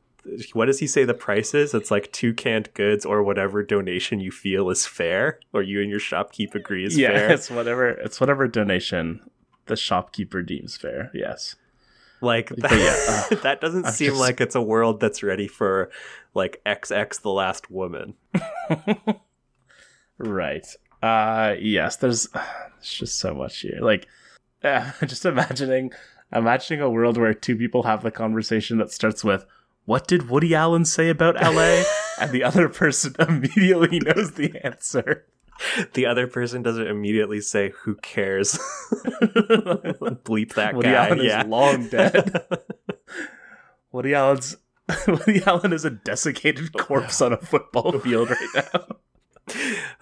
[0.54, 1.72] what does he say the price is?
[1.72, 5.88] It's like two canned goods or whatever donation you feel is fair, or you and
[5.90, 7.30] your shopkeep agree is yeah, fair.
[7.32, 9.20] it's whatever it's whatever donation
[9.66, 11.10] the shopkeeper deems fair.
[11.14, 11.54] Yes.
[12.24, 12.72] Like that,
[13.30, 15.90] yeah, that doesn't I'm seem just- like it's a world that's ready for
[16.34, 18.14] like XX the last woman.
[20.18, 20.66] right.
[21.02, 23.78] Uh yes, there's there's just so much here.
[23.80, 24.06] Like
[24.64, 25.92] uh, just imagining
[26.32, 29.46] imagining a world where two people have the conversation that starts with
[29.84, 31.82] what did Woody Allen say about LA?
[32.18, 35.26] and the other person immediately knows the answer.
[35.94, 38.52] The other person doesn't immediately say, "Who cares?"
[38.92, 41.06] Bleep that Woody guy.
[41.06, 41.42] Allen yeah.
[41.42, 42.44] is long dead.
[43.92, 44.56] Woody Allen's
[45.06, 48.96] Woody Allen is a desiccated corpse on a football field right now.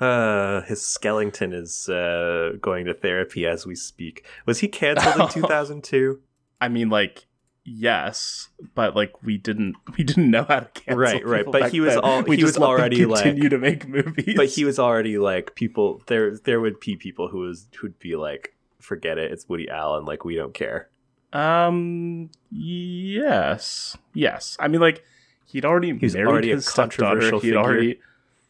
[0.01, 4.25] Uh, his skeleton is uh, going to therapy as we speak.
[4.47, 6.21] Was he canceled in 2002?
[6.61, 7.27] I mean, like,
[7.65, 10.97] yes, but like we didn't we didn't know how to cancel.
[10.99, 12.05] Right, right, but he was then.
[12.05, 14.35] al- we he was already, like- continue to make movies.
[14.37, 16.03] But he was already like people.
[16.07, 20.05] There, there would be people who was who'd be like, "Forget it, it's Woody Allen.
[20.05, 20.89] Like we don't care."
[21.35, 24.57] um yes yes.
[24.61, 25.03] I mean, like
[25.47, 27.03] he'd already He's married already his stepdaughter.
[27.03, 27.59] controversial He'd figure.
[27.59, 28.01] already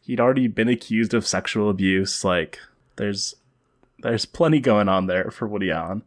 [0.04, 2.24] he'd already been accused of sexual abuse.
[2.24, 2.58] Like
[2.96, 3.36] there's
[4.00, 6.02] there's plenty going on there for Woody Allen.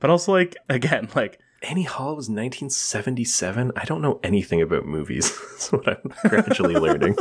[0.00, 3.72] But also, like again, like Annie Hall was 1977.
[3.74, 5.30] I don't know anything about movies.
[5.50, 7.16] That's what I'm gradually learning.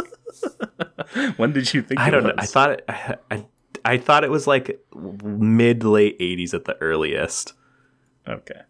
[1.38, 2.00] when did you think?
[2.00, 2.34] I it don't know.
[2.38, 3.46] I thought it, I, I,
[3.84, 7.54] I thought it was like mid late 80s at the earliest.
[8.28, 8.62] Okay.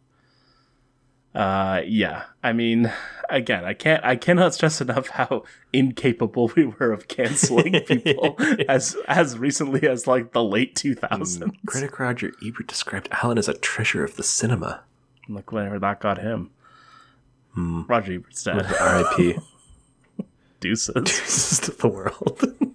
[1.36, 2.24] Uh yeah.
[2.42, 2.92] I mean,
[3.30, 5.44] again, I can't I cannot stress enough how
[5.74, 8.38] incapable we were of canceling people
[8.70, 11.40] as as recently as like the late 2000s.
[11.40, 14.84] Mm, Critic Roger Ebert described Allen as a treasure of the cinema.
[15.30, 16.52] Look whenever that got him.
[17.54, 17.84] Hmm.
[17.88, 18.66] Roger Ebert's dead.
[18.66, 19.36] R.I.P.
[20.60, 21.52] Deuces.
[21.52, 22.42] is to the world.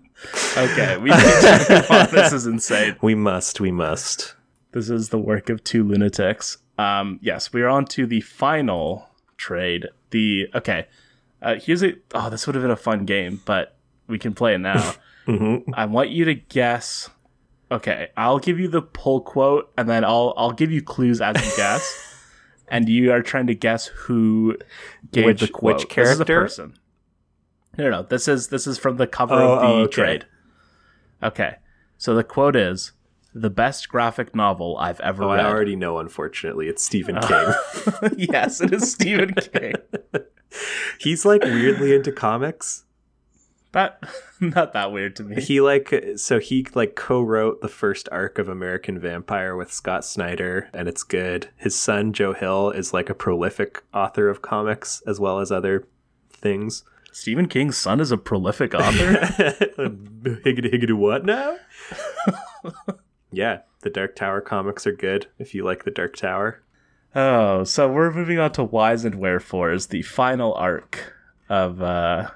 [0.56, 2.08] Okay, we need to move on.
[2.14, 2.94] This is insane.
[3.02, 3.58] we must.
[3.58, 4.36] We must.
[4.70, 6.58] This is the work of two lunatics.
[6.78, 9.88] Um, yes, we are on to the final trade.
[10.10, 10.86] The okay,
[11.42, 11.94] uh, here's a.
[12.14, 13.76] Oh, this would have been a fun game, but
[14.06, 14.94] we can play it now.
[15.26, 17.10] hmm I want you to guess.
[17.72, 21.34] Okay, I'll give you the pull quote, and then I'll I'll give you clues as
[21.44, 22.11] you guess,
[22.72, 24.56] and you are trying to guess who
[25.12, 25.76] gave Which- the quote.
[25.76, 26.40] which This is a character?
[26.42, 26.74] person.
[27.78, 29.92] No, no, this is this is from the cover Oh, of the oh, okay.
[29.92, 30.26] trade.
[31.22, 31.54] Okay,
[31.98, 32.92] so the quote is
[33.34, 35.40] the best graphic novel I've ever Oh, read.
[35.46, 35.98] I already know.
[35.98, 37.52] Unfortunately, it's Stephen King.
[38.18, 39.74] yes, it is Stephen King.
[40.98, 42.84] He's like weirdly into comics.
[43.72, 44.02] That
[44.40, 45.40] not that weird to me.
[45.40, 50.68] He like so he like co-wrote the first arc of American Vampire with Scott Snyder,
[50.72, 51.48] and it's good.
[51.56, 55.86] His son Joe Hill is like a prolific author of comics as well as other
[56.30, 56.84] things.
[57.12, 59.26] Stephen King's son is a prolific author.
[60.44, 61.56] higgity higgity what now?
[63.30, 66.62] yeah, the Dark Tower comics are good if you like the Dark Tower.
[67.14, 71.14] Oh, so we're moving on to Whys and Wherefores, the final arc
[71.48, 72.30] of uh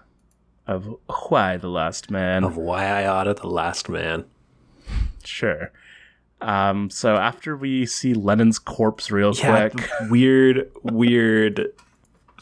[0.66, 0.96] of
[1.28, 2.44] Why the Last Man.
[2.44, 4.24] Of Why I Oughta the Last Man.
[5.24, 5.72] Sure.
[6.40, 11.72] Um, so after we see Lennon's corpse real Yeah, quick, weird, weird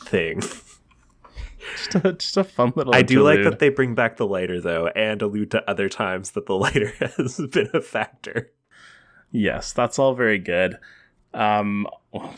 [0.00, 0.40] thing.
[0.40, 2.94] just a, just a fun little.
[2.94, 6.32] I do like that they bring back the lighter though, and allude to other times
[6.32, 8.50] that the lighter has been a factor.
[9.30, 10.76] Yes, that's all very good.
[11.32, 11.86] Um,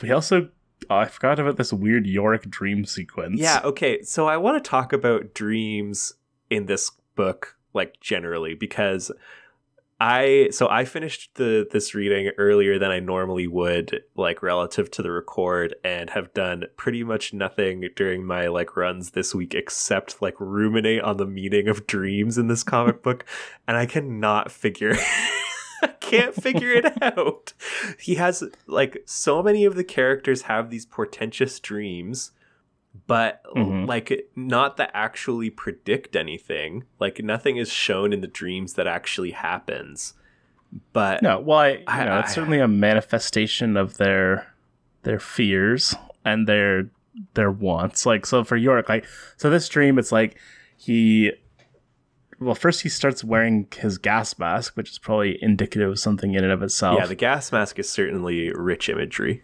[0.03, 0.49] we also
[0.91, 3.41] I forgot about this weird Yorick dream sequence.
[3.41, 4.03] Yeah, okay.
[4.03, 6.15] So I want to talk about dreams
[6.51, 9.11] in this book, like generally, because
[9.99, 15.03] I so I finished the this reading earlier than I normally would, like relative to
[15.03, 20.21] the record, and have done pretty much nothing during my like runs this week except
[20.21, 23.25] like ruminate on the meaning of dreams in this comic book,
[23.67, 24.97] and I cannot figure
[25.83, 27.53] I can't figure it out.
[27.99, 32.33] He has like so many of the characters have these portentous dreams,
[33.07, 33.87] but Mhm.
[33.87, 36.85] like not that actually predict anything.
[37.01, 40.15] Like nothing is shown in the dreams that actually happens.
[40.93, 44.53] But No, well, I, you I- know, it's I- certainly a manifestation of their
[45.03, 46.89] their fears and their
[47.35, 48.05] their wants.
[48.07, 49.07] Like so for York, like
[49.37, 50.39] so this dream, it's like
[50.77, 51.33] he
[52.39, 56.45] well, first he starts wearing his gas mask, which is probably indicative of something in
[56.45, 56.99] and of itself.
[56.99, 59.43] yeah, the gas mask is certainly rich imagery.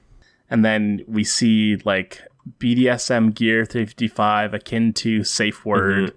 [0.51, 2.21] and then we see like
[2.59, 6.17] BDSM gear 355 akin to safe word Mm-hmm.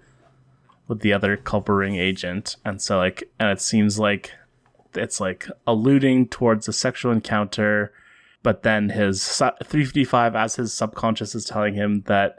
[0.88, 4.32] with the other Culper Ring agent and so like and it seems like
[4.94, 7.92] it's like alluding towards a sexual encounter
[8.42, 12.38] but then his 355 as his subconscious is telling him that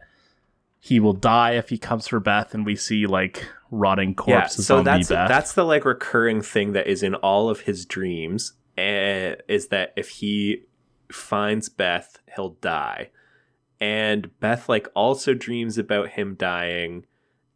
[0.80, 4.78] he will die if he comes for Beth and we see like rotting corpses yeah,
[4.78, 5.28] so that's Beth.
[5.28, 8.54] that's the like recurring thing that is in all of his dreams.
[8.78, 10.64] Uh, is that if he
[11.12, 13.10] finds Beth, he'll die.
[13.80, 17.06] and Beth like also dreams about him dying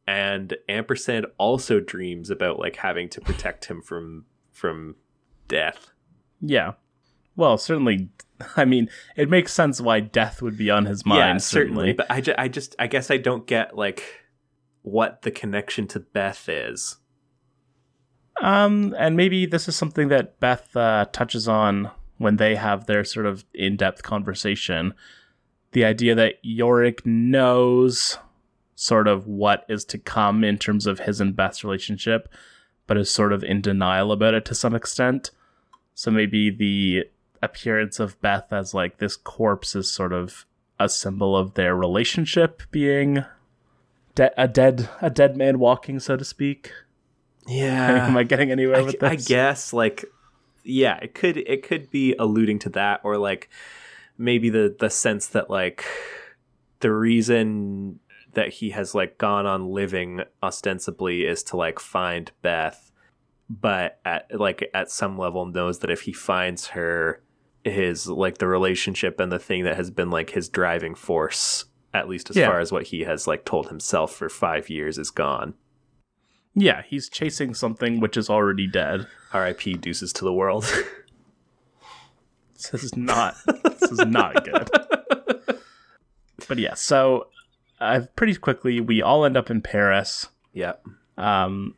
[0.07, 4.95] and ampersand also dreams about like having to protect him from from
[5.47, 5.91] death
[6.41, 6.73] Yeah.
[7.35, 8.09] Well, certainly.
[8.57, 11.19] I mean, it makes sense why death would be on his mind.
[11.19, 14.03] yeah certainly but I, ju- I just i guess i don't get like
[14.81, 16.97] what the connection to beth is
[18.41, 23.03] Um, and maybe this is something that Beth uh, touches on when they have their
[23.03, 24.93] sort of in-depth conversation.
[25.73, 28.17] The idea that Yorick knows
[28.75, 32.27] sort of what is to come in terms of his and Beth's relationship,
[32.87, 35.29] but is sort of in denial about it to some extent.
[35.93, 37.05] So maybe the
[37.43, 40.45] appearance of Beth as like this corpse is sort of
[40.79, 43.23] a symbol of their relationship being
[44.21, 46.71] de- a dead a dead man walking, so to speak.
[47.47, 49.11] yeah Am I getting anywhere I, with this?
[49.11, 50.05] I guess like
[50.63, 53.49] yeah it could it could be alluding to that or like
[54.17, 55.85] maybe the the sense that like
[56.81, 57.99] the reason
[58.33, 62.91] that he has like gone on living ostensibly is to like find Beth
[63.49, 67.21] but at like at some level knows that if he finds her
[67.63, 72.07] his like the relationship and the thing that has been like his driving force at
[72.09, 72.47] least as Yeah.
[72.47, 75.53] far as what he has like told himself for 5 years is gone
[76.55, 79.07] Yeah, he's chasing something which is already dead.
[79.33, 80.65] RIP deuces to the world
[82.71, 83.35] This is not.
[83.79, 84.69] this is not good.
[86.47, 87.27] But yeah, so
[87.79, 90.27] uh, pretty quickly we all end up in Paris.
[90.53, 90.73] yeah
[91.17, 91.75] Um,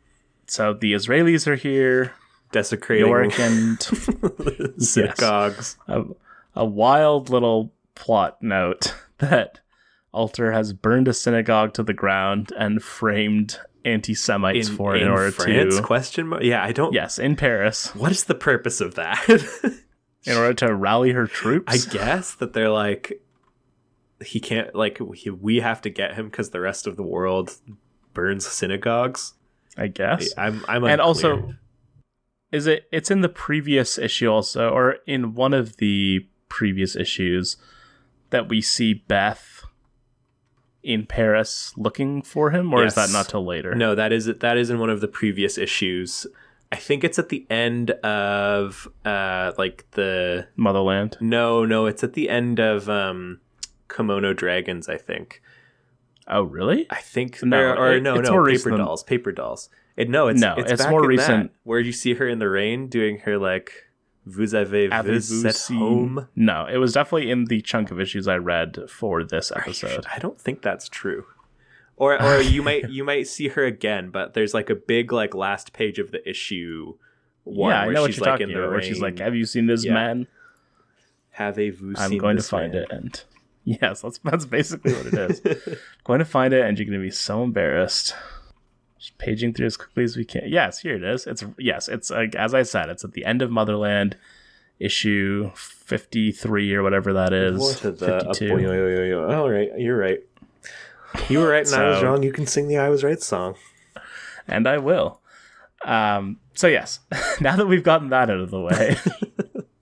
[0.48, 2.14] so the Israelis are here.
[2.52, 3.82] desecrating Yorick and
[4.82, 5.78] synagogues.
[5.88, 6.04] a,
[6.56, 9.60] a wild little plot note that
[10.14, 15.32] Alter has burned a synagogue to the ground and framed anti-Semites for it in, order
[15.32, 15.76] France?
[15.76, 16.44] to Question mark?
[16.44, 16.94] Yeah, I don't.
[16.94, 19.28] yes in Paris What is the purpose of that?
[20.26, 21.74] in order to rally her troops.
[21.74, 23.22] I guess that they're like,
[24.26, 27.58] he can't like we, we have to get him because the rest of the world
[28.14, 29.34] burns synagogues.
[29.76, 30.34] I guess.
[30.38, 31.56] I'm I'm and also
[32.52, 37.58] is it it's in the previous issue also or in one of the previous issues
[38.30, 39.53] that we see beth
[40.84, 44.58] in paris looking for him or is that not till later no, that is that
[44.58, 46.28] is in one of the previous issues.
[46.72, 52.14] I think it's at the end of uh like the motherland no no it's at
[52.14, 53.40] the end of um
[53.88, 55.42] Kimono Dragons I think.
[56.28, 59.32] oh really I think No, or, or it- no, it's no, paper recent dolls, paper
[59.32, 59.70] dolls.
[59.96, 61.52] It no, it's No, it's, it's more recent.
[61.52, 63.72] That, where you see her in the rain doing her like
[64.26, 66.28] vous avez vu Avez-vous cette seen- home.
[66.36, 70.06] no it was definitely in the chunk of issues i read for this episode?
[70.16, 71.26] I don't think that's true.
[71.98, 75.36] Or or you might you might see her again, but there's like a big like
[75.36, 76.96] last page of the issue
[77.44, 78.72] one yeah i where know what she's you're like talking about rain.
[78.72, 79.94] where she's like have you seen this Yeah.
[79.94, 80.28] man
[81.32, 82.84] Have a vous i'm going to find man?
[82.84, 83.24] it and
[83.66, 85.42] yes that's that's basically what it is
[86.06, 88.16] going to find it and you're going to be so embarrassed
[89.04, 92.10] just paging through as quickly as we can yes here it is it's yes it's
[92.10, 94.16] like as i said it's at the end of motherland
[94.80, 98.26] issue 53 or whatever that is What is that?
[98.38, 99.32] 52 Oh, yo, yo, yo, yo.
[99.32, 100.20] All right, you're right.
[101.30, 102.24] You were right and I was wrong.
[102.24, 103.56] You can sing the I was right song.
[104.48, 105.20] and i will
[105.86, 107.00] um so yes
[107.42, 108.96] now that we've gotten that out of the way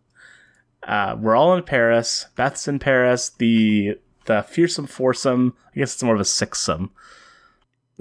[0.84, 6.04] uh we're all in paris beth's in paris the the fearsome foursome i guess it's
[6.04, 6.90] more of a sixsome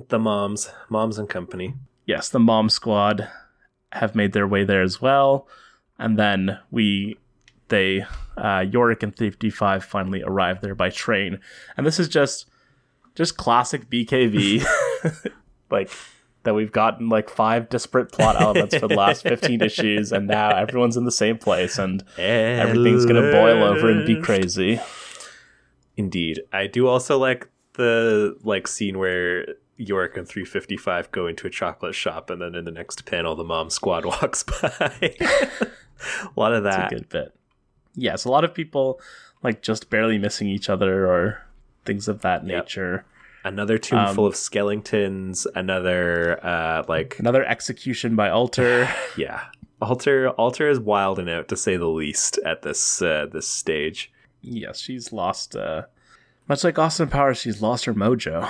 [0.09, 1.75] The moms, moms and company.
[2.07, 3.29] yes, the mom squad
[3.93, 5.47] have made their way there as well.
[5.99, 7.19] And then we,
[7.69, 8.05] they,
[8.37, 11.39] uh, Yorick and 55 finally arrive there by train.
[11.77, 12.49] And this is just,
[13.15, 14.65] just classic BKV,
[15.71, 15.91] like
[16.43, 20.11] that we've gotten like five disparate plot elements for the last 15 issues.
[20.11, 24.21] And now everyone's in the same place and everything's going to boil over and be
[24.21, 24.81] crazy.
[25.97, 26.41] Indeed.
[26.53, 29.47] I do also like the like scene where
[29.82, 33.44] York and 355 go into a chocolate shop and then in the next panel the
[33.44, 34.70] mom squad walks by.
[34.90, 35.69] a
[36.36, 36.93] lot of that.
[36.93, 37.35] a good bit.
[37.94, 39.01] Yes, a lot of people
[39.43, 41.43] like just barely missing each other or
[41.85, 42.65] things of that Yep.
[42.65, 43.05] nature.
[43.43, 48.89] Another tomb Um, full of skeletons, another uh like Another execution by Alter.
[49.16, 49.44] yeah.
[49.81, 54.12] Alter Alter is wilding out to say the least at this uh, this stage.
[54.43, 55.57] yes, she's lost.
[55.57, 55.85] Uh,
[56.48, 58.47] much like Austin Powers, she's lost her mojo.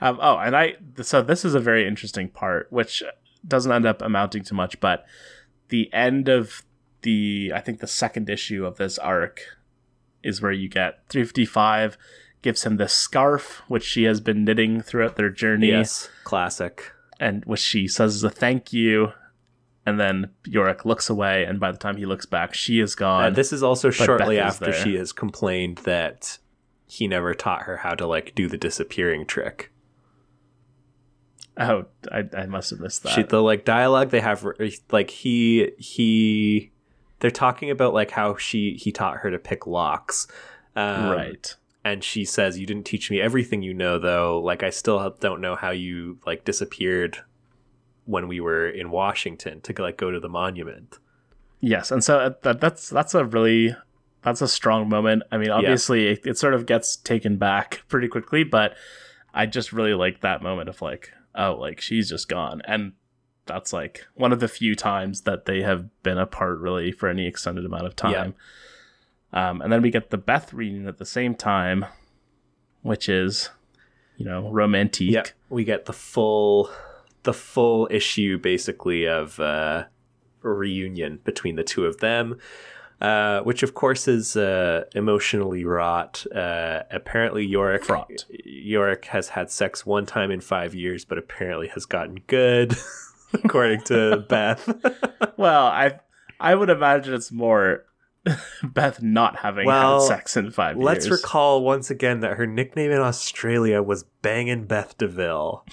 [0.00, 0.76] Um, oh, and I.
[1.02, 3.02] So this is a very interesting part, which
[3.46, 5.04] doesn't end up amounting to much, but
[5.68, 6.62] the end of
[7.02, 9.40] the I think the second issue of this arc
[10.22, 11.96] is where you get 355
[12.42, 16.92] gives him this scarf which she has been knitting throughout their journey Yes, classic.
[17.18, 19.12] and which she says is a thank you
[19.86, 23.24] and then Yorick looks away, and by the time he looks back, she is gone.
[23.24, 26.38] Uh, this is also shortly Beth is after she has complained that
[26.86, 29.72] he never taught her how to like do the disappearing trick.
[31.60, 33.12] Oh, I, I must have missed that.
[33.12, 34.44] She, the like dialogue they have,
[34.90, 36.72] like he he,
[37.20, 40.26] they're talking about like how she he taught her to pick locks,
[40.74, 41.56] um, right.
[41.84, 44.40] And she says, "You didn't teach me everything you know, though.
[44.40, 47.18] Like I still don't know how you like disappeared
[48.04, 50.98] when we were in Washington to like go to the monument."
[51.60, 53.76] Yes, and so uh, that, that's that's a really
[54.22, 55.22] that's a strong moment.
[55.30, 58.74] I mean, obviously, it, it sort of gets taken back pretty quickly, but
[59.32, 62.92] I just really like that moment of like, oh, like she's just gone, and
[63.46, 67.26] that's like one of the few times that they have been apart really for any
[67.26, 68.34] extended amount of time.
[69.32, 71.86] Um, and then we get the Beth reunion at the same time,
[72.82, 73.50] which is,
[74.16, 75.10] you know, romantic.
[75.10, 76.70] Yeah, we get the full
[77.22, 79.84] the full issue basically of uh,
[80.42, 82.38] reunion between the two of them,
[83.00, 86.24] uh, which of course is uh, emotionally wrought.
[86.34, 88.26] Uh, apparently, Yorick Fraught.
[88.44, 92.76] Yorick has had sex one time in five years, but apparently has gotten good,
[93.32, 94.68] according to Beth.
[95.36, 96.00] Well, I
[96.38, 97.84] I would imagine it's more
[98.62, 101.22] Beth not having Well, had sex in 5 Let's years.
[101.22, 105.64] recall once again that her nickname in Australia was Bangin' Beth DeVille.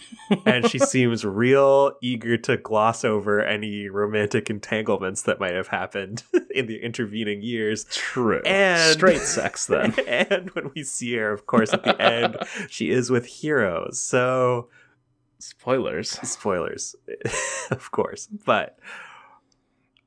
[0.45, 6.23] and she seems real eager to gloss over any romantic entanglements that might have happened
[6.51, 7.83] in the intervening years.
[7.91, 8.41] True.
[8.45, 9.93] And- straight sex then.
[10.07, 12.37] and when we see her, of course, at the end,
[12.69, 13.99] she is with heroes.
[13.99, 14.69] So,
[15.39, 16.09] Spoilers.
[16.27, 16.95] spoilers,
[17.69, 18.27] of course.
[18.45, 18.79] But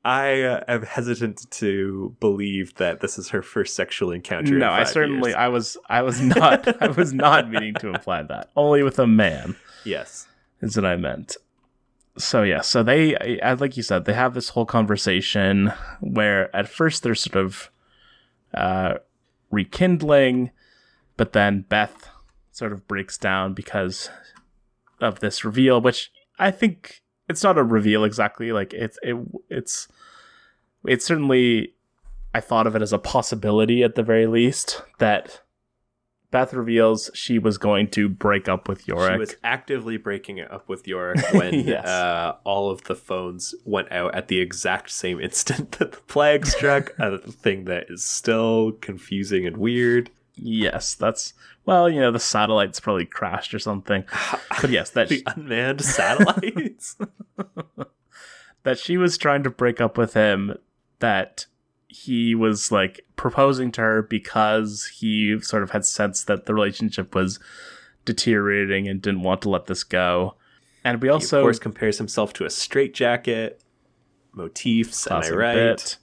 [0.03, 4.55] I uh, am hesitant to believe that this is her first sexual encounter.
[4.57, 5.37] No, I certainly years.
[5.37, 8.49] I was I was not I was not meaning to imply that.
[8.55, 10.27] Only with a man Yes.
[10.61, 11.37] is what I meant.
[12.17, 17.03] So yeah, so they like you said, they have this whole conversation where at first
[17.03, 17.69] they're sort of
[18.53, 18.95] uh
[19.51, 20.49] rekindling,
[21.15, 22.09] but then Beth
[22.51, 24.09] sort of breaks down because
[24.99, 27.01] of this reveal, which I think
[27.31, 28.51] it's not a reveal exactly.
[28.51, 29.15] Like it's it
[29.49, 29.87] it's
[30.85, 31.73] it's certainly
[32.33, 35.41] I thought of it as a possibility at the very least that
[36.31, 39.13] Beth reveals she was going to break up with Yorick.
[39.15, 41.85] She was actively breaking it up with Yorick when Yes.
[41.85, 46.45] uh, all of the phones went out at the exact same instant that the plague
[46.45, 46.93] struck.
[46.99, 50.09] a thing that is still confusing and weird.
[50.35, 51.33] Yes, that's
[51.65, 54.03] well, you know, the satellites probably crashed or something.
[54.61, 56.97] But yes, that the unmanned satellites.
[58.63, 60.57] that she was trying to break up with him
[60.99, 61.45] that
[61.87, 67.13] he was like proposing to her because he sort of had sensed that the relationship
[67.13, 67.39] was
[68.05, 70.35] deteriorating and didn't want to let this go.
[70.83, 73.61] And we he, also of course, compares himself to a straitjacket.
[74.33, 75.53] Motifs, am I right?
[75.55, 75.97] bit,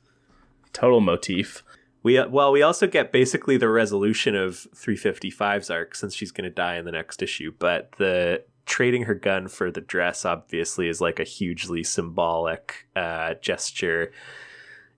[0.72, 1.62] total motif.
[2.02, 6.48] We uh, well, we also get basically the resolution of 355's arc since she's going
[6.48, 7.52] to die in the next issue.
[7.58, 13.34] But the trading her gun for the dress obviously is like a hugely symbolic uh,
[13.40, 14.12] gesture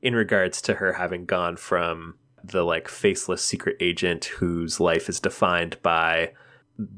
[0.02, 5.20] in regards to her having gone from the like faceless secret agent whose life is
[5.20, 6.32] defined by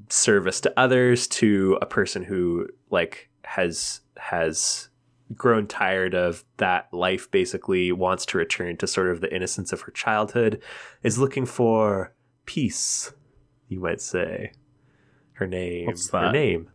[0.08, 4.88] service to others to a person who like has has
[5.36, 9.82] grown tired of that life basically wants to return to sort of the innocence of
[9.82, 10.60] her childhood
[11.02, 12.12] is looking for
[12.46, 13.12] peace
[13.68, 14.52] you might say
[15.34, 16.68] her name What's her name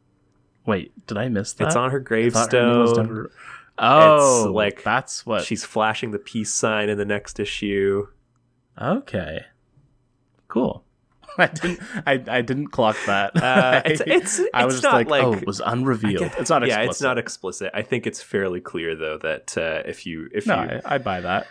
[0.66, 1.68] Wait, did I miss that?
[1.68, 3.28] it's on her thought her gravestone
[3.80, 5.44] Oh, like- that's what.
[5.44, 8.08] she's flashing the peace sign in the next issue
[8.82, 9.46] Okay,
[10.48, 10.84] cool.
[11.44, 11.80] I didn't.
[12.06, 13.36] I, I didn't clock that.
[13.44, 16.20] uh, it's, it's, I was it's just not like, like oh, it was unrevealed.
[16.20, 16.62] Guess- it's not.
[16.68, 16.90] yeah Explicit.
[16.92, 20.56] it's not explicit i think it's fairly clear though that uh, if you if No,
[20.64, 21.48] you I, I buy that.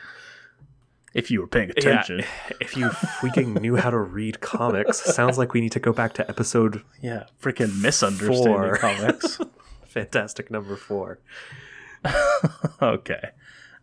[1.15, 2.25] If you were paying Yeah, attention,
[2.61, 6.13] if you freaking knew how to read comics, sounds like we need to go back
[6.15, 8.77] to episode yeah, freaking misunderstanding Four.
[8.77, 9.41] comics.
[9.87, 11.21] fantastic number four.
[12.83, 13.31] okay.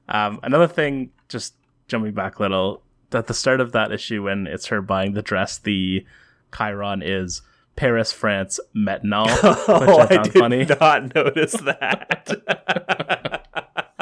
[0.07, 1.55] Um, another thing, just
[1.87, 2.82] jumping back a little,
[3.15, 6.05] at the start of that issue, when it's her buying the dress, the
[6.51, 7.41] chyron is
[7.75, 10.65] Paris, France, Metnol, which oh, I I, found did funny.
[10.79, 12.41] not notice that.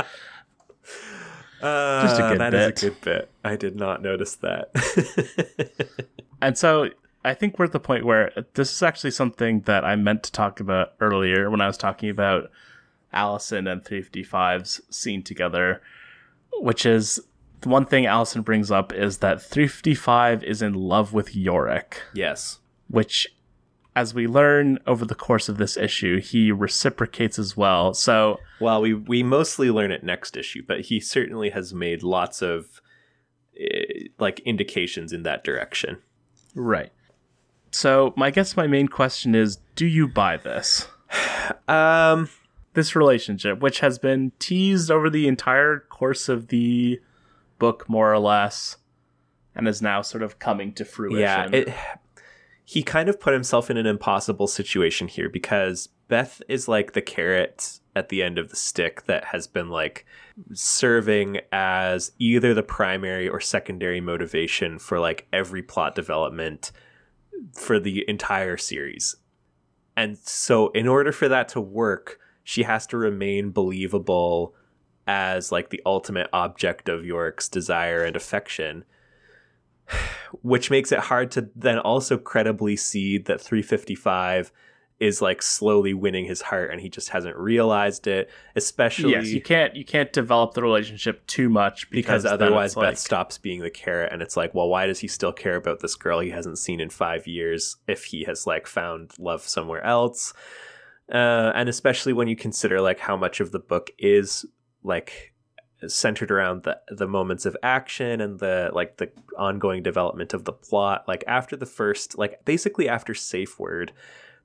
[1.62, 2.84] Uh, Just a good that is bit.
[2.84, 3.30] a good bit.
[3.44, 4.72] I did not notice that.
[6.42, 6.90] And so
[7.24, 10.32] I think we're at the point where this is actually something that I meant to
[10.32, 12.50] talk about earlier when I was talking about
[13.14, 15.82] Allison and 355's scene together,
[16.54, 17.20] which is
[17.62, 22.60] the one thing Allison brings up is that 355 is in love with Yorick, yes.
[22.88, 23.28] which
[23.96, 27.94] as we learn over the course of this issue, he reciprocates as well.
[27.94, 32.42] So, well, we we mostly learn it next issue, but he certainly has made lots
[32.42, 32.82] of
[33.62, 35.98] uh, like indications in that direction.
[36.56, 36.92] Right.
[37.72, 40.88] So, my guess my main question is, do you buy this?
[41.68, 42.30] Um
[42.74, 47.02] this relationship, which has been teased over the entire course of the
[47.62, 48.78] book, more or less,
[49.54, 51.20] and is now sort of coming to fruition.
[51.20, 51.74] Yeah, it,
[52.66, 57.04] he kind of put himself in an impossible situation here because Beth is like the
[57.04, 60.08] carrot at the end of the stick that has been like
[60.54, 66.72] serving as either the primary or secondary motivation for like every plot development
[67.54, 69.16] for the entire series.
[69.96, 74.56] And so in order for that to work, she has to remain believable
[75.08, 78.86] as like the ultimate object of York's desire and affection
[80.42, 84.52] which makes it hard to then also credibly see that 355
[85.00, 89.42] is like slowly winning his heart and he just hasn't realized it especially yes you
[89.42, 92.98] can't you can't develop the relationship too much because, because otherwise beth like...
[92.98, 95.96] stops being the carrot and it's like well why does he still care about this
[95.96, 100.34] girl he hasn't seen in five years if he has like found love somewhere else?
[101.12, 104.46] Uh, and especially when you consider like how much of the book is
[104.84, 105.34] like
[105.88, 110.54] centered around the the moments of action and the like the ongoing development of the
[110.54, 111.04] plot.
[111.08, 113.92] Like after the first like basically after safe word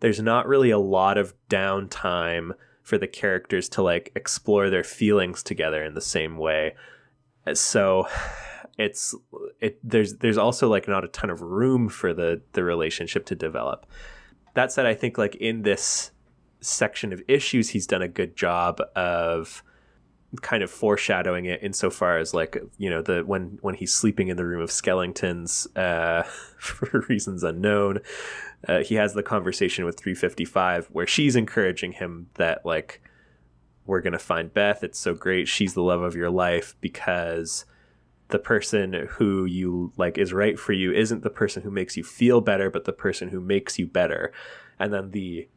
[0.01, 2.53] there's not really a lot of downtime
[2.83, 6.75] for the characters to like explore their feelings together in the same way.
[7.55, 8.07] So
[8.79, 9.15] it's
[9.61, 13.35] it there's there's also like not a ton of room for the the relationship to
[13.35, 13.87] develop.
[14.55, 16.13] That said i think like in this
[16.61, 19.63] section of issues he's done a good job of
[20.43, 24.37] kind of foreshadowing it insofar as like you know the when when he's sleeping in
[24.37, 26.23] the room of Skellingtons uh,
[26.59, 28.01] for reasons unknown,
[28.69, 33.01] uh, he has the conversation with 355 where she's encouraging him that like
[33.87, 34.83] we're gonna find Beth.
[34.83, 35.49] It's so great.
[35.49, 37.65] She's the love of your life because
[38.29, 42.03] the person who you like is right for you isn't the person who makes you
[42.03, 44.33] feel better, but the person who makes you better.
[44.79, 45.49] And then the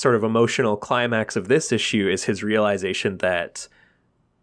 [0.00, 3.68] sort of emotional climax of this issue is his realization that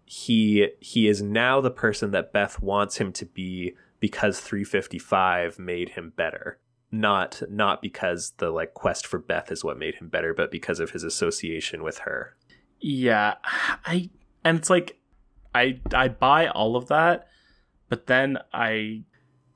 [0.05, 5.89] he he is now the person that Beth wants him to be because 355 made
[5.89, 6.59] him better.
[6.91, 10.79] Not not because the like quest for Beth is what made him better but because
[10.79, 12.37] of his association with her.
[12.79, 13.35] Yeah
[13.85, 14.11] i
[14.43, 14.99] and it's like
[15.55, 17.27] i i buy all of that
[17.89, 19.01] but then i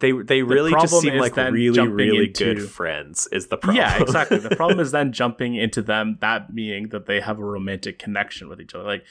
[0.02, 3.78] they they really just seem like really really into, good friends is the problem.
[3.78, 4.40] Yeah, exactly.
[4.40, 8.50] the problem is then jumping into them that meaning that they have a romantic connection
[8.50, 8.84] with each other.
[8.84, 9.06] Like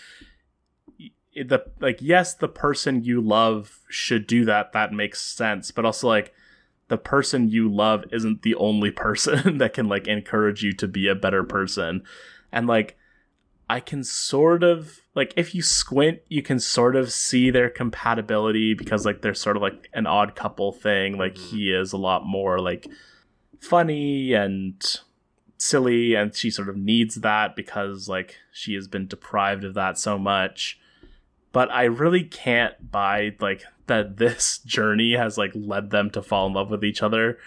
[1.35, 4.73] the like yes, the person you love should do that.
[4.73, 6.35] That makes sense, but also like
[6.89, 11.07] the person you love isn't the only person that can like encourage you to be
[11.07, 12.03] a better person.
[12.53, 12.99] And like
[13.69, 18.75] I can sort of like if you squint, you can sort of see their compatibility
[18.75, 21.19] because like they're sort of like an odd couple thing.
[21.19, 21.57] Like mm-hmm.
[21.57, 22.87] he is a lot more like
[23.61, 24.83] funny and
[25.59, 29.99] silly and she sort of needs that because like she has been deprived of that
[29.99, 30.79] so much.
[31.53, 36.47] But I really can't buy like that this journey has like led them to fall
[36.47, 37.39] in love with each other.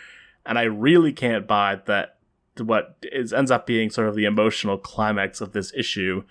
[0.45, 2.18] And I really can't buy that
[2.57, 6.23] what is ends up being sort of the emotional climax of this issue,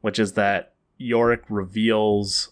[0.00, 0.71] which is that
[1.02, 2.50] Yorick reveals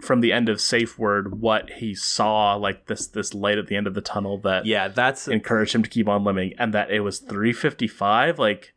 [0.00, 3.76] from the end of Safe Word what he saw, like this this light at the
[3.76, 6.90] end of the tunnel that yeah, that's encouraged him to keep on living, and that
[6.90, 8.38] it was three fifty five.
[8.38, 8.74] Like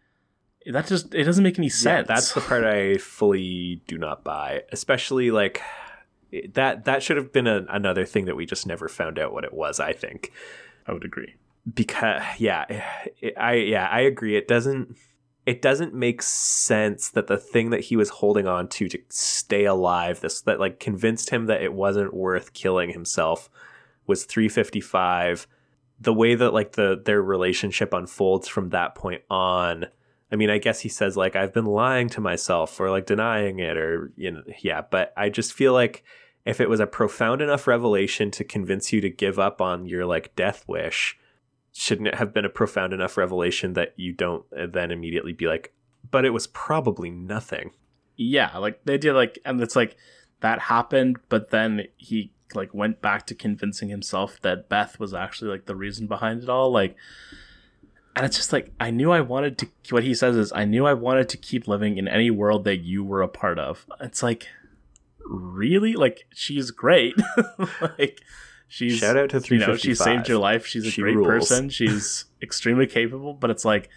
[0.66, 2.08] that just it doesn't make any sense.
[2.08, 5.62] Yeah, that's the part I fully do not buy, especially like
[6.54, 9.44] that that should have been a, another thing that we just never found out what
[9.44, 9.80] it was.
[9.80, 10.32] I think
[10.88, 11.36] I would agree
[11.74, 12.66] because yeah
[13.38, 14.96] i yeah i agree it doesn't
[15.46, 19.66] it doesn't make sense that the thing that he was holding on to to stay
[19.66, 23.50] alive this that like convinced him that it wasn't worth killing himself
[24.08, 25.48] was 355
[26.00, 29.86] the way that like the their relationship unfolds from that point on
[30.32, 33.60] i mean i guess he says like i've been lying to myself or like denying
[33.60, 36.04] it or you know yeah but i just feel like
[36.46, 40.06] if it was a profound enough revelation to convince you to give up on your
[40.06, 41.19] like death wish
[41.74, 45.74] shouldn't it have been a profound enough revelation that you don't then immediately be like,
[46.10, 47.72] but it was probably nothing.
[48.16, 49.96] Yeah, like they did like and it's like
[50.42, 55.52] that happened, but then he like went back to convincing himself that Beth was actually
[55.52, 56.72] like the reason behind it all.
[56.72, 56.96] Like
[58.16, 60.86] and it's just like I knew I wanted to what he says is I knew
[60.86, 63.86] I wanted to keep living in any world that you were a part of.
[64.02, 64.48] It's like
[65.26, 65.94] really?
[65.94, 67.16] Like she's great.
[67.82, 68.22] like
[68.70, 70.66] she's Shout out to you know she saved your life.
[70.66, 71.28] She's a She great rules.
[71.28, 71.68] person.
[71.70, 73.34] She's extremely capable.
[73.34, 73.90] But it's like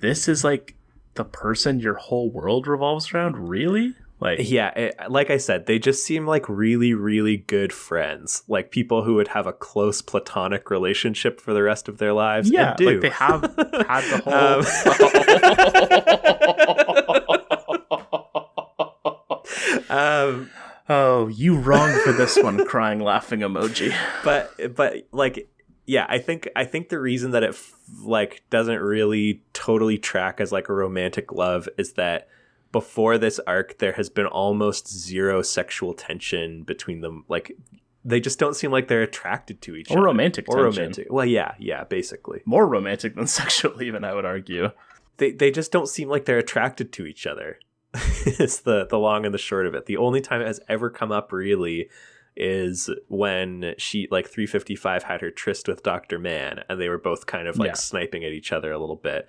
[0.00, 0.74] this is like
[1.14, 3.36] the person your whole world revolves around.
[3.48, 3.94] Really?
[4.20, 8.42] Like Yeah, it, like I said, they just seem like really, really good friends.
[8.48, 12.50] Like people who would have a close platonic relationship for the rest of their lives.
[12.50, 12.84] yeah, do.
[12.90, 13.40] like they have
[13.88, 14.20] had the
[19.88, 19.96] whole.
[19.96, 20.50] um,
[20.90, 22.66] oh, you wrong for this one.
[22.72, 23.94] Crying, laughing emoji.
[24.24, 25.48] but but like
[25.86, 27.72] yeah i think i think the reason that it f-
[28.04, 32.28] like doesn't really totally track as like a romantic love is that
[32.70, 37.52] before this arc there has been almost zero sexual tension between them like
[38.04, 39.98] they just don't seem like they're attracted to each other.
[39.98, 40.80] Or other romantic or tension.
[40.82, 44.70] romantic well yeah yeah basically More romantic than sexual, even I would argue.
[45.16, 47.58] they they just don't seem like they're attracted to each other
[48.24, 50.90] it's the the long and the short of it the only time it has ever
[50.90, 51.88] come up really
[52.36, 56.18] is when she like 355 had her tryst with Dr.
[56.18, 57.74] Mann and they were both kind of like Yeah.
[57.74, 59.28] sniping at each other a little bit.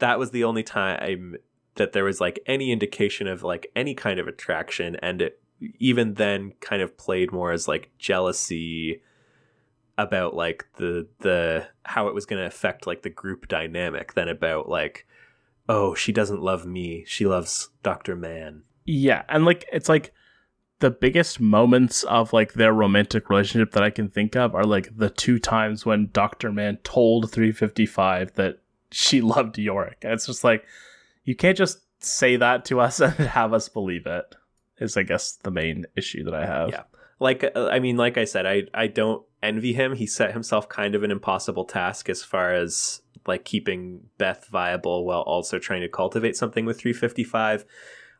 [0.00, 1.36] That was the only time
[1.76, 5.40] that there was like any indication of like any kind of attraction and it
[5.78, 9.00] even then kind of played more as like jealousy
[9.96, 14.28] about like the the how it was going to affect like the group dynamic than
[14.28, 15.06] about like
[15.70, 18.16] oh she doesn't love me she loves Dr.
[18.16, 18.64] Mann.
[18.84, 20.12] Yeah, and like it's like
[20.80, 24.96] the biggest moments of like their romantic relationship that I can think of are like
[24.96, 28.58] the two times when Doctor Mann told 355 that
[28.90, 29.98] she loved Yorick.
[30.02, 30.64] And it's just like
[31.24, 34.34] you can't just say that to us and have us believe it.
[34.78, 36.70] Is I guess the main issue that I have.
[36.70, 36.82] Yeah.
[37.20, 40.68] like uh, i mean like i said i i don't envy him he set himself
[40.68, 45.80] kind of an impossible task as far as like keeping beth viable while also trying
[45.80, 47.64] to cultivate something with 355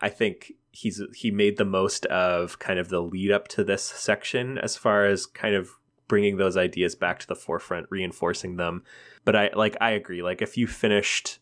[0.01, 3.83] i think he's he made the most of kind of the lead up to this
[3.83, 5.71] section as far as kind of
[6.09, 8.83] bringing those ideas back to the forefront reinforcing them.
[9.25, 10.23] But i like i agree.
[10.23, 11.39] Like if you finished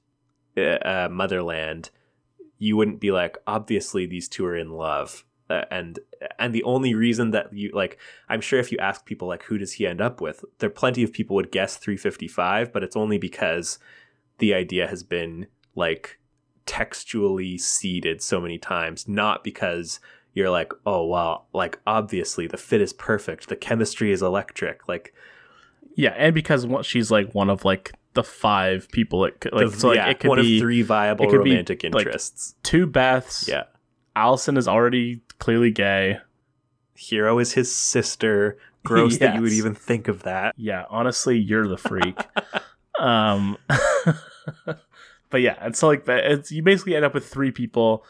[0.56, 1.90] uh, uh, motherland
[2.58, 5.98] you wouldn't be like obviously these two are in love uh, and
[6.38, 7.98] and the only reason that you like
[8.28, 11.02] i'm sure if you ask people like who does he end up with there plenty
[11.02, 13.78] of people would guess 355 but it's only because
[14.38, 16.18] the idea has been like
[16.66, 20.00] textually seeded so many times not because
[20.34, 25.14] you're like oh wow like obviously the fit is perfect the chemistry is electric like
[25.96, 29.78] Yeah, and because she's like one of like the five people it could like the-
[29.80, 32.54] so like yeah, it could one be of three viable could be, romantic like, interests
[32.62, 33.48] two Beths.
[33.48, 33.64] yeah
[34.18, 36.18] Allison is already clearly gay.
[36.96, 41.68] hero is his sister gross that you would even think of that Yeah, honestly, you're
[41.68, 42.18] the freak.
[42.98, 43.56] um,
[45.30, 48.04] but yeah, it's like that, it's you basically end up with three people,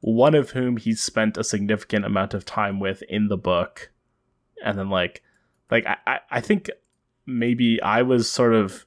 [0.00, 3.90] one of whom he's spent a significant amount of time with in the book,
[4.64, 5.22] and then like,
[5.70, 6.70] like I, I, I think
[7.26, 8.86] maybe I was sort of,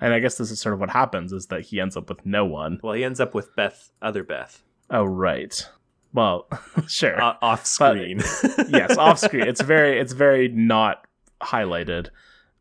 [0.00, 2.26] and I guess this is sort of what happens is that he ends up with
[2.26, 2.80] no one.
[2.82, 5.68] well he ends up with beth other beth Oh right,
[6.12, 6.48] well,
[6.88, 7.20] sure.
[7.20, 8.18] o- off screen
[8.68, 9.46] yes, off screen.
[9.46, 11.06] It's very it's very not
[11.40, 12.08] highlighted.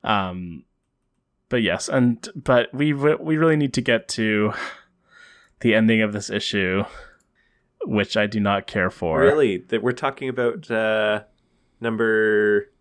[0.04, 0.64] Um
[1.50, 4.54] but yes, and but we we really need to get to
[5.62, 6.84] the ending of this issue
[7.86, 9.20] which I do not care for.
[9.22, 9.58] Really?
[9.58, 11.24] That we're talking about uh
[11.82, 12.72] number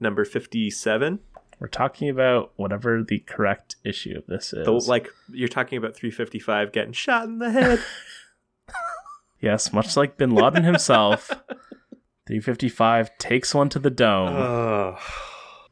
[0.00, 1.20] number 57?
[1.58, 4.64] We're talking about whatever the correct issue of this is.
[4.64, 7.80] The, like you're talking about 355 getting shot in the head.
[9.42, 11.28] yes, much like bin Laden himself,
[12.26, 14.34] 355 takes one to the dome.
[14.34, 14.98] oh.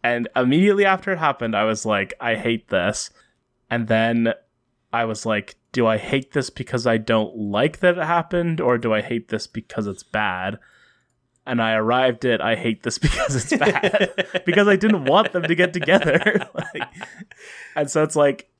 [0.02, 3.10] And immediately after it happened, I was like, I hate this.
[3.70, 4.32] And then
[4.92, 8.78] I was like, do I hate this because I don't like that it happened, or
[8.78, 10.58] do I hate this because it's bad?
[11.46, 14.42] And I arrived at I hate this because it's bad.
[14.46, 16.48] because I didn't want them to get together.
[16.54, 16.88] like,
[17.76, 18.50] and so it's like,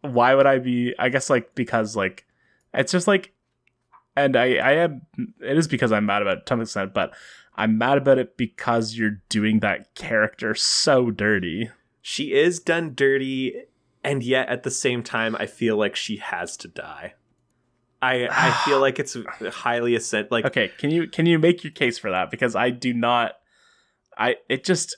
[0.00, 0.94] why would I be?
[0.98, 2.26] I guess like because like
[2.72, 3.32] it's just like,
[4.24, 5.02] and I I am.
[5.40, 7.12] It is because I'm mad about it to some extent, but
[7.56, 11.70] I'm mad about it because you're doing that character so dirty.
[12.00, 13.54] she is done dirty
[14.04, 17.14] and yet at the same time I feel like she has to die.
[18.00, 19.16] I I feel like it's
[19.50, 22.30] highly ascent like Okay, can you can you make your case for that?
[22.30, 23.32] Because I do not.
[24.16, 24.96] I it just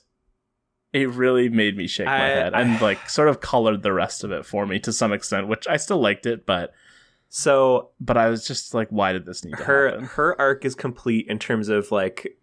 [0.92, 4.22] it really made me shake my I- head and like sort of colored the rest
[4.24, 6.72] of it for me to some extent, which I still liked it, but
[7.30, 10.04] so but I was just like, why did this need to her happen?
[10.04, 12.36] her arc is complete in terms of like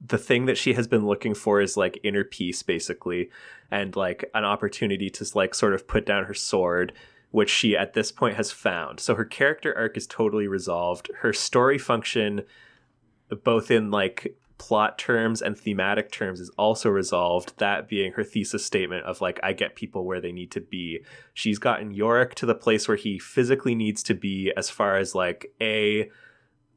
[0.00, 3.30] the thing that she has been looking for is like inner peace basically
[3.70, 6.92] and like an opportunity to like sort of put down her sword
[7.30, 11.32] which she at this point has found so her character arc is totally resolved her
[11.32, 12.42] story function
[13.42, 18.64] both in like plot terms and thematic terms is also resolved that being her thesis
[18.64, 21.04] statement of like i get people where they need to be.
[21.32, 25.14] She's gotten yorick to the place where he physically needs to be as far as
[25.14, 26.10] like a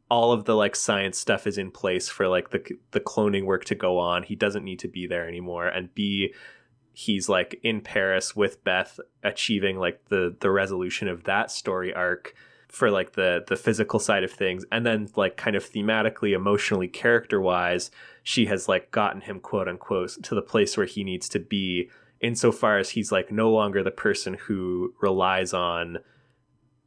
[0.09, 3.65] all of the like science stuff is in place for like the the cloning work
[3.65, 4.23] to go on.
[4.23, 5.67] He doesn't need to be there anymore.
[5.67, 6.33] And b
[6.93, 12.35] he's like in paris with beth achieving like the the resolution of that story arc
[12.71, 14.65] for like the the physical side of things.
[14.71, 17.91] And then like kind of thematically emotionally character wise
[18.23, 21.89] she has like gotten him quote unquote to the place where he needs to be
[22.19, 25.97] insofar as he's like no longer the person who relies on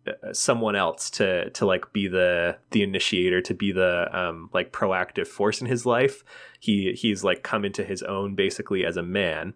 [0.06, 4.72] uh, someone else to to like be the the initiator to be the um like
[4.72, 6.22] proactive force in his life.
[6.60, 9.54] He he's like come into his own basically as a man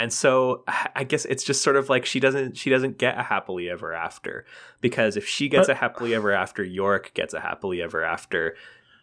[0.00, 0.64] and so
[0.96, 3.92] i guess it's just sort of like she doesn't she doesn't get a happily ever
[3.92, 4.44] after
[4.80, 8.56] because if she gets But- a happily ever after york gets a happily ever after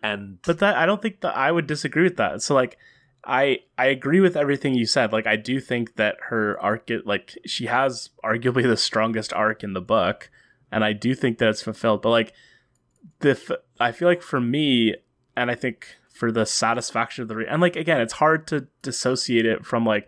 [0.03, 2.43] and But that I don't think that I would disagree with that.
[2.43, 2.77] So like
[3.25, 5.11] I I agree with everything you said.
[5.11, 9.73] Like I do think that her arc like she has arguably the strongest arc in
[9.73, 10.29] the book
[10.71, 12.03] and I do think that it's fulfilled.
[12.03, 12.33] But like
[13.21, 14.93] the f- I feel like for me
[15.35, 18.67] and I think for the satisfaction of the re- and like again it's hard to
[18.83, 20.07] dissociate it from like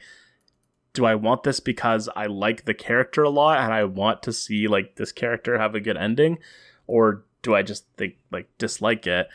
[1.00, 4.34] do I want this because I like the character a lot and I want to
[4.34, 6.40] see like this character have a good ending
[6.88, 9.30] or do I just think like dislike it?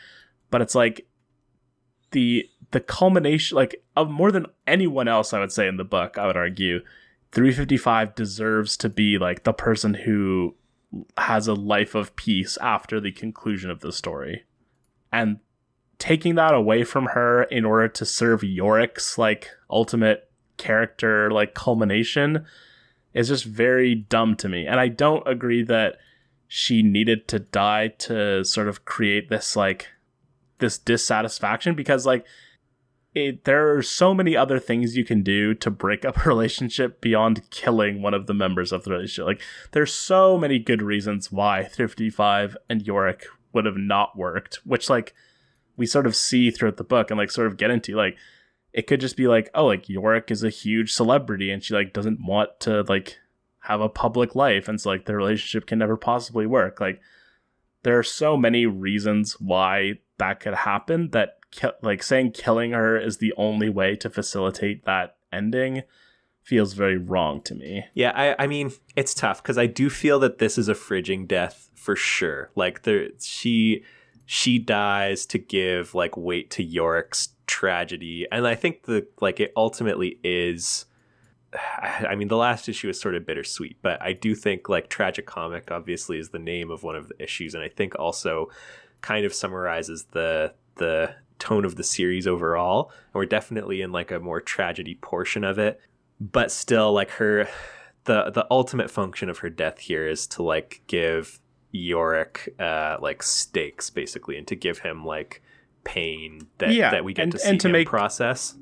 [0.51, 1.07] But it's like
[2.11, 6.19] the the culmination like of more than anyone else I would say in the book,
[6.19, 6.81] I would argue
[7.31, 10.53] 355 deserves to be like the person who
[11.17, 14.43] has a life of peace after the conclusion of the story.
[15.11, 15.39] And
[15.97, 22.45] taking that away from her in order to serve Yorick's like ultimate character like culmination
[23.13, 24.65] is just very dumb to me.
[24.67, 25.97] And I don't agree that
[26.47, 29.87] she needed to die to sort of create this like
[30.59, 32.25] this dissatisfaction because like
[33.13, 37.01] it, there are so many other things you can do to break up a relationship
[37.01, 39.25] beyond killing one of the members of the relationship.
[39.25, 39.41] Like
[39.71, 45.13] there's so many good reasons why 55 and Yorick would have not worked, which like
[45.77, 48.17] we sort of see throughout the book and like sort of get into like
[48.75, 51.93] it could just be like oh like Yorick is a huge celebrity and she like
[51.93, 53.17] doesn't want to like
[53.59, 57.01] have a public life and so like their relationship can never possibly work like
[57.81, 61.39] there are so many reasons why that could happen that
[61.81, 65.81] like saying killing her is the only way to facilitate that ending
[66.43, 70.19] feels very wrong to me Yeah, I, I mean, it's tough because I do feel
[70.19, 72.51] that this is a fridging death for sure.
[72.55, 73.83] Like there, she
[74.27, 79.53] she dies to give like weight to Yorick's tragedy, and I think the like it
[79.55, 80.85] ultimately is.
[81.81, 85.25] I mean, the last issue is sort of bittersweet, but I do think like tragic
[85.25, 88.49] comic obviously is the name of one of the issues, and I think also
[89.01, 92.91] kind of summarizes the the tone of the series overall.
[92.91, 95.79] And we're definitely in like a more tragedy portion of it,
[96.19, 97.47] but still like her
[98.05, 101.39] the the ultimate function of her death here is to like give
[101.71, 105.41] Yorick uh like stakes basically and to give him like
[105.85, 108.55] pain that Yeah, that we get and- to see and to him make- process.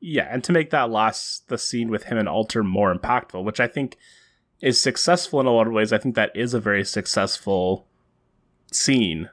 [0.00, 3.60] yeah and to make that last the scene with him and alter more impactful which
[3.60, 3.96] i think
[4.60, 7.86] is successful in a lot of ways i think that is a very successful
[8.72, 9.30] scene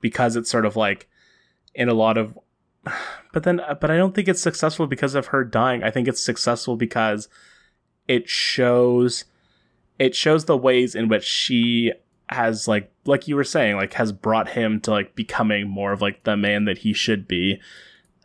[0.00, 1.06] because it's sort of like
[1.74, 2.38] in a lot of
[3.32, 6.22] but then but i don't think it's successful because of her dying i think it's
[6.24, 7.28] successful because
[8.06, 9.24] it shows
[9.98, 11.92] it shows the ways in which she
[12.30, 16.02] has like like you were saying like has brought him to like becoming more of
[16.02, 17.60] like the man that he should be.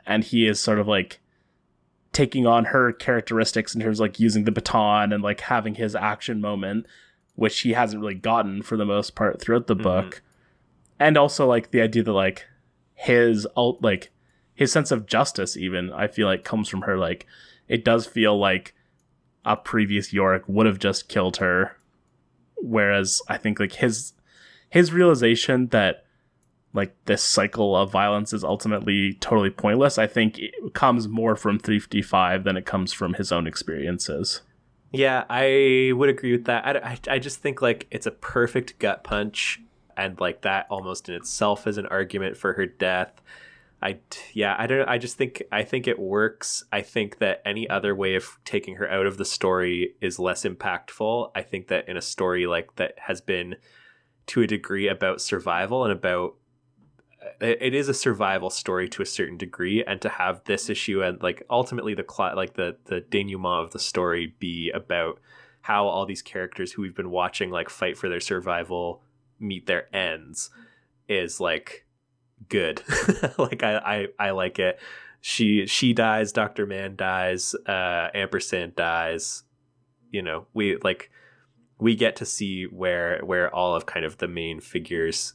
[0.06, 1.20] And he is sort of like
[2.12, 5.96] taking on her characteristics in terms of like using the baton and like having his
[5.96, 6.86] action moment
[7.36, 9.82] which he hasn't really gotten for the most part throughout the Mhm.
[9.82, 10.22] book.
[11.00, 12.46] And also like the idea that like
[12.94, 14.12] his alt like
[14.54, 16.98] his sense of justice even i feel like comes from her.
[16.98, 17.26] Like
[17.68, 18.76] it does feel like
[19.46, 21.76] a previous Yorick would have just killed her
[22.64, 24.14] whereas i think like his
[24.70, 26.06] his realization that
[26.74, 31.60] like this cycle of violence is ultimately totally pointless i think it comes more from
[31.60, 34.42] 355 than it comes from his own experiences
[34.96, 36.68] Yeah, I would agree with that.
[36.68, 39.60] I, I, I just think like it's a perfect gut punch,
[39.98, 43.20] and like that almost in itself is an argument for her death.
[43.84, 44.00] I
[44.34, 44.88] yeah, I don't.
[44.88, 46.64] I just think I think it works.
[46.72, 50.46] I think that any other way of taking her out of the story is less
[50.46, 51.32] impactful.
[51.36, 53.58] I think that in a story like that has been
[54.28, 56.36] to a degree about survival and about
[57.22, 60.70] uh, it it is a survival story to a certain degree and to have this
[60.70, 65.20] issue and like ultimately the cl- like the the denouement of the story be about
[65.64, 69.04] how all these characters who we've been watching like fight for their survival
[69.42, 70.50] meet their ends
[71.10, 71.83] is like
[72.50, 72.82] good.
[73.38, 74.80] like I, I I like it.
[75.22, 79.44] She she dies, Doctor Mann dies, uh, ampersand dies.
[80.12, 81.10] You know, we like
[81.80, 85.34] we get to see where where all of kind of the main figures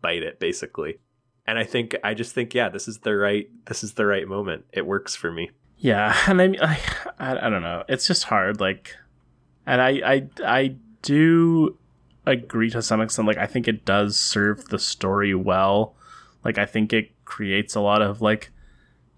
[0.00, 0.98] bite it basically.
[1.46, 4.26] And I think I just think yeah, this is the right this is the right
[4.26, 4.64] moment.
[4.72, 5.50] It works for me.
[5.78, 6.78] Yeah, and I
[7.18, 7.84] I, I don't know.
[7.88, 8.60] It's just hard.
[8.60, 8.94] Like,
[9.66, 11.78] and I, I, I do
[12.26, 13.28] agree to some extent.
[13.28, 15.94] Like, I think it does serve the story well.
[16.48, 18.50] Like, I think it creates a lot of like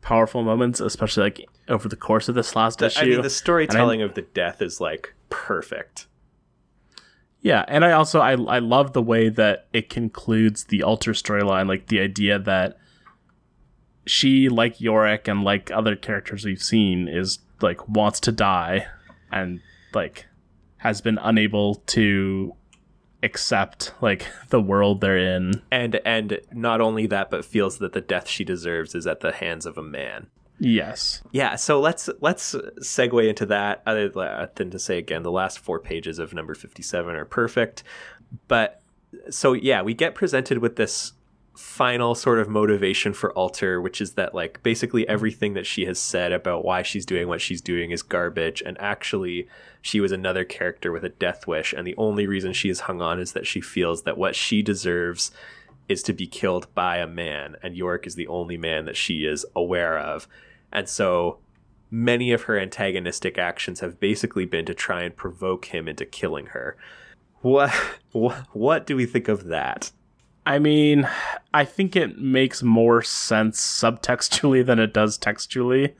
[0.02, 3.01] powerful moments, especially like over the course of this last The- issue.
[3.01, 6.07] I mean, the storytelling of the death is like perfect.
[7.43, 11.69] Yeah, and I also I I love the way that it concludes the alter storyline,
[11.69, 12.77] like the idea that
[14.07, 18.86] she, like Yorick and like other characters we've seen, is like wants to die
[19.31, 19.61] and
[19.94, 20.27] like
[20.78, 22.55] has been unable to
[23.23, 25.63] accept like the world they're in.
[25.71, 29.33] And and not only that, but feels that the death she deserves is at the
[29.33, 30.29] hands of a man.
[30.59, 31.23] Yes.
[31.33, 33.83] Yeah, so let's let's segue into that.
[33.87, 37.83] Other uh, than to say again, the last four pages of number fifty-seven are perfect.
[38.47, 38.83] But
[39.31, 41.13] so yeah, we get presented with this
[41.57, 45.99] final sort of motivation for Alter, which is that like basically everything that she has
[45.99, 49.49] said about why she's doing what she's doing is garbage, and actually
[49.82, 53.01] she was another character with a death wish, and the only reason she is hung
[53.01, 55.31] on is that she feels that what she deserves
[55.89, 59.24] is to be killed by a man, and York is the only man that she
[59.24, 60.28] is aware of.
[60.73, 61.39] And so
[61.90, 66.47] many of her antagonistic actions have basically been to try and provoke him into killing
[66.47, 66.77] her.
[67.40, 67.70] What
[68.12, 69.90] what, what do we think of that?
[70.47, 71.09] I mean,
[71.52, 75.94] I think it makes more sense subtextually than it does textually.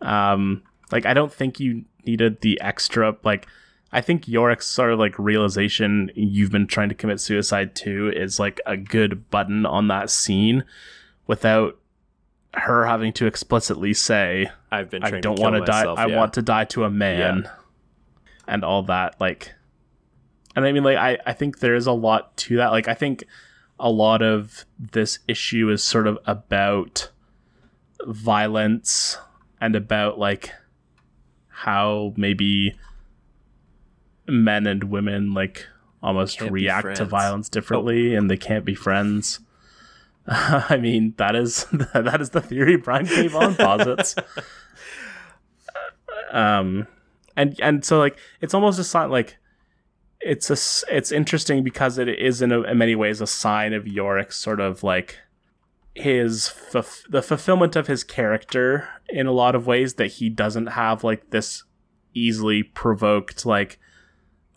[0.00, 3.46] Um, like I don't think you needed the extra like
[3.92, 8.38] I think Yorick's sort of like realization you've been trying to commit suicide too is
[8.38, 10.64] like a good button on that scene
[11.26, 11.78] without
[12.54, 16.16] her having to explicitly say I've been I don't want to die I yeah.
[16.16, 17.48] want to die to a man
[18.48, 19.52] and all that like
[20.54, 22.94] and I mean like I I think there is a lot to that like I
[22.94, 23.24] think
[23.78, 27.10] a lot of this issue is sort of about
[28.06, 29.18] violence
[29.60, 30.52] and about like
[31.56, 32.78] how maybe
[34.28, 35.66] men and women like
[36.02, 37.04] almost Can't react to.
[37.04, 37.06] Oh.
[37.06, 39.40] violence differently and they can't be friends.
[40.26, 41.64] I mean, that is
[41.94, 43.28] that is the theory Brian K.
[43.28, 44.14] Vaughan posits.
[46.30, 46.86] um,
[47.36, 49.38] and and so like it's almost a sign like
[50.20, 53.84] it's a it's interesting because it is in, a, in many ways a sign of
[53.84, 55.20] Yorick's sort of like
[55.96, 60.66] his fulf- the fulfillment of his character in a lot of ways that he doesn't
[60.66, 61.64] have like this
[62.12, 63.78] easily provoked like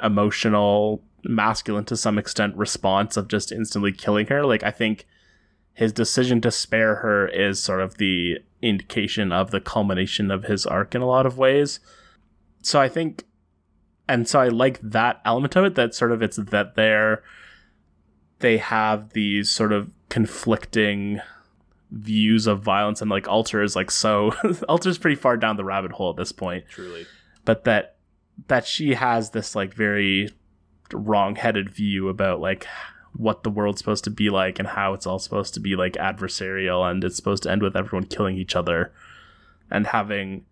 [0.04, 4.46] emotional masculine to some extent response of just instantly killing her.
[4.46, 5.08] Like i think
[5.74, 10.66] his decision to spare her is sort of the indication of the culmination of his
[10.66, 11.80] arc in a lot of ways.
[12.62, 13.24] So i think
[14.10, 17.24] and so i like that element of it that sort of it's that they're
[18.40, 21.22] they have these sort of conflicting
[21.92, 24.32] views of violence and like alter is like so
[24.70, 26.66] alter's pretty far down the rabbit hole at this point.
[26.70, 27.06] Truly.
[27.46, 27.96] but that
[28.48, 30.30] that she has this like very
[30.94, 32.68] wrong-headed view about like
[33.14, 35.94] what the world's supposed to be like and how it's all supposed to be like
[35.94, 38.94] adversarial and it's supposed to end with everyone killing each other.
[39.72, 40.46] And having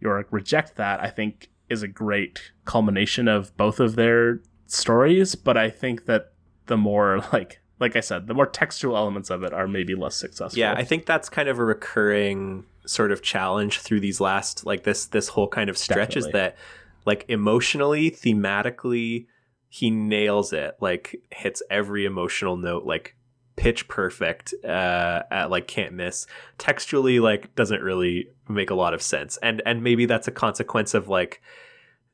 [0.00, 5.34] Yorick reject that I think is a great culmination of both of their stories.
[5.34, 6.32] But I think that
[6.66, 10.16] the more like like I said the more textual elements of it are maybe less
[10.16, 10.58] successful.
[10.58, 14.84] Yeah, I think that's kind of a recurring sort of challenge through these last like
[14.84, 16.56] this this whole kind of stretch is that
[17.04, 19.26] like emotionally, thematically,
[19.68, 20.76] he nails it.
[20.80, 23.14] Like hits every emotional note like
[23.56, 26.26] pitch perfect uh at like can't miss.
[26.58, 29.38] Textually like doesn't really make a lot of sense.
[29.42, 31.40] And and maybe that's a consequence of like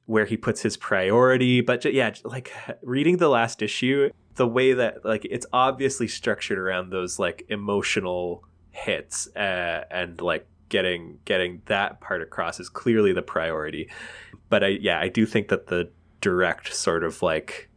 [0.07, 5.05] where he puts his priority but yeah like reading the last issue the way that
[5.05, 12.01] like it's obviously structured around those like emotional hits uh, and like getting getting that
[12.01, 13.89] part across is clearly the priority
[14.49, 15.89] but i yeah i do think that the
[16.21, 17.69] direct sort of like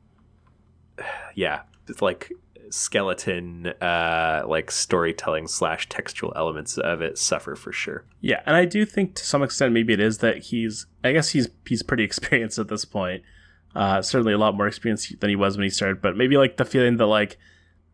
[1.35, 2.31] yeah it's like
[2.69, 8.65] skeleton uh like storytelling slash textual elements of it suffer for sure Yeah, and I
[8.65, 12.03] do think to some extent maybe it is that he's I guess he's he's pretty
[12.09, 13.23] experienced at this point.
[13.75, 16.57] Uh certainly a lot more experienced than he was when he started, but maybe like
[16.57, 17.37] the feeling that like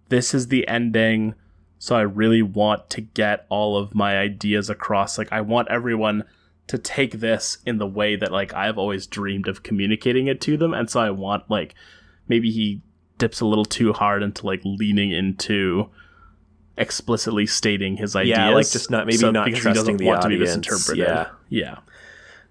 [0.09, 1.33] this is the ending,
[1.79, 5.17] so I really want to get all of my ideas across.
[5.17, 6.23] Like I want everyone
[6.67, 10.55] to take this in the way that like I've always dreamed of communicating it to
[10.57, 11.73] them, and so I want like
[12.27, 12.81] maybe he
[13.17, 15.89] dips a little too hard into like leaning into
[16.77, 18.37] explicitly stating his ideas.
[18.37, 21.05] Yeah, like just not- maybe not because trusting the want to be audience, misinterpreted.
[21.07, 21.27] yeah.
[21.49, 21.77] yeah.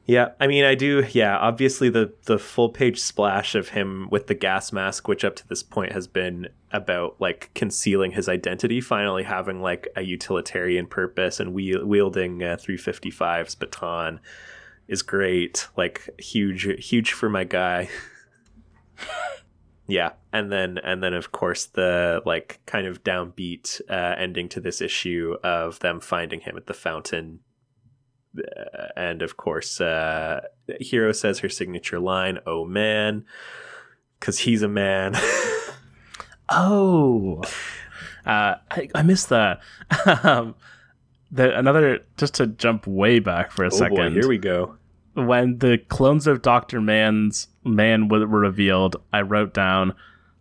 [0.05, 1.07] Yeah, I mean, I do.
[1.13, 5.37] Yeah, obviously the the full page splash of him with the gas mask, which up
[5.37, 10.87] to this point has been about like concealing his identity, finally having like a utilitarian
[10.87, 14.19] purpose and wiel- wielding uh, 355's baton
[14.89, 15.69] is great.
[15.77, 17.89] Like huge, huge for my guy.
[19.87, 24.61] yeah, and then and then of course the like kind of downbeat uh, ending to
[24.61, 27.39] this issue of them finding him at the fountain
[28.97, 30.41] and of course, uh,
[30.81, 33.25] Hero says her signature line, "Oh man,"
[34.19, 35.15] because he's a man.
[36.55, 37.43] Oh,
[38.27, 39.61] uh, I, I missed that.
[40.23, 40.55] um,
[41.31, 43.97] the another just to jump way back for a oh second.
[43.97, 44.77] boy, here we go.
[45.15, 49.95] when the clones of Doctor Mann's Man were were revealed, I wrote down,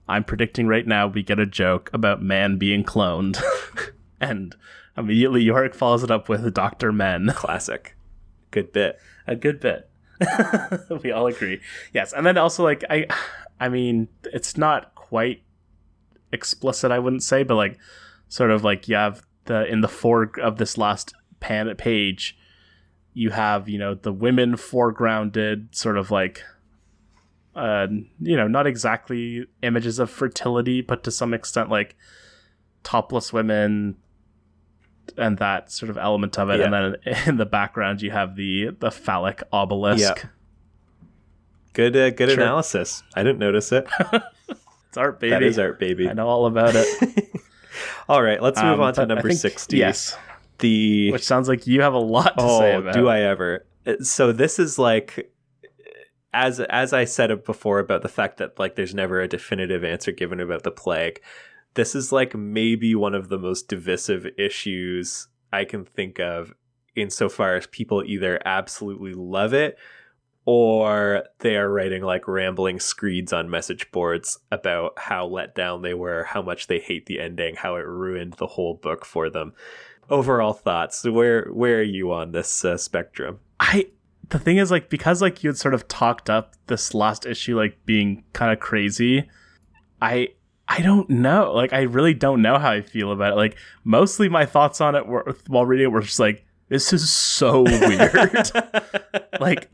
[0.10, 3.42] "I'm predicting right now we get a joke about Mann being cloned,"
[4.20, 4.54] and
[4.98, 7.32] immediately Yorick follows it up with Doctor Men.
[7.36, 7.96] Classic,
[8.52, 9.00] good bit.
[9.28, 9.90] a good bit.
[11.04, 11.60] we all agree.
[11.94, 13.08] Yes, and then also like I,
[13.60, 15.44] I mean, it's not quite
[16.32, 17.78] explicit, I wouldn't say, but like
[18.28, 22.38] sort of like you have the in the fore of this last pan page,
[23.14, 26.44] you have you know the women foregrounded, sort of like.
[27.54, 27.86] Uh,
[28.22, 31.98] you know, not exactly images of fertility, but to some extent, like
[32.82, 33.98] topless women
[35.18, 36.60] and that sort of element of it.
[36.62, 36.96] And then
[37.28, 40.00] in the background, you have the the phallic obelisk.
[40.24, 40.30] Yeah.
[41.74, 42.42] Good, uh, good Sure.
[42.42, 43.02] analysis.
[43.16, 43.88] I didn't notice it.
[44.90, 45.30] It's art, baby.
[45.30, 46.10] That is art, baby.
[46.10, 46.86] I know all about it.
[48.10, 49.78] All right, let's move Um, on to number think- sixty.
[49.78, 50.18] Yes,
[50.60, 52.94] the which sounds like you have a lot to say oh, about.
[52.94, 53.66] do I ever?
[53.88, 55.32] Uh, So this is like,
[56.34, 60.12] as as I said before about the fact that like there's never a definitive answer
[60.12, 61.22] given about the plague.
[61.74, 66.54] This is like maybe one of the most divisive issues I can think of,
[66.96, 69.78] insofar as people either absolutely love it
[70.46, 75.94] or they are writing like rambling screeds on message boards about how let down they
[75.94, 79.54] were, how much they hate the ending, how it ruined the whole book for them.
[80.10, 81.04] Overall thoughts.
[81.06, 83.40] Where where are you on this uh, spectrum?
[83.60, 83.88] I
[84.30, 87.58] the thing is like because like you had sort of talked up this last issue
[87.58, 89.30] like being kind of crazy.
[90.02, 90.30] I
[90.78, 91.52] I don't know.
[91.54, 93.36] Like I really don't know how I feel about it.
[93.36, 97.12] Like mostly my thoughts on it were while reading it were just like this is
[97.12, 98.52] so weird.
[99.42, 99.74] like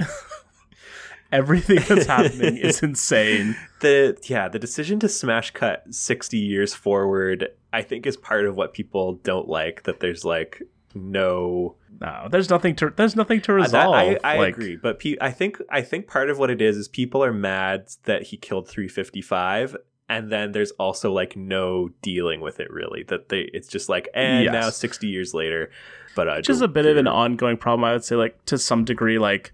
[1.31, 3.55] everything that's happening is insane.
[3.81, 8.55] the yeah the decision to smash cut 60 years forward i think is part of
[8.55, 10.63] what people don't like that there's like
[10.95, 13.93] no No, there's nothing to there's nothing to Uh, resolve.
[13.93, 16.61] that- I, I like, agree, but pe- I think I think part of what it
[16.61, 19.75] is is people are mad that he killed 355,
[20.09, 23.03] and then there's also like no dealing with it really.
[23.03, 24.53] That they it's just like and Yes.
[24.53, 25.69] now 60 years later,
[26.15, 28.57] but I which is a bit of an ongoing problem i would say like to
[28.57, 29.51] some degree like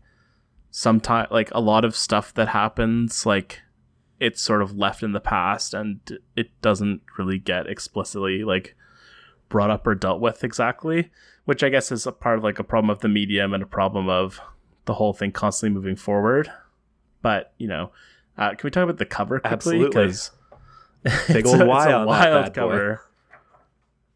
[0.72, 3.62] sometime like a lot of stuff that happens like
[4.20, 6.00] it's sort of left in the past and
[6.36, 8.76] it doesn't really get explicitly like
[9.50, 11.12] brought up or dealt with exactly
[11.46, 13.68] which i guess is a part of like a problem of the medium and a
[13.68, 14.40] problem of
[14.86, 16.50] the whole thing constantly moving forward
[17.22, 17.92] but you know
[18.38, 19.54] uh, can we talk about the cover quickly
[19.84, 20.08] Absolutely.
[20.08, 20.32] 'Cause
[21.28, 22.96] Big old a- Y on that wild bad boy.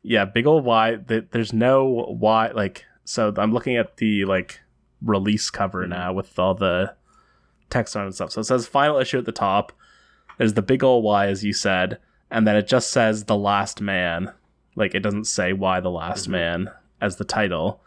[0.02, 0.96] yeah, big old Y.
[1.06, 1.86] There's no
[2.20, 2.52] Y.
[2.52, 4.62] Like, so I'm looking at the like
[5.02, 5.90] release cover Mhm.
[5.90, 6.94] now with all the
[7.70, 8.32] text on it and stuff.
[8.32, 9.72] So it says final issue at the top.
[10.38, 11.98] There's the big old Y, as you said,
[12.32, 14.32] and then it just says the last man.
[14.76, 16.32] Like, it doesn't say why the last Mhm.
[16.32, 17.82] man as the title.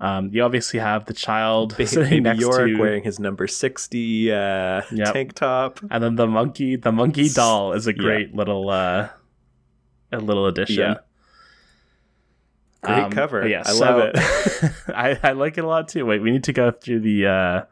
[0.00, 4.32] Um, you obviously have the child Baby sitting next York to, wearing his number 60
[4.32, 4.34] uh,
[4.90, 5.12] Yep.
[5.12, 5.80] tank top.
[5.90, 6.76] and then the monkey.
[6.76, 8.02] The monkey doll is a Yeah.
[8.02, 9.08] great little, uh,
[10.10, 10.76] a little addition.
[10.78, 10.94] Yeah.
[12.82, 13.46] Great Um, cover.
[13.46, 14.72] yeah, I so- love it.
[14.88, 16.06] I, I like it a lot too.
[16.06, 17.62] Wait, we need to go through the uh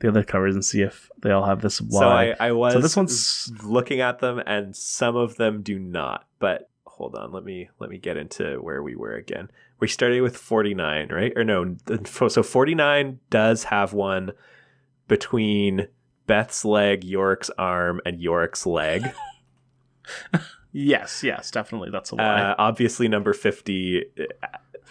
[0.00, 2.00] the other covers and see if they all have this Y.
[2.00, 5.78] So I, I was So this one's- looking at them, and some of them do
[5.78, 6.26] not.
[6.38, 9.50] But hold on, let me let me get into where we were again.
[9.80, 11.32] We started with forty nine, right?
[11.36, 11.76] Or no?
[12.06, 14.32] So forty nine does have one
[15.08, 15.88] between
[16.26, 19.04] Beth's leg, York's arm, and York's leg.
[20.72, 21.90] yes, yes, definitely.
[21.90, 22.24] That's a Y.
[22.24, 24.04] Uh, obviously, number fifty.
[24.18, 24.48] uh,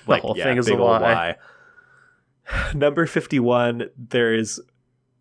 [0.07, 1.35] The whole thing is a old Y.
[2.76, 3.89] Number fifty-one.
[3.97, 4.61] There is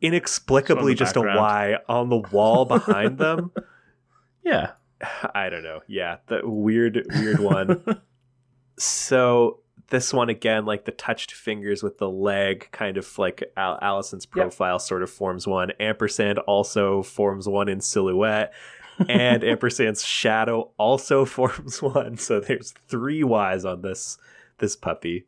[0.00, 1.38] inexplicably just a background.
[1.38, 3.52] Y on the wall behind them.
[4.44, 4.72] yeah.
[5.34, 5.80] I don't know.
[5.86, 7.84] Yeah, the weird, weird one.
[8.82, 13.78] so this one again, like the touched fingers with the leg, kind of like Al-
[13.82, 14.32] Allison's Yep.
[14.32, 15.70] profile, sort of forms one.
[15.78, 18.52] Ampersand also forms one in silhouette.
[19.08, 22.16] and ampersand's shadow also forms one.
[22.16, 24.18] So there's three Y's on this
[24.58, 25.26] this puppy.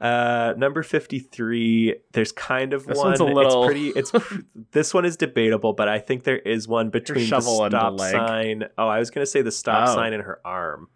[0.00, 1.96] Uh, number fifty three.
[2.12, 3.08] There's kind of This one.
[3.08, 3.88] one's a little- It's pretty.
[3.88, 4.40] It's pr-
[4.72, 7.78] this one is debatable, but I think there is one between the shovel and the
[7.78, 8.12] stop leg.
[8.12, 8.64] sign.
[8.78, 9.94] Oh, I was gonna say the stop Oh.
[9.94, 10.88] sign and her arm.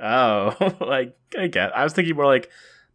[0.00, 1.76] Oh, like I get.
[1.76, 2.50] I was thinking more like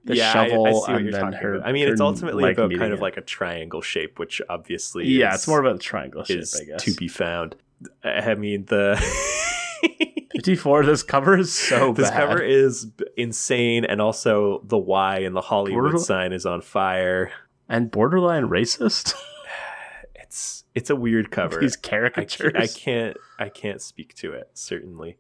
[0.06, 1.56] the yeah, shovel I, see what and you're talking her.
[1.56, 1.68] about.
[1.68, 3.02] I mean, it's ultimately leg about kind of it.
[3.02, 6.64] like a triangle shape, which obviously yeah, is, it's more about the triangle shape, I
[6.66, 6.84] guess.
[6.84, 7.56] to be found.
[8.04, 8.98] I mean the.
[10.32, 10.84] Fifty four.
[10.86, 11.96] This cover is so bad.
[11.96, 12.20] this bad.
[12.20, 16.00] cover is insane, and also the Y in the Hollywood Brutal.
[16.00, 17.32] sign is on fire.
[17.70, 19.14] and borderline racist.
[20.16, 21.60] It's it's a weird cover.
[21.60, 22.54] These I caricatures.
[22.56, 25.18] I can't I can't speak to it certainly.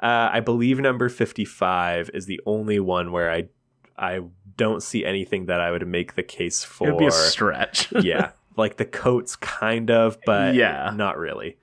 [0.00, 3.48] Uh, I believe number fifty five is the only one where I
[3.96, 4.20] I
[4.56, 6.88] don't see anything that I would make the case for.
[6.88, 7.92] It would be a stretch.
[8.02, 10.92] yeah, like the coats kind of, but Yeah.
[10.94, 11.56] not really.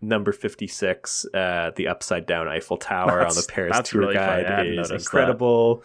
[0.00, 4.14] Number fifty six, uh, the upside down Eiffel Tower on the Paris that's tour really
[4.14, 4.96] guide hadn't is that.
[5.00, 5.82] incredible.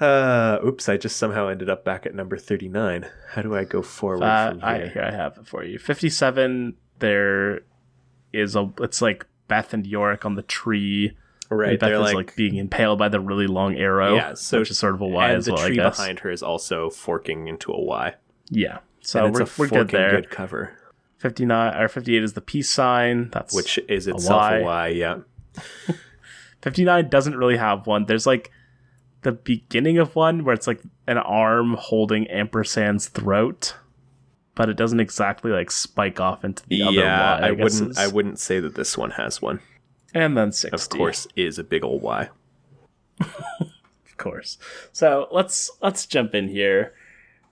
[0.00, 0.88] Uh, oops!
[0.88, 3.06] I just somehow ended up back at number thirty nine.
[3.30, 4.88] How do I go forward Uh, from I, here?
[4.88, 5.78] here I have it for you.
[5.78, 6.76] Fifty-seven.
[7.00, 7.60] There
[8.32, 8.70] is a.
[8.80, 11.16] It's like Beth and Yorick on the tree.
[11.50, 14.14] right, and Beth they're is like, like, being impaled by the really long arrow.
[14.14, 15.66] Yeah, so- which is sort of a Y as the well.
[15.66, 15.98] tree I guess.
[15.98, 18.14] behind her is also forking into a Y.
[18.48, 18.78] Yeah.
[19.02, 20.10] So and we're, it's a we're good there.
[20.12, 20.72] good cover,
[21.18, 23.28] Fifty-nine or fifty-eight is the peace sign.
[23.30, 24.58] That's which is itself Y.
[24.58, 24.86] a Y.
[24.88, 25.18] Yeah,
[26.62, 28.04] 59 doesn't really have one.
[28.06, 28.50] There's like
[29.22, 33.74] the beginning of one where it's like an arm holding ampersand's throat,
[34.60, 37.40] but it doesn't exactly like spike off into the other yeah.
[37.40, 37.48] Y.
[37.48, 37.96] I, wouldn't.
[37.98, 39.60] I wouldn't say that this one has one.
[40.12, 40.74] And then 60.
[40.74, 42.28] Of course, is a big old Y.
[44.06, 44.58] Of course.
[44.92, 46.92] So let's let's jump in here.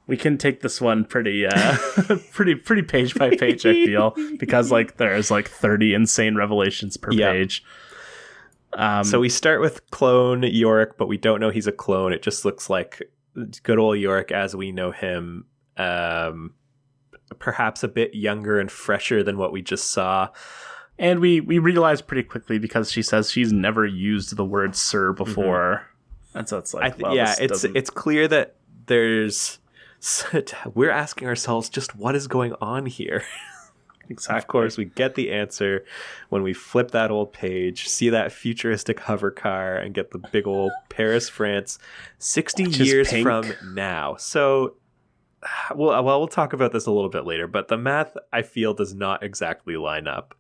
[0.07, 1.79] We can take this one pretty uh
[2.33, 7.11] pretty pretty page by page, I feel, because like there's like 30 insane revelations per
[7.11, 7.33] Yeah.
[7.33, 7.65] page.
[8.75, 12.13] Um So we start with clone Yorick, but we don't know he's a clone.
[12.13, 13.01] It just looks like
[13.63, 15.47] good old Yorick as we know him.
[15.79, 16.53] Um,
[17.39, 20.29] perhaps a bit younger and fresher than what we just saw.
[20.99, 25.13] And we we realize pretty quickly because she says she's never used the word "sir"
[25.13, 25.87] before,
[26.35, 27.03] and so it's like, Mm-hmm.
[27.05, 28.57] Th- yeah, it's doesn't- it's clear that
[28.87, 29.59] there's
[30.75, 33.23] we're asking ourselves just what is going on here.
[34.09, 34.39] exactly.
[34.39, 35.85] Of course, we get the answer
[36.31, 40.47] when we flip that old page, see that futuristic hover car, and get the big
[40.47, 41.79] old Paris, France,
[42.19, 44.17] 60 Which years from now.
[44.17, 44.75] So,
[45.75, 48.43] well, uh, well, we'll talk about this a little bit later, but the math I
[48.43, 50.35] feel does not exactly line up.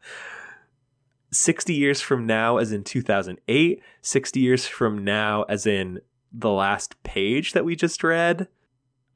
[1.30, 6.00] 60 years from now, as in 2008, 60 years from now, as in
[6.32, 8.48] the last page that we just read.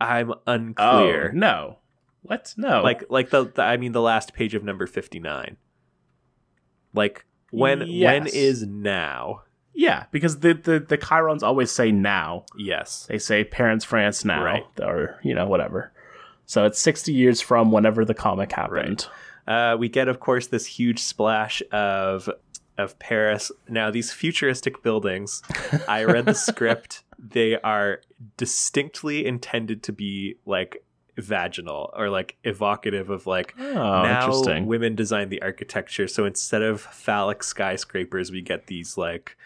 [0.00, 1.32] I'm Oh unclear.
[1.32, 1.78] no,
[2.22, 2.52] what?
[2.56, 5.56] No, Like like the, the I mean the last page of number 59.
[6.92, 8.34] Like when when Yes.
[8.34, 9.42] is now?
[9.74, 12.44] Yeah, because the the the chyrons always say now.
[12.56, 13.06] Yes.
[13.08, 14.66] They say Paris France now, Right.
[14.80, 15.92] or you know whatever.
[16.46, 19.06] So it's sixty years from whenever the comic happened.
[19.46, 22.28] Uh, we get of course this huge splash of
[22.78, 23.50] of Paris.
[23.68, 25.42] Now these futuristic buildings,
[25.88, 27.02] I read the script.
[27.18, 28.00] They are
[28.36, 30.84] distinctly intended to be like
[31.16, 36.80] vaginal or like evocative of like Oh, now women design the architecture so instead of
[36.80, 39.36] phallic skyscrapers we get these like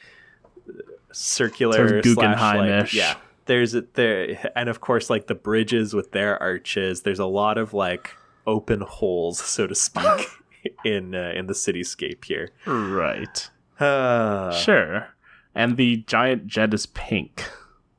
[1.12, 2.94] circular Sort of slash, like, Guggenheim-ish.
[2.94, 3.14] yeah
[3.46, 7.72] there's there and of course like the bridges with their arches there's a lot of
[7.72, 8.10] like
[8.46, 10.26] open holes so to speak
[10.84, 13.50] in uh, in the cityscape here right.
[13.80, 15.08] uh, Sure.
[15.54, 17.48] And the giant jet is pink,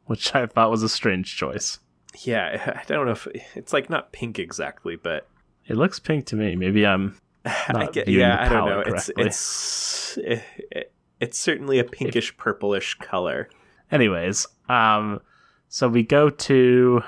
[0.05, 1.79] which I thought was a strange choice.
[2.23, 5.27] yeah i don't know if it's like not pink exactly but
[5.65, 6.55] It looks pink to me.
[6.55, 10.43] Maybe I'm I not get, viewing yeah the i don't know palette it's it's it,
[10.71, 13.49] it- it's certainly a pinkish purplish color.
[13.91, 15.21] Anyways, um,
[15.69, 17.01] so we go to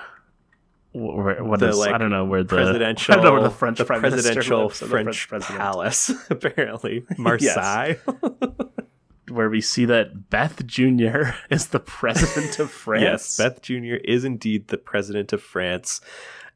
[0.94, 3.44] where, what The, is- like, I don't know where the presidential I don't know where
[3.44, 7.06] the French the prime presidential lives, the French, president, palace apparently.
[7.18, 7.96] Marseille.
[9.30, 11.34] Where we see that Beth Jr.
[11.52, 13.04] is the president of France.
[13.04, 16.02] yes Beth Jr is indeed the president of France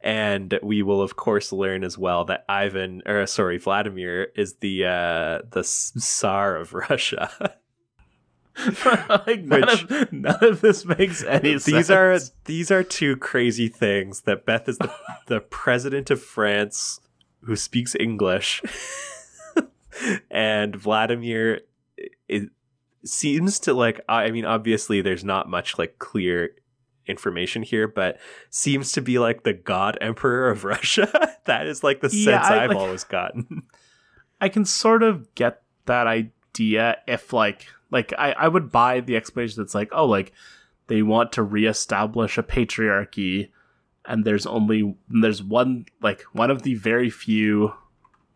[0.03, 4.85] and we will of course learn as well that Ivan or sorry Vladimir is the
[4.85, 7.31] uh the Tsar of Russia
[9.25, 11.63] like none Which- of none of this makes any sense.
[11.65, 14.93] these are these are two crazy things that Beth is the,
[15.27, 16.99] the president of France
[17.41, 18.61] who speaks English
[20.31, 21.61] and Vladimir
[22.27, 22.49] it
[23.05, 26.51] seems to like I mean obviously there's not much like clear
[27.07, 28.17] information here but
[28.49, 31.07] seems to be like the god emperor of Russia
[31.45, 33.63] that is like the sense Yeah, I, I've like- always gotten
[34.41, 39.15] I can sort of get that idea if like like I, I would buy the
[39.15, 40.33] explanation that's like, oh, like
[40.87, 43.49] they want to reestablish a patriarchy
[44.05, 47.73] and there's only there's one like one of the very few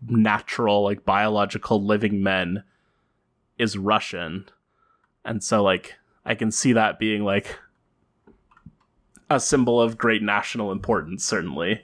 [0.08, 2.64] natural like biological living men
[3.58, 4.46] is Russian.
[5.26, 7.58] And so like I can see that being like
[9.30, 11.82] a symbol of great national importance certainly.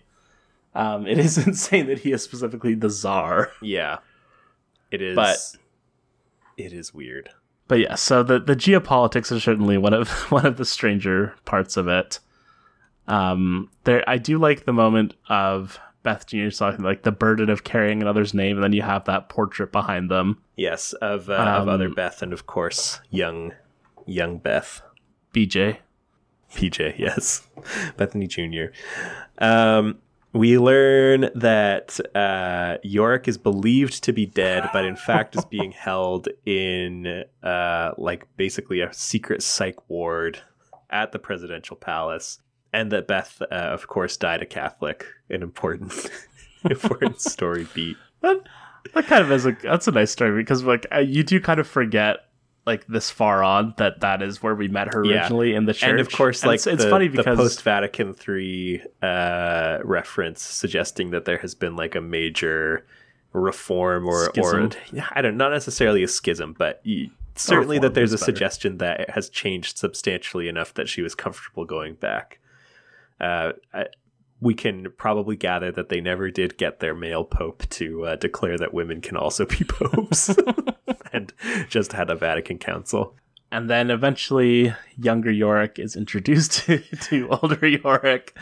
[0.76, 3.52] Um, it is insane that he is specifically the czar.
[3.62, 4.00] Yeah,
[4.92, 5.16] it is.
[5.16, 5.38] But-
[6.58, 7.30] it is weird.
[7.68, 11.78] But yeah, so the, the geopolitics are certainly one of one of the stranger parts
[11.78, 12.20] of it.
[13.08, 16.50] Um, there, I do like the moment of Beth Jr.
[16.50, 20.12] talking like the burden of carrying another's name, and then you have that portrait behind
[20.12, 23.54] them, Yes, of uh, of other Um, Beth, and of course young
[24.06, 24.82] young Beth.
[25.34, 25.78] BJ.
[26.54, 27.48] PJ, yes,
[27.98, 28.66] Bethany Jr.
[29.40, 30.00] Um,
[30.34, 35.72] we learn that uh, Yorick is believed to be dead, but in fact is being
[35.72, 40.40] held in uh, like basically a secret psych ward
[40.90, 42.40] at the presidential palace,
[42.72, 45.06] and that Beth, uh, of course, died a Catholic.
[45.30, 45.94] An important,
[46.70, 47.98] important story beat.
[48.22, 48.42] That,
[48.94, 51.68] that kind of is a that's a nice story because like you do kind of
[51.68, 52.28] forget
[52.66, 55.22] like this far on that that is where we met her Yeah.
[55.22, 55.90] originally in the church.
[55.90, 61.12] And of course, like it's, it's the, funny because post Vatican III uh, reference suggesting
[61.12, 62.86] that there has been like a major
[63.34, 64.72] reform or Schism.
[64.94, 66.82] or I don't not necessarily a schism, but
[67.36, 68.26] certainly that there's a better.
[68.26, 72.40] suggestion that it has changed substantially enough that she was comfortable going back.
[73.20, 73.88] Uh, I,
[74.40, 78.58] we can probably gather that they never did get their male pope to uh, declare
[78.58, 80.36] that women can also be popes,
[81.14, 81.34] and
[81.70, 83.16] just had a Vatican council.
[83.52, 88.36] And then eventually, younger Yorick is introduced to, to older Yorick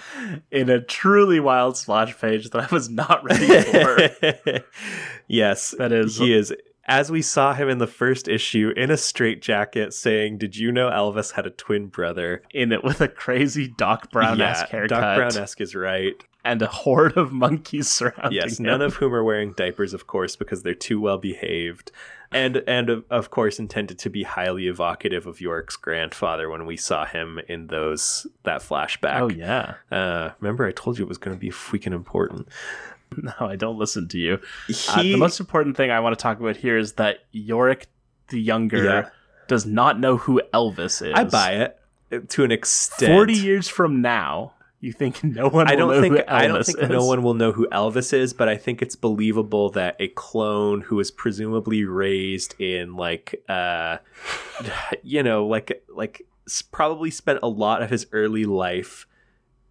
[0.52, 4.64] in a truly wild splash page that I was not ready for.
[5.28, 6.54] yes, That is- he is.
[6.86, 10.90] As we saw him in the first issue, in a straitjacket, saying, "Did you know
[10.90, 15.00] Elvis had a twin brother?" in it with a crazy Doc Brown esque yeah, haircut
[15.00, 16.16] Doc Brown esque is right.
[16.44, 18.66] And a horde of monkeys surrounding Yes, him.
[18.66, 21.92] none of whom are wearing diapers, of course, because they're too well behaved,
[22.32, 26.78] and and of, of course intended to be highly evocative of York's grandfather when we
[26.78, 29.20] saw him in those that flashback.
[29.20, 32.48] Oh yeah, Uh, remember, I told you it was going to be freaking important.
[33.18, 34.40] no, I don't listen to you.
[34.90, 37.88] Uh, the most important thing I want to talk about here is that Yorick
[38.30, 39.10] the younger Yeah.
[39.50, 41.14] does not know who Elvis is.
[41.14, 41.52] I buy
[42.12, 43.12] it to an extent.
[43.12, 45.68] Forty years from now, you think no one?
[45.68, 46.90] I don't think I don't think is?
[46.90, 50.82] no one will know who Elvis is, but I think it's believable that a clone
[50.82, 53.98] who was presumably raised in like uh
[55.04, 56.26] you know like like
[56.72, 59.06] probably spent a lot of his early life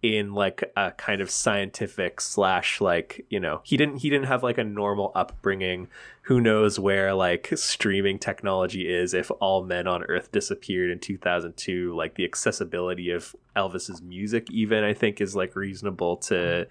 [0.01, 4.43] in like a kind of scientific slash like you know he didn't he didn't have
[4.43, 5.87] like a normal upbringing.
[6.23, 11.95] Who knows where like streaming technology is if all men on earth disappeared in 2002
[11.95, 16.67] like the accessibility of elvis's music even i think is like reasonable to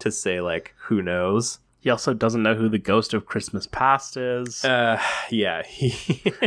[0.00, 1.60] to say like who knows?
[1.82, 4.64] He also doesn't know who the ghost of Christmas past is.
[4.64, 5.62] uh yeah.
[5.62, 5.90] He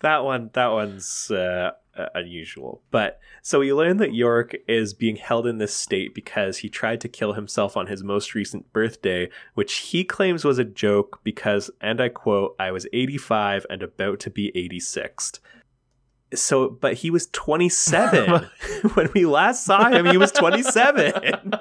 [0.00, 2.82] that one that one's uh, uh, unusual.
[2.90, 7.00] But so we learn that york is being held in this state because he tried
[7.00, 11.70] to kill himself on his most recent birthday which he claims was a joke because
[11.80, 15.40] and i quote i was 85 and about to be 86
[16.34, 18.48] so but he was 27
[18.94, 21.12] when we last saw him he was 27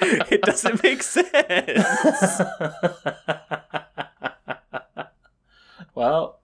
[0.00, 2.42] it doesn't make sense.
[5.94, 6.40] Well,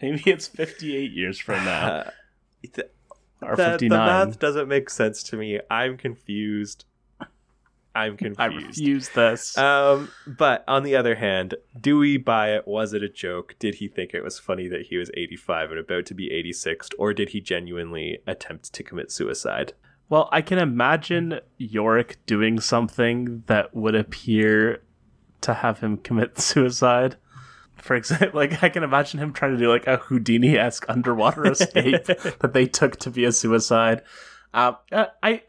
[0.00, 2.10] maybe it's 58 years from now.
[2.62, 2.88] The,
[3.40, 5.58] the math doesn't make sense to me.
[5.70, 6.84] I'm confused.
[7.94, 8.40] I'm confused.
[8.40, 9.58] I refuse this.
[9.58, 12.68] Um, but on the other hand, do we buy it?
[12.68, 13.56] Was it a joke?
[13.58, 16.90] Did he think it was funny that he was 85 and about to be 86,
[16.98, 19.74] or did he genuinely attempt to commit suicide?
[20.12, 24.82] well, I can imagine Yorick doing something that would appear
[25.40, 27.16] to have him commit suicide.
[27.82, 31.44] For example, like I can imagine him trying to do like a Houdini esque underwater
[31.50, 34.02] escape that they took to be a suicide.
[34.54, 35.42] Um, uh, I,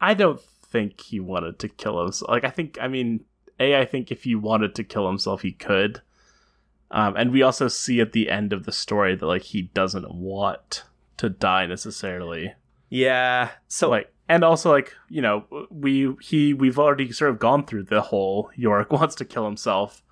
[0.00, 2.30] I don't think he wanted to kill himself.
[2.30, 3.24] Like I think, I mean,
[3.60, 6.00] a I think if he wanted to kill himself, he could.
[6.90, 10.14] Um, and we also see at the end of the story that like he doesn't
[10.14, 10.84] want
[11.16, 12.54] to die necessarily.
[12.88, 13.50] Yeah.
[13.66, 17.82] So like, and also like you know we he we've already sort of gone through
[17.84, 20.03] the whole York wants to kill himself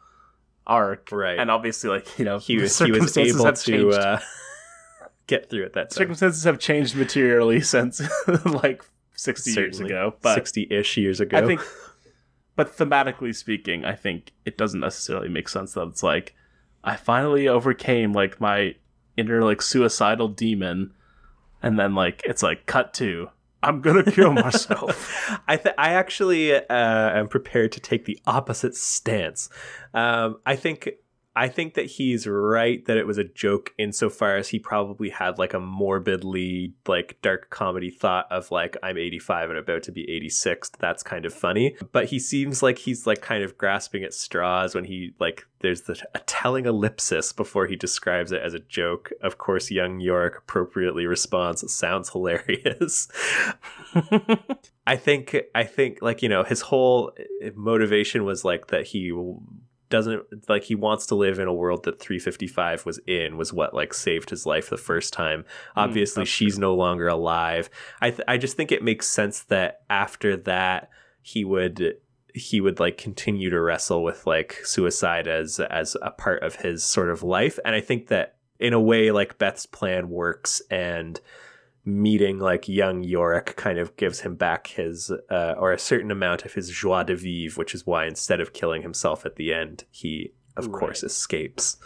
[0.67, 1.39] arc, Right.
[1.39, 4.21] And obviously, like you know, he was he was able to uh,
[5.27, 5.97] get through it that time.
[5.97, 8.01] circumstances have changed materially since
[8.45, 8.85] like
[9.15, 11.39] 60 years ago but 60-ish years ago.
[11.39, 11.61] i think
[12.57, 16.35] but thematically speaking, I think it doesn't necessarily make sense that it's like
[16.85, 18.75] I finally overcame like my
[19.17, 20.93] inner like suicidal demon,
[21.63, 23.31] and then like it's like cut to
[23.63, 25.39] I'm gonna kill myself.
[25.49, 29.49] I th- I actually uh, am prepared to take the opposite stance.
[29.95, 30.89] Um, I think
[31.35, 35.39] I think that he's right that it was a joke insofar as he probably had
[35.39, 40.09] like a morbidly like dark comedy thought of like I'm 85 and about to be
[40.11, 40.71] 86.
[40.79, 41.77] That's kind of funny.
[41.93, 45.83] But he seems like he's like kind of grasping at straws when he like there's
[45.83, 49.11] the a telling ellipsis before he describes it as a joke.
[49.23, 53.09] Of course, young York appropriately responds, "Sounds hilarious."
[54.87, 57.13] I think I think like you know his whole
[57.55, 59.13] motivation was like that he
[59.93, 63.75] doesn't like he wants to live in a world that 355 was in was what
[63.75, 65.45] like saved his life the first time.
[65.77, 66.63] Obviously mm, she's true.
[66.63, 67.69] no longer alive.
[68.01, 70.89] I th- i just think it makes sense that after that
[71.21, 71.97] he would
[72.35, 76.83] he would like continue to wrestle with like suicide as as a part of his
[76.83, 77.59] sort of life.
[77.65, 81.21] And i think that in a way like beth's plan works and
[81.85, 86.45] meeting like young Yorick kind of gives him back his uh, or a certain amount
[86.45, 89.85] of his joie de vivre, which is why instead of killing himself at the end,
[89.91, 90.79] he of right.
[90.79, 91.77] course escapes.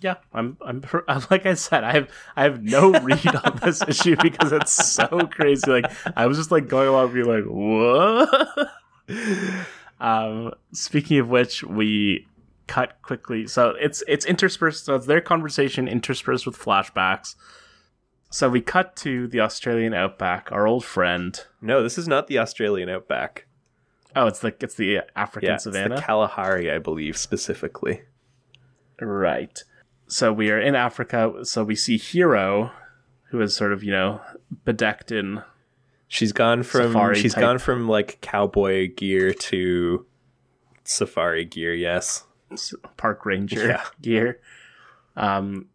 [0.00, 0.82] Yeah, I'm, I'm.
[1.30, 2.08] Like I said, I have.
[2.36, 5.68] I have no read on this issue because it's so crazy.
[5.70, 8.70] Like I was just like going along, being like, "What?"
[10.00, 12.26] um, speaking of which, we
[12.68, 13.48] cut quickly.
[13.48, 14.84] So it's it's interspersed.
[14.84, 17.34] So it's their conversation interspersed with flashbacks
[18.30, 21.40] so we cut to the Australian outback, our old friend.
[21.62, 23.46] No, this is not the Australian outback.
[24.14, 25.94] Oh, it's the it's the African yeah, savannah.
[25.94, 28.02] It's the Kalahari, I believe, specifically.
[29.00, 29.62] Right.
[30.08, 31.44] So we are in Africa.
[31.44, 32.72] So we see Hero,
[33.30, 34.20] who is sort of you know
[34.64, 35.42] bedecked in.
[36.06, 37.40] She's gone from she's type.
[37.40, 40.06] gone from like cowboy gear to
[40.84, 41.74] safari gear.
[41.74, 42.24] Yes,
[42.96, 43.84] park ranger yeah.
[44.00, 44.40] gear.
[45.16, 45.66] Um,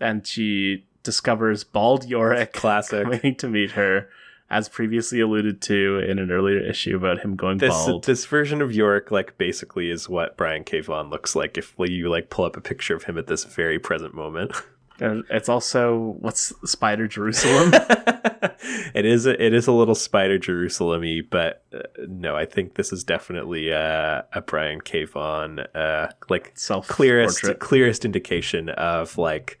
[0.00, 4.10] and she discovers bald Yorick classic coming to meet her
[4.48, 8.04] as previously alluded to in an earlier issue about him going this, bald.
[8.04, 10.80] This version of Yorick, like, basically is what Brian K.
[10.80, 13.78] Vaughan looks like if you, like, pull up a picture of him at this very
[13.78, 14.52] present moment.
[14.98, 17.70] And it's also, what's Spider Jerusalem?
[18.94, 22.94] it is a, it is a little Spider Jerusalem but uh, no, I think this
[22.94, 25.04] is definitely uh, a Brian K.
[25.04, 29.58] Vaughan, uh, like, Self clearest, clearest indication of, like,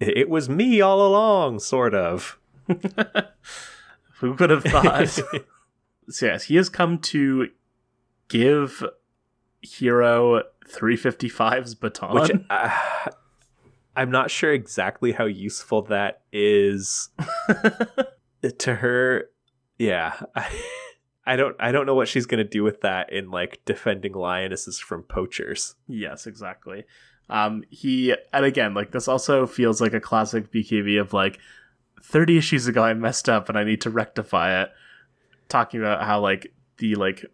[0.00, 2.38] it was me all along, sort of.
[4.18, 5.08] Who could have thought?
[6.08, 7.48] so yes, he has come to
[8.28, 8.84] give
[9.60, 12.14] Hero 355's baton.
[12.14, 12.70] Which, uh,
[13.96, 17.10] I'm not sure exactly how useful that is
[18.58, 19.30] to her.
[19.78, 20.14] Yeah.
[20.34, 20.48] I,
[21.26, 24.78] I don't I don't know what she's gonna do with that in like defending lionesses
[24.78, 25.74] from poachers.
[25.86, 26.84] Yes, exactly.
[27.30, 31.38] Um, he and again, like this also feels like a classic BKB of like
[32.02, 34.70] 30 issues ago I messed up and I need to rectify it.
[35.48, 37.24] Talking about how like the like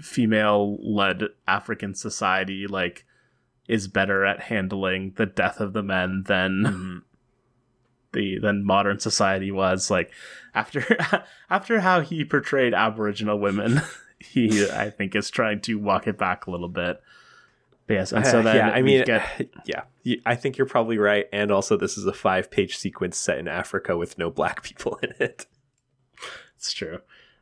[0.00, 3.04] female led African society like
[3.68, 6.98] is better at handling the death of the men than mm-hmm.
[8.12, 9.90] the than modern society was.
[9.90, 10.10] Like
[10.54, 10.84] after
[11.50, 13.80] after how he portrayed Aboriginal women,
[14.18, 17.00] he I think is trying to walk it back a little bit.
[17.86, 19.50] But yes, and so then yeah, I mean, get...
[19.66, 19.82] yeah,
[20.24, 21.26] I think you're probably right.
[21.32, 24.98] And also, this is a five page sequence set in Africa with no black people
[25.02, 25.46] in it.
[26.56, 27.00] It's true.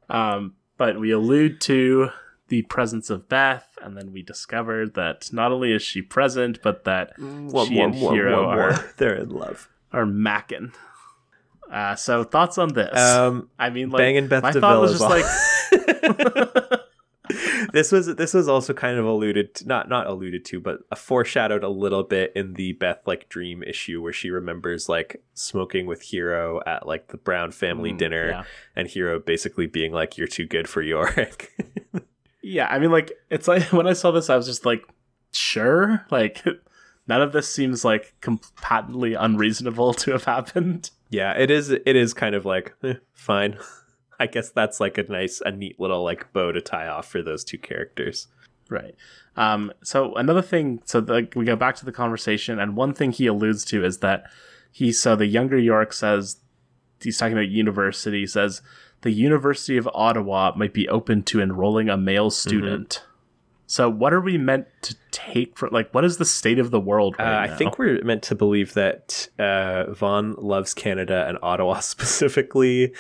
[0.08, 2.10] Um, but we allude to
[2.48, 6.84] the presence of Beth, and then we discover that not only is she present, but
[6.84, 10.74] that one, she one, and one, Hero are they're in love, are macking.
[11.70, 12.98] Uh, so thoughts on this?
[12.98, 16.80] Um, I mean, like, banging Beth my DeVille thought was just like.
[17.72, 21.64] this was this was also kind of alluded to, not not alluded to but foreshadowed
[21.64, 26.02] a little bit in the beth like dream issue where she remembers like smoking with
[26.02, 28.42] hero at like the brown family mm, dinner yeah.
[28.76, 31.50] and hero basically being like you're too good for yorick
[32.42, 34.84] yeah i mean like it's like when i saw this i was just like
[35.32, 36.04] sure?
[36.10, 36.44] Like
[37.08, 38.14] none of this seems like
[38.60, 40.90] patently unreasonable to have happened.
[41.10, 43.58] Yeah it is it is kind of like eh, fine
[44.22, 47.22] I guess that's like a nice, a neat little like bow to tie off for
[47.22, 48.28] those two characters.
[48.70, 48.94] Right.
[49.36, 53.10] Um, so another thing, so the, we go back to the conversation, and one thing
[53.10, 54.30] he alludes to is that
[54.70, 56.36] he, so the younger York says,
[57.00, 58.62] he's talking about university, says
[59.00, 62.48] the University of Ottawa might be open to enrolling a male mm-hmm.
[62.48, 62.88] student.
[62.90, 63.06] Mm-hmm.
[63.66, 66.80] So what are we meant to take for like what is the state of the
[66.80, 71.38] world right uh, I think we're meant to believe that uh, Vaughan loves Canada and
[71.42, 72.92] Ottawa specifically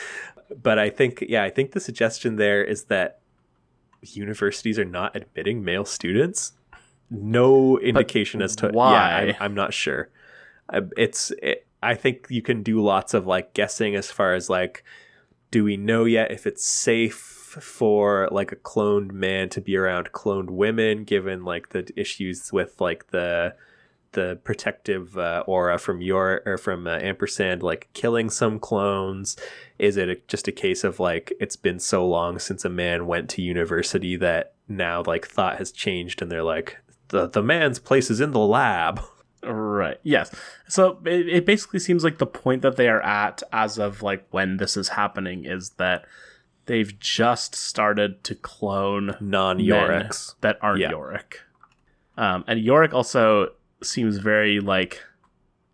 [0.60, 3.20] but I think yeah, I think the suggestion there is that
[4.02, 6.52] universities are not admitting male students.
[7.10, 8.92] No indication as to why?
[8.92, 10.08] Yeah, I'm, I'm not sure.
[10.72, 11.30] Uh, it's.
[11.42, 14.84] It, I think you can do lots of like guessing as far as like,
[15.50, 20.12] do we know yet if it's safe for like a cloned man to be around
[20.12, 23.54] cloned women, given like the issues with like the
[24.12, 29.36] the protective uh, aura from your or from uh, ampersand like killing some clones
[29.78, 33.06] is it a, just a case of like it's been so long since a man
[33.06, 36.78] went to university that now like thought has changed and they're like
[37.08, 39.00] the the man's place is in the lab
[39.44, 39.98] Right.
[40.04, 40.32] Yes.
[40.68, 44.24] So it, it basically seems like the point that they are at as of like
[44.30, 46.04] when this is happening is that
[46.66, 50.36] they've just started to clone non Yoriks.
[50.42, 50.90] that aren't Yeah.
[50.90, 51.40] Yorick.
[52.16, 53.48] Um, and Yorick also
[53.84, 55.02] seems very like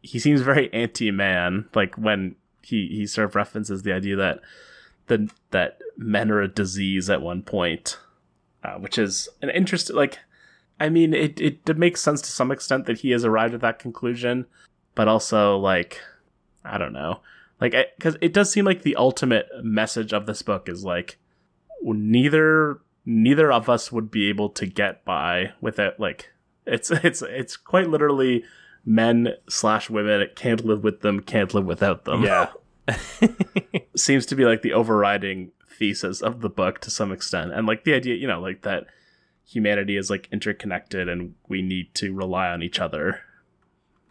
[0.03, 1.69] he seems very anti-man.
[1.75, 4.41] Like when he he sort of references the idea that
[5.07, 7.99] the that men are a disease at one point,
[8.65, 10.19] uh, which is an interesting like.
[10.81, 13.61] I mean, it, it it makes sense to some extent that he has arrived at
[13.63, 14.47] that conclusion,
[14.95, 16.01] but also like
[16.65, 17.21] I don't know,
[17.61, 21.19] like because it does seem like the ultimate message of this book is like
[21.83, 26.31] neither neither of us would be able to get by without like
[26.69, 28.45] it's it's it's quite literally
[28.85, 32.23] men slash women can't live with them can't live without them.
[32.23, 32.51] Yeah.
[33.97, 37.53] Seems to be like the overriding thesis of the book to some extent.
[37.53, 38.87] And like the idea you know like that
[39.47, 43.21] humanity is like interconnected and we need to rely on each other.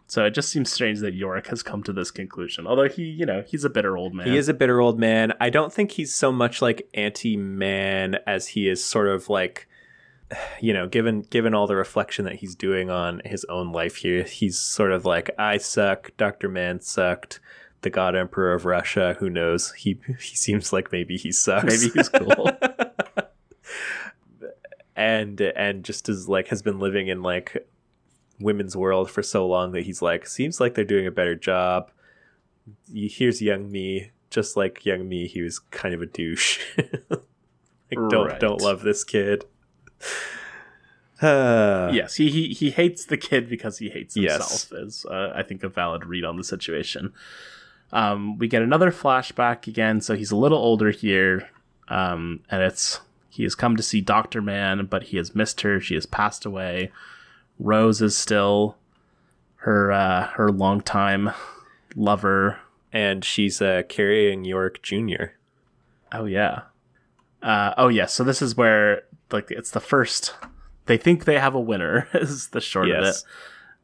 [0.06, 3.26] So it just seems strange that Yorick has come to this conclusion although he you
[3.26, 4.28] know he's a bitter old man.
[4.28, 5.32] He is a bitter old man.
[5.40, 9.68] I don't think he's so much like anti-man as he is sort of like
[10.60, 14.24] you know, given given all the reflection that he's doing on his own life here,
[14.24, 16.48] he's sort of like I suck, Dr.
[16.48, 17.40] Mann sucked,
[17.82, 19.72] the God Emperor of Russia, who knows?
[19.72, 21.64] He he seems like maybe he sucks.
[21.64, 22.50] maybe he's cool
[24.98, 27.68] and and just as like has been living in like
[28.40, 31.92] women's world for so long that he's like seems like they're doing a better job
[32.92, 36.58] here's young me just like young me he was kind of a douche
[37.10, 39.44] like don't don't love this kid
[41.22, 44.62] uh, yes, he, he he hates the kid because he hates Yes.
[44.62, 44.86] himself.
[44.86, 47.12] Is uh, I think a valid read on the situation.
[47.92, 51.48] Um, we get another flashback again, so he's a little older here,
[51.88, 53.00] um, and it's
[53.30, 55.80] he has come to see Doctor Mann, but he has missed her.
[55.80, 56.92] She has passed away.
[57.58, 58.76] Rose is still
[59.62, 61.30] her uh, her longtime
[61.96, 62.58] lover.
[62.92, 65.24] and she's uh carrying york jr
[66.12, 66.62] Oh yeah.
[67.42, 68.06] Uh, oh yeah.
[68.06, 69.02] So this is where
[69.32, 70.34] like it's the first.
[70.86, 72.08] They think they have a winner.
[72.14, 73.02] Is the short of it.
[73.02, 73.24] yes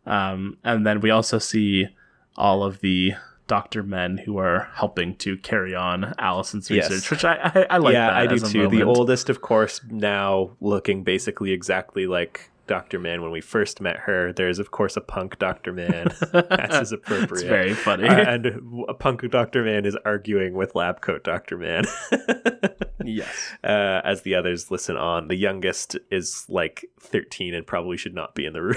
[0.07, 1.89] Um, and then we also see
[2.37, 3.13] all of the
[3.47, 6.91] doctor men who are helping to carry on Allison's Yes.
[6.91, 7.93] research, which I I, I like.
[7.93, 12.99] yeah that i do too the oldest of course now looking basically exactly like dr
[12.99, 16.89] Mann when we first met her there's of course a punk dr Mann that's as
[16.89, 18.09] is appropriate It's very funny.
[18.09, 18.47] Uh, and
[18.89, 21.85] a punk dr Mann is arguing with lab coat dr Mann
[23.05, 23.53] yes.
[23.63, 28.35] uh, as the others listen on the youngest is like 13 and probably should not
[28.35, 28.77] be in the room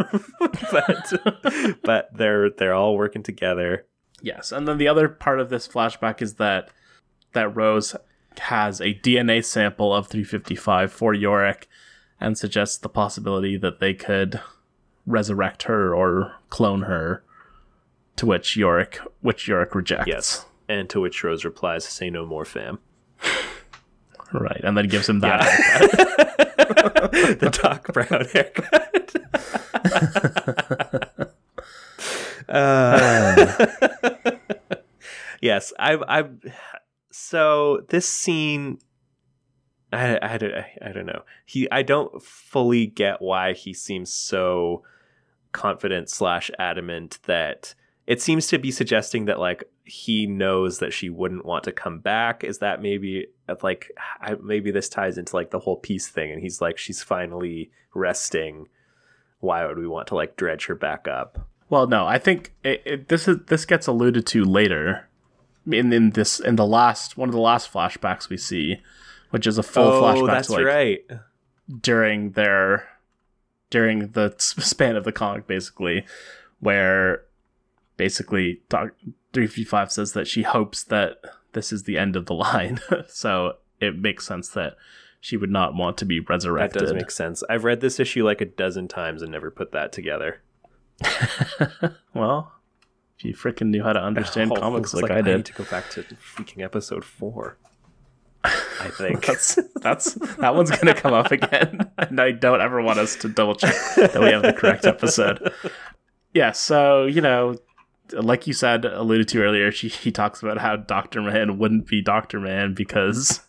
[0.70, 3.86] but but they're they're all working together
[4.24, 4.52] Yes.
[4.52, 6.70] And then the other part of this flashback is that
[7.34, 7.94] that Rose
[8.38, 11.68] has a DNA sample of 355 for Yorick
[12.24, 14.40] and suggests the possibility that they could
[15.06, 17.22] resurrect her or clone her.
[18.16, 20.06] To which Yorick, which Yorick rejects.
[20.06, 22.78] yes and to which rose replies say no more fam
[24.32, 25.42] Right, and then gives him that.
[27.38, 29.14] the Doc Brown haircut.
[32.46, 33.66] Uh,
[35.40, 36.24] yes, I, I.
[37.10, 38.78] So this scene,
[39.94, 41.22] I, I, I, don't know.
[41.44, 44.82] He, I don't fully get why he seems so
[45.52, 47.74] confident slash adamant that
[48.06, 52.00] it seems to be suggesting that like he knows that she wouldn't want to come
[52.00, 52.44] back.
[52.44, 53.90] Is that maybe uh, like
[54.20, 57.70] I, maybe this ties into like the whole peace thing, and he's like she's finally
[57.94, 58.68] resting.
[59.40, 61.46] Why would we want to like dredge her back up?
[61.70, 65.08] Well, no, I think it, it, this is this gets alluded to later
[65.66, 68.80] in in this in the last one of the last flashbacks we see,
[69.34, 71.00] which is a full oh, flashback Oh, that's to like right.
[71.80, 72.88] during their
[73.70, 76.06] during the span of the comic, basically,
[76.60, 77.24] where
[77.96, 78.90] basically Doc
[79.32, 81.18] three fifty five says that she hopes that
[81.52, 82.78] this is the end of the line,
[83.08, 84.76] so it makes sense that
[85.20, 86.82] she would not want to be resurrected.
[86.82, 87.42] That does make sense.
[87.50, 90.42] I've read this issue like a dozen times and never put that together.
[92.14, 92.52] well,
[93.18, 95.36] if you freaking knew how to understand Oh, comics looks like, I I did.
[95.38, 97.56] need to go back to freaking episode four.
[98.80, 99.24] I think.
[99.24, 103.28] That's that's that one's gonna come up again, and I don't ever want us to
[103.28, 105.52] double check that we have the correct episode.
[106.32, 107.56] Yeah, so you know,
[108.12, 112.02] like you said, alluded to earlier, she he talks about how Doctor Mann wouldn't be
[112.02, 113.40] Doctor Mann because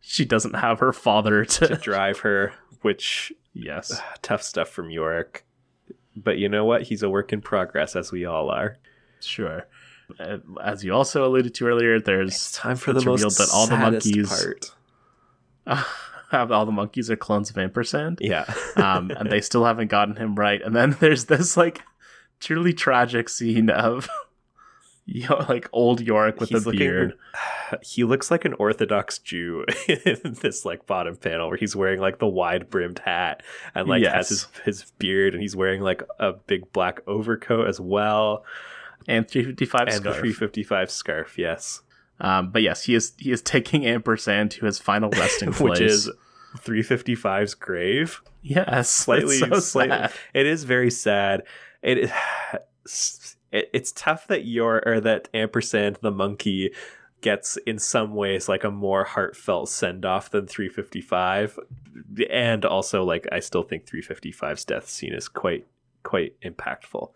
[0.00, 2.52] she doesn't have her father to, to drive her,
[2.82, 5.44] which yes, uh, tough stuff from Yorick.
[6.16, 6.82] But you know what?
[6.82, 8.78] He's a work in progress, as we all are.
[9.20, 9.66] Sure.
[10.18, 13.48] Uh, As you also alluded to earlier, there's It's time for the most revealed that
[13.52, 14.70] all the monkeys- part.
[16.30, 18.18] have all the monkeys are clones of ampersand.
[18.20, 18.44] Yeah.
[18.76, 20.60] um, and they still haven't gotten him right.
[20.62, 21.82] And then there's this like
[22.40, 24.08] truly tragic scene of
[25.10, 27.14] you know, like old York with He's a looking- beard.
[27.82, 32.18] he looks like an Orthodox Jew in this like bottom panel where he's wearing like
[32.18, 33.42] the wide brimmed hat
[33.74, 37.78] and like has his his beard and he's wearing like a big black overcoat as
[37.80, 38.44] well
[39.06, 40.16] And 355 and scarf.
[40.16, 41.38] 355 scarf.
[41.38, 41.82] Yes,
[42.20, 45.60] Um, but yes, he is he is taking ampersand to his final resting place.
[45.70, 46.10] which is
[46.58, 48.20] 355's grave.
[48.42, 50.08] yes, Slightly, so slightly.
[50.34, 51.42] It is very sad.
[51.82, 52.10] It is.
[53.52, 56.70] it it's tough that your or that ampersand the monkey
[57.20, 61.58] gets in some ways like a more heartfelt send off than 355
[62.30, 65.66] and also like I still think 355's death scene is quite
[66.02, 67.10] quite impactful.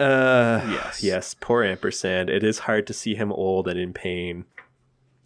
[0.00, 1.02] Uh Yes.
[1.02, 2.30] yes, poor ampersand.
[2.30, 4.44] It is hard to see him old and in pain.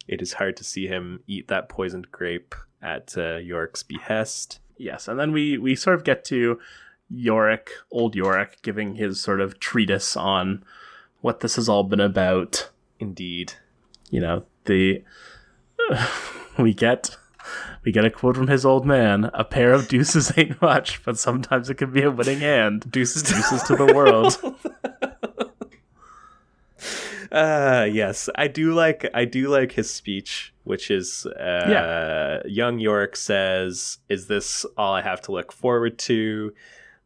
[0.07, 4.59] It is hard to see him eat that poisoned grape at uh, York's behest.
[4.77, 6.59] Yes, and then we we sort of get to
[7.09, 10.63] Yorick, old Yorick, giving his sort of treatise on
[11.21, 12.69] what this has all been about.
[12.99, 13.53] Indeed.
[14.09, 15.03] You know, the
[16.57, 17.15] we get
[17.83, 21.17] we get a quote from his old man: "A pair of deuces ain't much, but
[21.17, 24.37] sometimes it can be a winning hand." Deuces Deuces to the world.
[27.31, 32.41] Uh yes, I do like I do like his speech, which is uh Yeah.
[32.45, 36.53] young York says, "Is this all I have to look forward to?"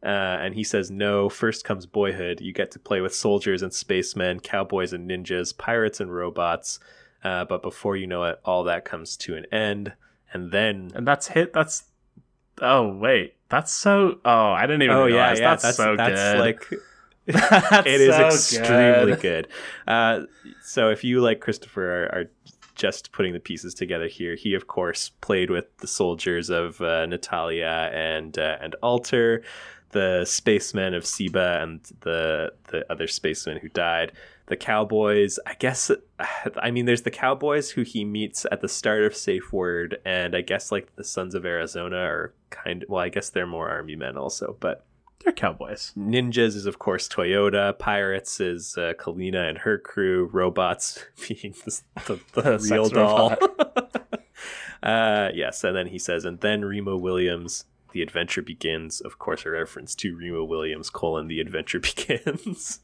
[0.02, 1.28] Uh, and he says, "No.
[1.30, 2.40] First comes boyhood.
[2.42, 6.78] You get to play with soldiers and spacemen, cowboys and ninjas, pirates and robots.
[7.24, 9.94] Uh, but before you know it, all that comes to an end.
[10.32, 11.52] And then, and that's hit.
[11.52, 11.84] That's
[12.60, 14.18] oh wait, that's so.
[14.24, 14.96] Oh, I didn't even.
[14.96, 15.40] oh yeah, realize.
[15.40, 16.38] yeah, that's, that's so that's good.
[16.38, 16.64] like
[17.26, 19.20] That's it is so extremely good.
[19.20, 19.48] good.
[19.86, 20.20] Uh,
[20.62, 22.24] so if you like Christopher are, are
[22.74, 27.04] just putting the pieces together here, he of course played with the soldiers of uh,
[27.06, 29.42] Natalia and uh, and Alter,
[29.90, 34.12] the spacemen of Ciba, and the the other spacemen who died.
[34.48, 35.90] The cowboys, I guess.
[36.56, 40.34] I mean, there's the cowboys who he meets at the start of Safe Word, and
[40.34, 42.84] I guess like the Sons of Arizona are kind.
[42.88, 44.86] Well, I guess they're more army men also, but
[45.22, 45.92] They're cowboys.
[45.96, 47.78] Ninjas is of course Toyota.
[47.78, 50.30] Pirates is uh, Kalina and her crew.
[50.32, 53.32] Robots being the, the, the real doll.
[54.82, 57.64] uh, yes, and then he says, and then Remo Williams.
[57.92, 59.00] The adventure begins.
[59.00, 62.80] Of course, a reference to Remo Williams: colon The adventure begins.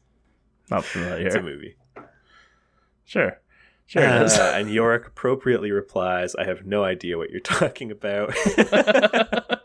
[0.69, 1.27] Not familiar.
[1.27, 1.75] it's a movie.
[3.03, 3.39] Sure,
[3.85, 4.03] sure.
[4.03, 8.33] Uh, and Yorick appropriately replies, "I have no idea what you're talking about."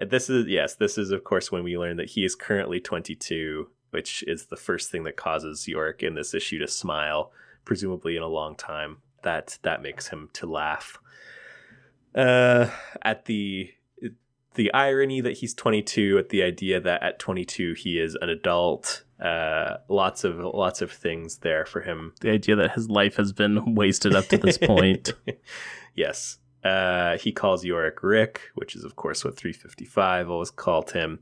[0.00, 3.68] This is yes, this is of course when we learn that he is currently 22,
[3.90, 7.32] which is the first thing that causes Yorick in this issue to smile,
[7.66, 8.98] presumably in a long time.
[9.24, 10.98] That that makes him to laugh.
[12.14, 12.70] Uh,
[13.02, 13.72] at the
[14.54, 19.04] the irony that he's 22, at the idea that at 22 he is an adult.
[19.20, 23.34] Uh, lots of lots of things there for him the idea that his life has
[23.34, 25.12] been wasted up to this point.
[25.94, 26.38] yes.
[26.64, 31.18] Uh, he calls Yorick Rick, which is, of course, what 355 always called him,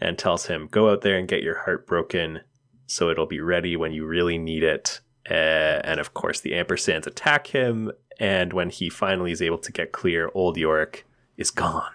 [0.00, 2.40] and tells him, Go out there and get your heart broken
[2.86, 5.00] so it'll be ready when you really need it.
[5.28, 7.92] Uh, and of course, the ampersands attack him.
[8.18, 11.04] And when he finally is able to get clear, old Yorick
[11.36, 11.92] is gone.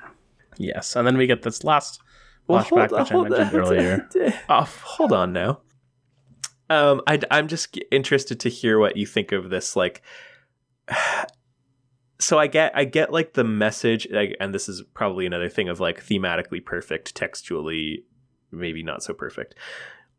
[0.57, 2.01] yes, and then we get this last
[2.47, 4.09] flashback, which I mentioned earlier.
[4.49, 5.61] Oh, hold on now.
[6.69, 9.75] Um, I, I'm just interested to hear what you think of this.
[9.75, 10.01] Like,
[12.19, 15.69] so I get, I get like the message, like, and this is probably another thing
[15.69, 18.05] of like thematically perfect, textually
[18.51, 19.55] maybe not so perfect.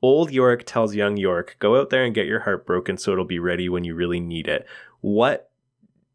[0.00, 3.24] Old York tells young York, "Go out there and get your heart broken, so it'll
[3.24, 4.66] be ready when you really need it."
[5.00, 5.50] What?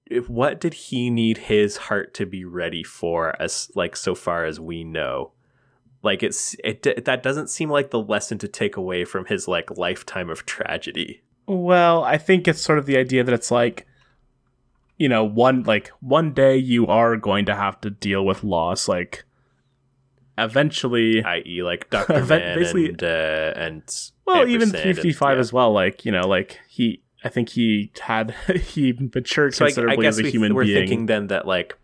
[0.06, 4.46] If, what did he need his heart to be ready for as like so far
[4.46, 5.34] as we know
[6.04, 9.78] like it's it that doesn't seem like the lesson to take away from his like
[9.78, 13.88] lifetime of tragedy Well, I think it's sort of the idea that it's like,
[14.98, 18.88] you know, one like one day you are going to have to deal with loss.
[18.88, 19.24] Like,
[20.38, 21.64] eventually, i.e.
[21.64, 22.18] like Dr.
[22.20, 23.84] Event- basically- and uh, and
[24.26, 25.42] well, even Ampersand three and- fifty five yeah.
[25.42, 25.72] as well.
[25.74, 30.04] Like, you know, like he I think he had he matured So I, I considerably
[30.06, 30.78] guess as a we, human we're being.
[30.82, 31.78] thinking then that like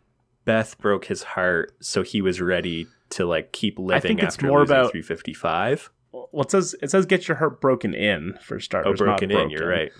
[0.46, 4.48] Beth broke his heart, so he was ready to like keep living think it's after
[4.48, 5.90] more about- 355.
[6.12, 9.02] well, it says it says get your heart broken in for starters.
[9.02, 9.50] Oh, not broken in.
[9.50, 9.92] You're right.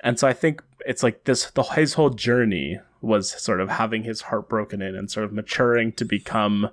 [0.00, 4.02] And so I think it's like this the his whole journey was sort of having
[4.04, 6.70] his heart broken in and sort of maturing to become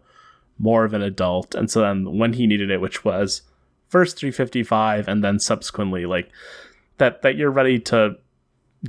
[0.59, 1.53] more of an adult.
[1.55, 3.41] And so then when he needed it, which was
[3.89, 6.29] first 355 and then subsequently like
[6.97, 8.15] that that you're ready to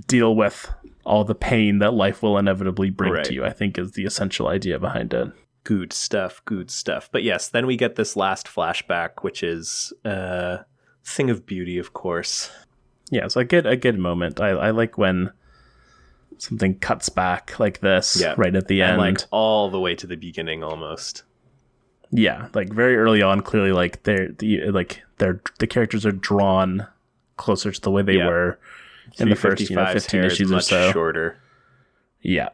[0.06, 0.70] deal with
[1.05, 3.24] all the pain that life will inevitably bring Right.
[3.24, 5.28] to you, I think is the essential idea behind it.
[5.65, 6.43] Good stuff.
[6.45, 7.09] Good stuff.
[7.11, 10.59] But yes, then we get this last flashback, which is uh,
[11.05, 12.51] thing of beauty, of course.
[13.11, 14.41] Yeah, so a good a good moment.
[14.41, 15.31] I, I like when
[16.39, 18.35] something cuts back like this Yeah.
[18.36, 19.01] right at the And end.
[19.01, 21.23] like all the way to the beginning, almost.
[22.11, 26.86] Yeah, like very early on, clearly like they're the like they're the characters are drawn
[27.36, 28.28] closer to the way they Yeah.
[28.28, 28.59] were
[29.19, 30.93] in the first you know fifteen issues or so.
[30.93, 31.39] shorter.
[32.20, 32.51] Yeah,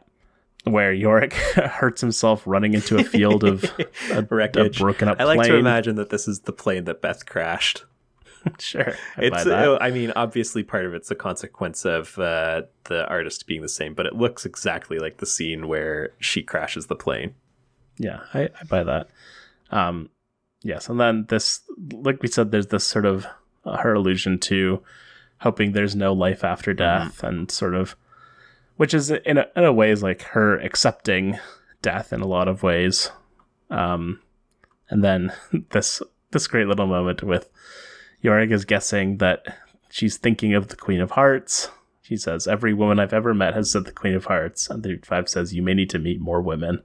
[0.63, 3.63] where Yorick hurts himself running into a field of
[4.11, 4.77] a, a Wreckage.
[4.79, 5.51] broken up I like plane.
[5.51, 7.85] to imagine that this is the plane that Beth crashed.
[8.59, 9.67] sure, I It's, buy that.
[9.67, 13.69] uh, I mean, obviously, part of it's a consequence of uh, the artist being the
[13.69, 17.35] same, but it looks exactly like the scene where she crashes the plane.
[17.97, 19.09] yeah, I, I buy that.
[19.69, 20.09] Um,
[20.63, 21.61] yes, and then this,
[21.91, 23.25] like we said, there's this sort of
[23.63, 24.81] uh, her allusion to
[25.41, 27.95] hoping there's no life after death, and sort of,
[28.81, 31.37] which is in a, in a way is like her accepting
[31.83, 33.11] death in a lot of ways.
[33.69, 34.21] Um,
[34.89, 35.31] and then
[35.69, 36.01] this
[36.31, 37.47] this great little moment with
[38.21, 39.55] Yorick is guessing that
[39.91, 41.69] she's thinking of the Queen of Hearts.
[42.01, 44.97] She says, "Every woman I've ever met has said the Queen of Hearts." And the
[45.03, 46.81] five says, "You may need to meet more women."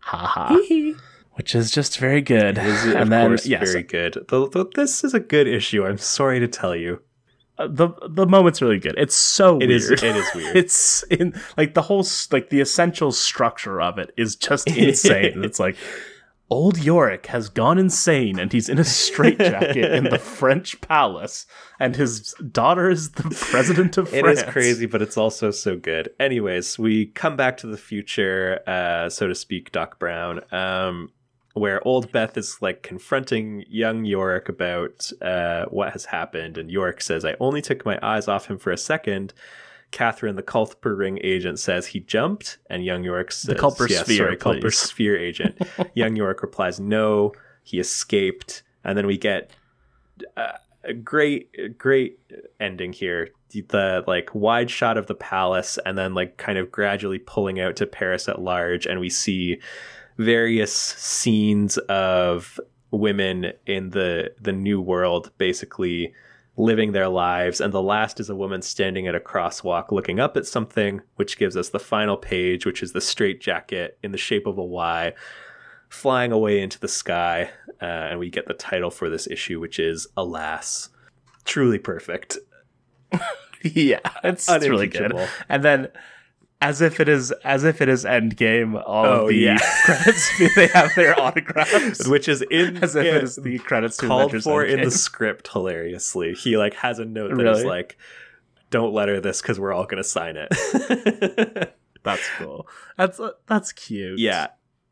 [0.00, 0.58] Ha ha
[1.36, 2.58] which is just very good.
[2.58, 4.26] Is and of then course yes, very good.
[4.28, 5.86] The, the, this is a good issue.
[5.86, 7.00] I'm sorry to tell you.
[7.58, 8.94] Uh, the the moment's really good.
[8.98, 9.70] It's so It weird.
[9.70, 9.90] is.
[9.90, 10.56] It is weird.
[10.62, 15.44] it's in like the whole like the essential structure of it is just insane.
[15.44, 15.76] it's like
[16.50, 21.46] old Yorick has gone insane and he's in a straitjacket in the French palace
[21.80, 24.40] and his daughter is the president of France.
[24.40, 26.10] It is crazy, but it's also so good.
[26.20, 31.10] Anyways, we come back to the future, uh, so to speak, Doc Brown, um,
[31.54, 37.00] where old Beth is like confronting young Yorick about uh, what has happened, and Yorick
[37.00, 39.32] says, "I only took my eyes off him for a second.
[39.92, 44.02] Catherine, the Culper Ring agent, says he jumped, and young Yorick says, "The Culper yeah,
[44.02, 44.74] Sphere, sorry, Culper.
[44.74, 45.56] Sphere agent.
[45.94, 47.32] young Yorick replies, "No,
[47.62, 49.50] he escaped." And then we get
[50.36, 52.18] uh, a great, great
[52.58, 53.30] ending here.
[53.50, 57.76] The like wide shot of the palace, and then like kind of gradually pulling out
[57.76, 59.60] to Paris at large, and we see
[60.16, 62.60] various scenes of
[62.90, 66.14] women in the the new world, basically
[66.56, 67.60] living their lives.
[67.60, 71.36] And the last is a woman standing at a crosswalk, looking up at something, which
[71.36, 74.64] gives us the final page, which is the straight jacket in the shape of a
[74.64, 75.12] Y.
[75.88, 77.50] Flying away into the sky,
[77.80, 80.88] uh, and we get the title for this issue, which is "Alas."
[81.44, 82.38] Truly perfect.
[83.62, 85.14] yeah, it's, it's really good.
[85.48, 85.88] And then
[86.64, 89.58] as if it is as if it is Endgame, all Oh, of the yeah.
[89.84, 92.08] credits they have their autographs.
[92.08, 94.90] Which is in as if it is the credits to called Avengers for in the
[94.90, 96.34] script hilariously.
[96.34, 97.64] He like has a note that is Really?
[97.64, 97.98] like,
[98.70, 100.48] "Don't let her this because we're all gonna sign it."
[102.02, 102.66] That's cool.
[102.96, 104.18] That's uh, that's cute.
[104.18, 104.48] yeah.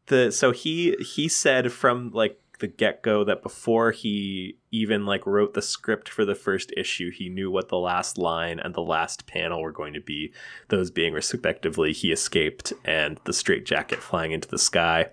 [0.07, 5.27] The so he he said from like the get go that before he even like
[5.27, 8.81] wrote the script for the first issue, he knew what the last line and the
[8.81, 10.33] last panel were going to be.
[10.69, 15.11] Those being respectively, he escaped and the straight jacket flying into the sky.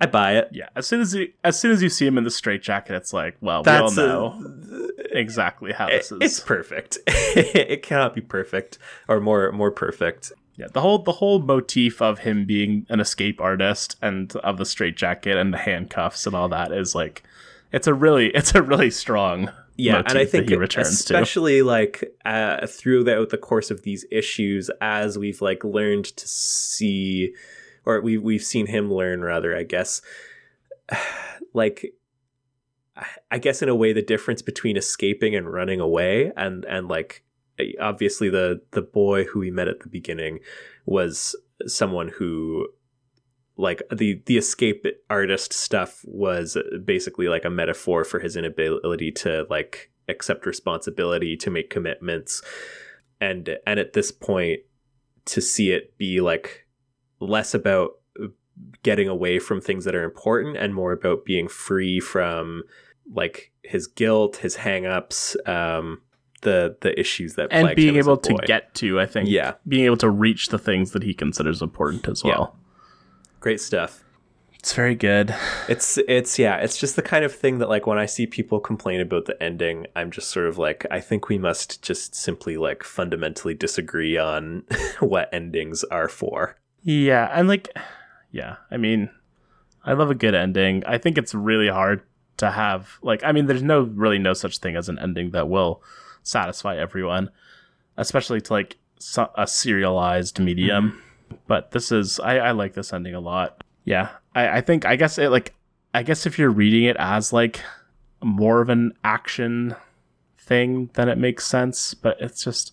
[0.00, 0.48] I buy it.
[0.52, 0.68] yeah.
[0.76, 3.36] As soon as you as soon as you see him in the straitjacket, it's like,
[3.40, 6.18] well, That's we a- all know exactly how It- this is.
[6.22, 6.98] it's perfect.
[7.06, 8.78] it cannot be perfect
[9.08, 10.32] or more more perfect.
[10.58, 14.66] Yeah, the whole the whole motif of him being an escape artist and of the
[14.66, 17.22] straitjacket and the handcuffs and all that is like,
[17.72, 21.14] it's a really it's a really strong Yeah, and I think returns to.
[21.14, 27.34] especially like uh, throughout the course of these issues, as we've like learned to see,
[27.86, 30.02] or we we've seen him learn rather, I guess.
[31.54, 31.94] Like,
[33.30, 37.24] I guess in a way, the difference between escaping and running away, and and like
[37.80, 40.40] obviously the the boy who we met at the beginning
[40.86, 41.36] was
[41.66, 42.68] someone who
[43.56, 49.46] like the the escape artist stuff was basically like a metaphor for his inability to
[49.50, 52.40] like accept responsibility to make commitments.
[53.20, 54.60] And and at this point
[55.26, 56.66] to see it be like
[57.20, 57.92] less about
[58.82, 62.62] getting away from things that are important and more about being free from
[63.12, 66.00] like his guilt his hangups um
[66.42, 69.28] the the issues that and being him as a able to get to, I think,
[69.28, 69.54] Yeah.
[69.66, 72.30] being able to reach the things that he considers important as Yeah.
[72.38, 72.56] well.
[73.40, 74.02] great stuff.
[74.58, 75.32] It's very good.
[75.68, 78.58] It's it's yeah, it's just the kind of thing that like when I see people
[78.58, 82.56] complain about the ending, I'm just sort of like I think we must just simply
[82.56, 84.64] like fundamentally disagree on
[84.98, 86.56] what endings are for.
[86.82, 87.68] Yeah, and like,
[88.32, 89.10] yeah, I mean,
[89.84, 90.82] I love a good ending.
[90.86, 92.02] I think it's really hard
[92.38, 95.48] to have like, I mean, there's no really no such thing as an ending that
[95.48, 95.82] will
[96.28, 97.30] satisfy everyone,
[97.96, 98.76] especially to like
[99.36, 100.90] a serialized medium.
[100.90, 101.36] Mm-hmm.
[101.46, 103.62] But this is, I, I like this ending a lot.
[103.84, 105.54] Yeah, I, I think, I guess it like,
[105.94, 107.62] I guess if you're reading it as like
[108.22, 109.74] more of an action
[110.38, 111.94] thing, then it makes sense.
[111.94, 112.72] But it's just,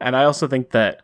[0.00, 1.02] and I also think that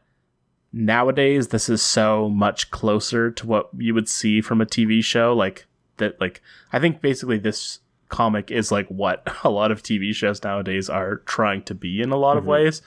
[0.72, 5.32] nowadays this is so much closer to what you would see from a TV show
[5.32, 5.66] like
[5.98, 6.42] that like
[6.72, 7.78] I think basically this
[8.08, 12.10] comic is like what a lot of TV shows nowadays are trying to be in
[12.12, 12.48] a lot of Mhm.
[12.48, 12.82] ways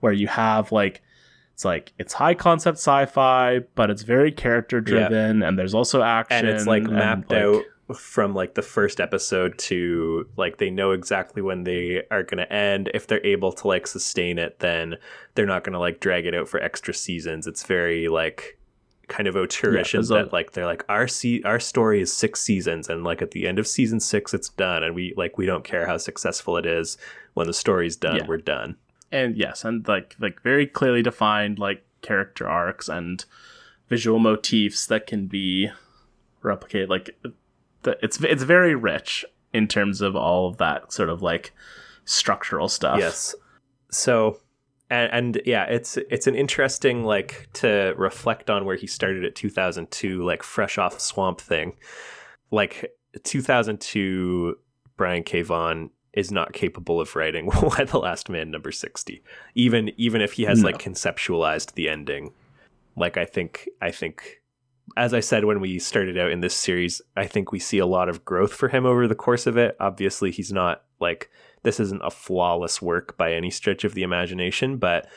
[0.00, 1.02] where you have like
[1.54, 6.46] it's like it's high concept sci-fi but it's very character driven and there's also action
[6.46, 7.62] and it's like mapped like- out
[7.96, 12.50] from like the first episode to like they know exactly when they are going to
[12.50, 12.90] end.
[12.94, 14.96] If they're able to like sustain it then
[15.34, 17.46] they're not going to like drag it out for extra seasons.
[17.46, 18.56] It's very like
[19.14, 22.40] kind of auteurish Yeah, in that like they're like our se- our story is six
[22.40, 25.46] seasons and like at the end of season six it's done and we like we
[25.46, 26.96] don't care how successful it is
[27.34, 28.26] when the story's done Yeah.
[28.26, 28.76] we're done
[29.10, 33.24] and yes and like like very clearly defined like character arcs and
[33.88, 35.70] visual motifs that can be
[36.42, 37.10] replicated like
[37.82, 41.52] the, it's it's very rich in terms of all of that sort of like
[42.04, 43.34] structural stuff Yes.
[43.90, 44.38] So
[44.92, 49.34] and, and yeah, it's it's an interesting like to reflect on where he started at
[49.34, 51.72] 2002 like fresh off Swamp Thing.
[52.50, 52.92] Like
[53.24, 54.56] 2002
[54.96, 55.42] Brian K.
[55.42, 59.22] Vaughan is not capable of writing Y the Last Man number 60.
[59.54, 60.66] Even even if he has No.
[60.66, 62.32] like conceptualized the ending.
[62.94, 64.42] Like I think I think
[64.96, 67.86] as I said when we started out in this series, I think we see a
[67.86, 69.76] lot of growth for him over the course of it.
[69.80, 71.30] Obviously, he's not like
[71.62, 75.08] this isn't a flawless work by any stretch of the imagination, but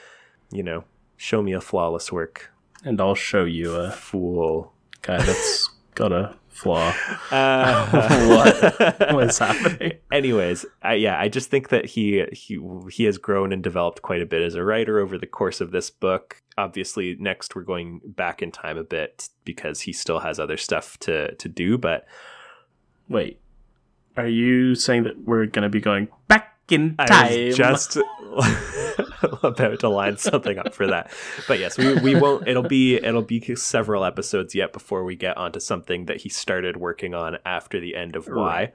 [0.52, 0.84] you know,
[1.18, 2.52] show me a flawless work,
[2.84, 4.74] and i'll show you a fool.
[5.02, 6.94] guy that's got a flaw
[7.32, 7.90] Uh,
[8.30, 9.14] What?
[9.14, 12.58] what's happening Anyways, I, yeah, I just think that he he
[12.92, 15.72] he has grown and developed quite a bit as a writer over the course of
[15.72, 16.42] this book.
[16.58, 20.98] Obviously, next we're going back in time a bit because he still has other stuff
[21.00, 22.06] to to do, but
[23.10, 23.40] wait
[24.18, 27.98] are you saying that we're gonna be going back in time I was just
[29.44, 31.12] about to line something up for that.
[31.48, 35.38] But yes, we, we won't it'll be it'll be several episodes yet before we get
[35.38, 38.34] onto something that he started working on after the end of Y.
[38.34, 38.74] Right.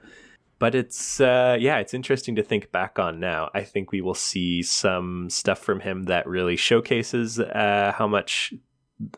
[0.59, 3.49] But it's uh yeah, it's interesting to think back on now.
[3.53, 8.53] I think we will see some stuff from him that really showcases uh how much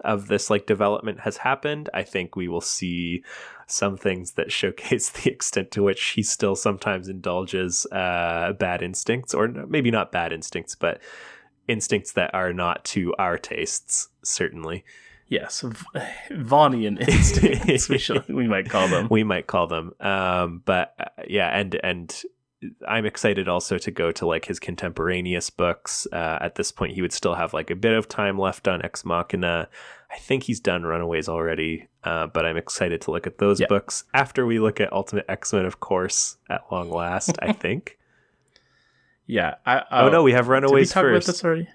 [0.04, 1.90] of this like development has happened.
[1.94, 3.24] I think we will see
[3.68, 9.34] some things that showcase the extent to which he still sometimes indulges uh, bad instincts,
[9.34, 11.02] or maybe not bad instincts, but
[11.68, 14.84] instincts that are not to our tastes, certainly.
[15.28, 16.00] yes v-
[16.32, 19.94] vaughanian instincts we, should, we might call them We might call them.
[20.00, 22.24] Um, but uh, yeah, and and
[22.88, 26.08] I'm excited also to go to like his contemporaneous books.
[26.12, 28.84] Uh, at this point, he would still have like a bit of time left on
[28.84, 29.70] Ex Machina.
[30.14, 33.68] I think he's done Runaways already, uh, but I'm excited to look at those Yeah.
[33.68, 37.36] books after we look at Ultimate X Men, of course, at long last.
[37.42, 37.98] I think.
[39.26, 41.28] yeah I, Oh, no, we have Did we Runaways talk first.
[41.28, 41.68] about this already?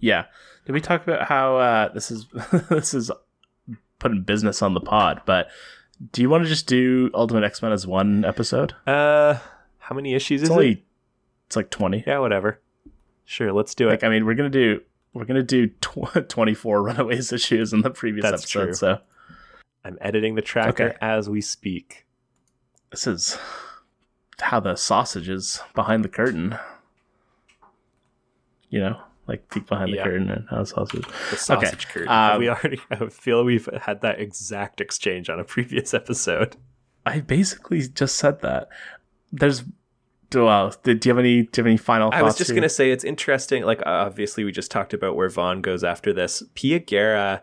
[0.00, 0.24] Yeah.
[0.66, 2.26] Did we talk about how uh, this is
[2.68, 3.10] this is
[3.98, 5.22] putting business on the pod?
[5.24, 5.48] But
[6.12, 8.74] do you want to just do Ultimate X Men as one episode?
[8.86, 9.38] Uh,
[9.78, 10.82] how many issues It's is only it?
[11.46, 12.04] it's like twenty.
[12.06, 12.60] Yeah, whatever.
[13.24, 14.06] Sure, let's do Like it.
[14.06, 14.80] I mean, we're gonna do
[15.18, 18.64] we're gonna do tw- twenty four Runaways issues in the previous That's episode.
[18.64, 18.74] true.
[18.74, 18.98] So
[19.84, 20.96] I'm editing the tracker Okay.
[21.00, 22.06] as we speak.
[22.90, 23.36] this is
[24.40, 26.56] how the sausage is behind the curtain.
[28.70, 30.04] You know, like peek behind Yeah.
[30.04, 31.04] the curtain and how the sausage.
[31.30, 32.08] The sausage curtain.
[32.08, 36.56] um, we already I feel we've had that exact exchange on a previous episode.
[37.06, 38.68] I basically just said that.
[39.32, 39.62] There's
[40.34, 42.20] well, did, do you have any do you have any final thoughts?
[42.20, 43.64] I was just gonna say it's interesting.
[43.64, 46.42] Like obviously, we just talked about where Vaughan goes after this.
[46.54, 47.42] Pia Guerra,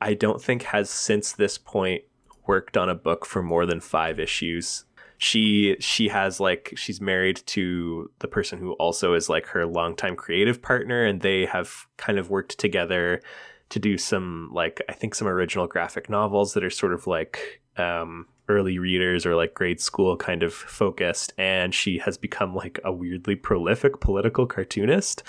[0.00, 2.02] I don't think has since this point
[2.46, 4.84] worked on a book for more than five issues.
[5.16, 10.16] She she has like she's married to the person who also is like her longtime
[10.16, 13.22] creative partner, and they have kind of worked together
[13.70, 17.62] to do some like I think some original graphic novels that are sort of like
[17.76, 22.80] um early readers or like grade school kind of focused and she has become like
[22.84, 25.22] a weirdly prolific political cartoonist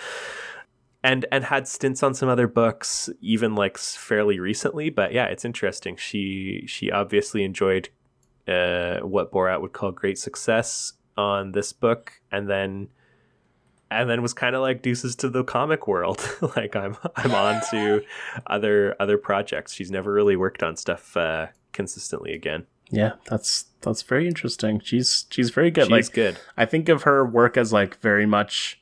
[1.03, 5.45] and and had stints on some other books even like fairly recently but yeah it's
[5.45, 5.95] interesting.
[5.95, 7.89] She she obviously enjoyed
[8.47, 12.89] uh, what Borat would call great success on this book and then
[13.91, 16.19] and then was kind of like deuces to the comic world.
[16.55, 18.03] Like i'm i'm on to
[18.47, 19.73] other other projects.
[19.73, 24.79] She's never really worked on stuff uh, consistently again Yeah, that's that's very interesting.
[24.83, 25.85] She's she's very good.
[25.85, 28.81] she's like good I think of her work as like very much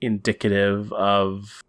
[0.00, 1.62] indicative of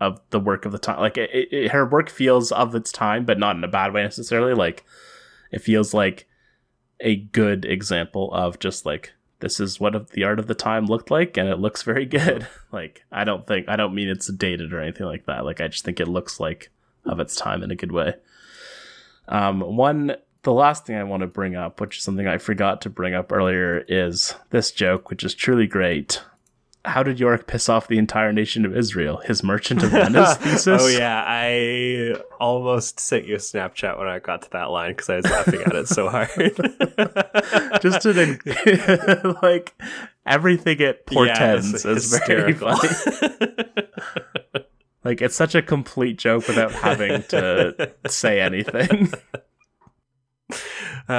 [0.00, 1.00] of the work of the time.
[1.00, 4.02] Like it, it, her work feels of its time, but not in a bad way
[4.02, 4.54] necessarily.
[4.54, 4.84] Like
[5.50, 6.26] it feels like
[7.00, 11.10] a good example of just like this is what the art of the time looked
[11.10, 12.46] like, and it looks very good.
[12.72, 15.44] like I don't think I don't mean it's dated or anything like that.
[15.44, 16.70] Like I just think it looks like
[17.04, 18.14] of its time in a good way.
[19.28, 22.80] Um, one, the last thing I want to bring up, which is something I forgot
[22.82, 26.22] to bring up earlier, is this joke, which is truly great.
[26.84, 29.16] How did York piss off the entire nation of Israel?
[29.16, 30.82] His Merchant of Venice oh, thesis.
[30.82, 35.10] oh yeah i almost sent you a snapchat when i got to that line because
[35.10, 36.30] i was laughing at it so hard
[37.82, 38.38] just an
[39.42, 39.74] like
[40.24, 42.88] everything it portends Yeah, is very funny.
[45.06, 49.12] Like it's such a complete joke without having to say anything.
[51.08, 51.12] Uh,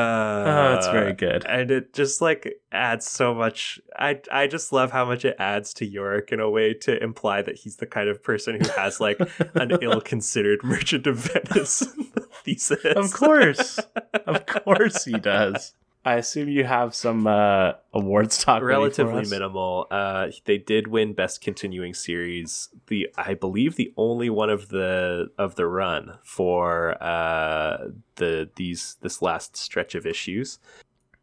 [0.48, 1.46] oh, it's very good.
[1.48, 5.74] and it just like adds so much i i just love how much it adds
[5.74, 9.00] to Yorick in a way to imply that he's the kind of person who has
[9.00, 9.18] like
[9.56, 11.84] an ill-considered merchant of venice
[12.44, 13.80] thesis Of course.
[14.26, 15.74] Of course he does.
[16.08, 18.64] I assume you have some uh, awards talk.
[18.64, 19.88] relatively minimal.
[19.92, 22.70] Uh they did win best continuing series.
[22.88, 28.96] The i believe the only one of the of the run for uh the these
[29.02, 30.60] this last stretch of issues.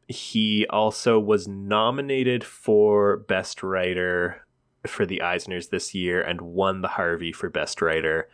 [0.07, 4.45] He also was nominated for best writer
[4.87, 8.29] for the eisners this year and won the harvey for best writer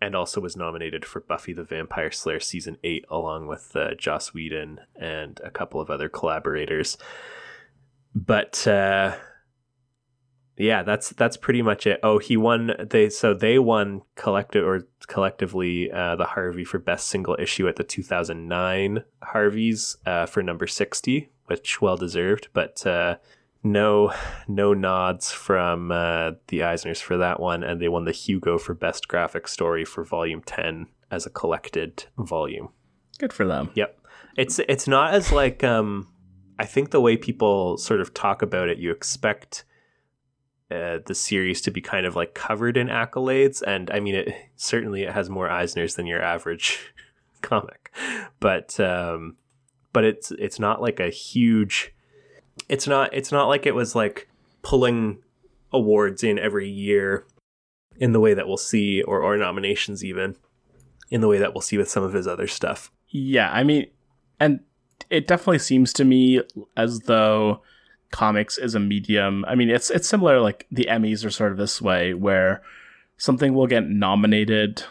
[0.00, 4.34] and also was nominated for Buffy the Vampire Slayer season 8 along with uh, Joss
[4.34, 6.98] Whedon and a couple of other collaborators.
[8.14, 9.16] But uh
[10.58, 12.00] yeah that's that's pretty much it.
[12.02, 17.08] Oh he won they so they won collective or collectively uh the harvey for best
[17.08, 23.16] single issue at the 2009 harveys uh for number 60 which well deserved but uh
[23.72, 24.12] no
[24.48, 28.74] no nods from uh the eisners for that one and they won the hugo for
[28.74, 32.68] best graphic story for volume 10 as a collected volume
[33.18, 33.70] Good for them.
[33.74, 33.98] Yep.
[34.36, 36.08] It's it's not as like um
[36.58, 39.64] I think the way people sort of talk about it, you expect
[40.70, 44.34] uh, the series to be kind of like covered in accolades, and I mean, it
[44.56, 46.94] certainly it has more Eisners than your average
[47.42, 47.94] comic,
[48.40, 49.36] but um,
[49.92, 51.94] but it's it's not like a huge.
[52.68, 54.28] It's not it's not like it was like
[54.62, 55.18] pulling
[55.72, 57.24] awards in every year
[57.98, 60.36] in the way that we'll see, or or nominations even
[61.10, 62.90] in the way that we'll see with some of his other stuff.
[63.08, 63.86] Yeah, I mean,
[64.40, 64.60] and
[65.10, 66.42] it definitely seems to me
[66.76, 67.62] as though
[68.10, 69.44] comics is a medium.
[69.46, 70.40] I mean, it's it's similar.
[70.40, 72.62] Like the Emmys are sort of this way, where
[73.16, 74.82] something will get nominated,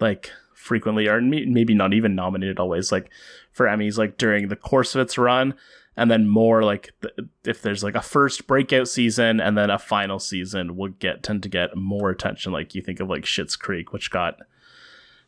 [0.00, 3.10] like frequently, or maybe not even nominated always, like
[3.52, 5.54] for Emmys, like during the course of its run,
[5.96, 9.78] and then more like th- if there's like a first breakout season and then a
[9.78, 12.52] final season will get tend to get more attention.
[12.52, 14.38] Like you think of like Schitt's Creek, which got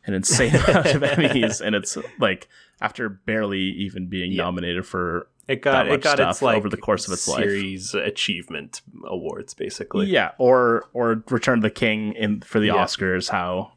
[0.05, 2.47] an insane amount of Emmys, and it's like
[2.81, 4.43] after barely even being Yeah.
[4.43, 7.43] nominated for It got it got its like over the course of its life.
[7.43, 10.05] series achievement awards basically.
[10.07, 12.75] yeah, or or Return of the King in for the Yeah.
[12.75, 13.73] Oscars, how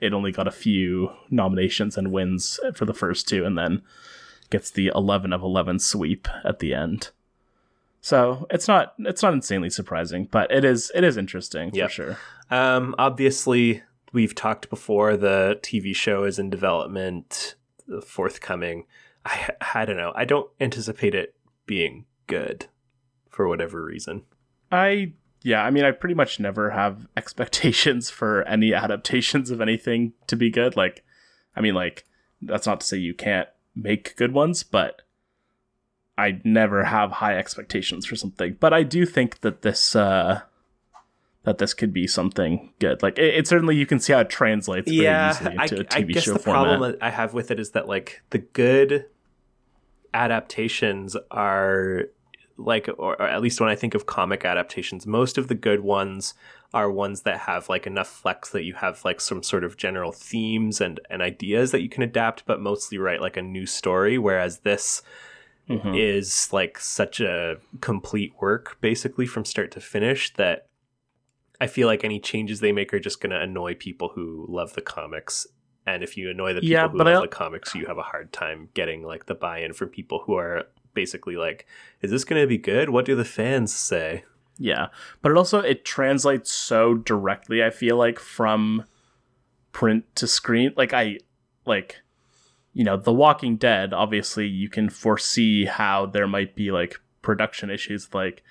[0.00, 3.82] it only got a few nominations and wins for the first two, and then
[4.54, 7.10] gets the eleven of eleven sweep at the end.
[8.00, 11.88] So it's not it's not insanely surprising, but it is it is interesting Yep.
[11.88, 12.18] for sure.
[12.50, 17.56] Um obviously we've talked before the TV show is in development,
[17.88, 18.84] the forthcoming.
[19.24, 20.12] I I don't know.
[20.14, 21.34] I don't anticipate it
[21.66, 22.66] being good
[23.30, 24.22] for whatever reason.
[24.70, 30.12] I yeah, I mean I pretty much never have expectations for any adaptations of anything
[30.28, 30.76] to be good.
[30.76, 31.02] Like
[31.56, 32.04] I mean like
[32.42, 35.02] that's not to say you can't make good ones, but
[36.16, 38.56] I never have high expectations for something.
[38.60, 40.42] But I do think that this uh
[41.44, 43.02] that this could be something good.
[43.02, 45.80] Like it, it certainly you can see how it translates very easily I, into a
[45.80, 46.64] I TV guess show the format.
[46.64, 49.06] problem that I have with it is that like the good
[50.12, 52.04] adaptations are
[52.56, 55.80] like or, or at least when I think of comic adaptations, most of the good
[55.80, 56.34] ones
[56.74, 60.12] are ones that have like enough flex that you have like some sort of general
[60.12, 64.18] themes and and ideas that you can adapt, but mostly write like a new story.
[64.18, 65.02] Whereas this
[65.70, 65.98] Mhm.
[65.98, 70.66] is like such a complete work basically from start to finish that
[71.60, 74.74] I feel like any changes they make are just going to annoy people who love
[74.74, 75.46] the comics.
[75.86, 78.02] And if you annoy the people Yeah, who love I- the comics, you have a
[78.02, 81.66] hard time getting like the buy-in from people who are basically like,
[82.02, 82.90] "Is this going to be good?
[82.90, 84.24] What do the fans say?"
[84.58, 84.88] Yeah,
[85.22, 87.62] but it also it translates so directly.
[87.62, 88.84] I feel like from
[89.72, 90.72] print to screen.
[90.76, 91.18] Like I
[91.66, 92.00] like
[92.72, 93.92] you know, The Walking Dead.
[93.92, 98.12] Obviously, you can foresee how there might be like production issues.
[98.12, 98.42] Like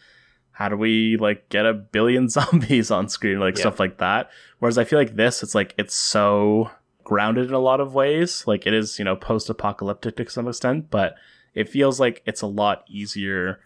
[0.51, 3.61] how do we like get a billion zombies on screen, like Yeah.
[3.61, 4.29] stuff like that.
[4.59, 6.69] Whereas I feel like this, it's like it's so
[7.03, 8.45] grounded in a lot of ways.
[8.47, 11.15] Like it is, you know, post-apocalyptic to some extent, but
[11.53, 13.59] it feels like it's a lot easier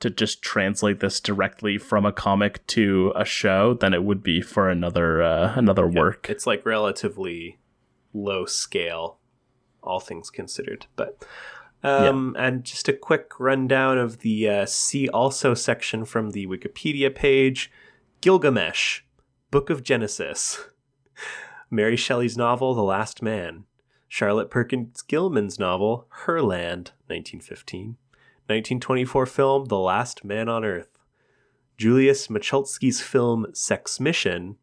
[0.00, 4.40] to just translate this directly from a comic to a show than it would be
[4.40, 6.28] for another uh, another work.
[6.30, 7.58] It's like relatively
[8.12, 9.18] low scale,
[9.82, 10.86] all things considered.
[10.96, 11.24] But
[11.82, 17.14] um, and just a quick rundown of the uh, see also section from the Wikipedia
[17.14, 17.70] page:
[18.20, 19.02] Gilgamesh,
[19.50, 20.68] Book of Genesis,
[21.70, 23.64] Mary Shelley's novel *The Last Man*,
[24.06, 27.96] Charlotte Perkins Gilman's novel *Herland*, (1915),
[28.48, 30.98] 1924 film *The Last Man on Earth*,
[31.76, 34.56] Julius Machulski's film *Sex Mission*.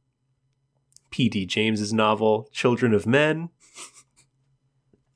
[1.11, 1.45] P.D.
[1.45, 3.49] James's novel *Children of Men*,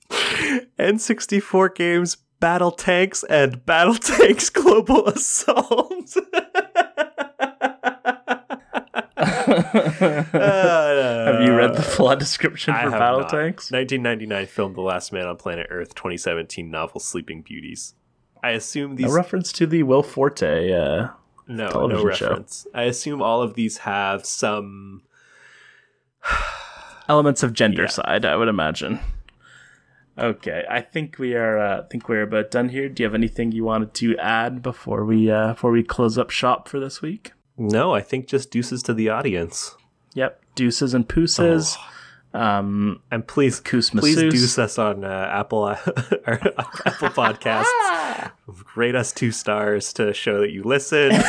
[0.79, 6.15] N64 games BattleTanx and Battle Tanks Global Assault.
[9.17, 13.29] have you read the uh, full description I for Battle not.
[13.29, 13.71] Tanks?
[13.71, 17.95] 1999 film The Last Man on Planet Earth, 2017 novel Sleeping Beauties.
[18.43, 20.71] I assume A reference to the Will Forte.
[20.73, 21.09] Uh,
[21.47, 22.27] no no television show.
[22.29, 22.67] reference.
[22.73, 25.01] I assume all of these have some
[27.09, 27.87] elements of gender Yeah.
[27.89, 28.99] side, I would imagine.
[30.17, 31.57] Okay, I think we are.
[31.57, 32.89] Uh, I think we're about done here.
[32.89, 36.29] Do you have anything you wanted to add before we uh, before we close up
[36.29, 37.31] shop for this week?
[37.57, 39.75] No, I think just deuces to the audience.
[40.15, 41.77] Yep, deuces and pooses.
[42.31, 45.79] Um, And please please deuce us on uh, Apple our
[46.27, 48.31] Apple Podcasts.
[48.75, 51.11] Rate us two stars to show that you listen.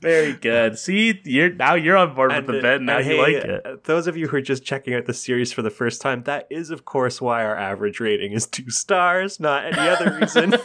[0.00, 0.78] Very good.
[0.78, 2.82] See, you're now you're on board with the bit.
[2.82, 3.66] Now you hey, like it.
[3.66, 6.22] uh, Those of you who are just checking out the series for the first time,
[6.24, 10.54] that is, of course, why our average rating is two stars, not any other reason.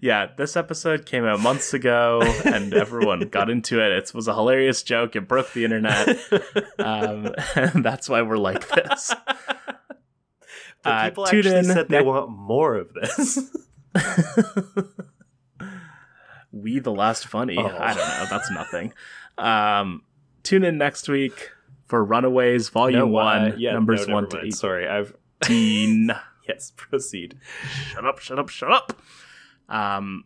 [0.00, 3.92] Yeah, this episode came out months ago, and everyone got into it.
[3.92, 5.16] It was a hilarious joke.
[5.16, 6.18] It broke the internet,
[6.78, 9.12] um, and that's why we're like this.
[10.82, 13.50] but Uh, people tune actually in said they want more of this.
[16.52, 17.56] we the last funny.
[17.58, 17.66] Oh.
[17.66, 18.26] I don't know.
[18.30, 18.92] That's nothing.
[19.38, 20.02] Um,
[20.42, 21.50] tune in next week
[21.86, 24.54] for Runaways Volume No, uh, One, yeah, numbers no, one never to mind.
[24.54, 25.14] Sorry, I've
[25.48, 26.72] yes.
[26.76, 27.38] Proceed.
[27.88, 28.18] shut up!
[28.18, 28.48] Shut up!
[28.48, 29.00] Shut up!
[29.72, 30.24] Um,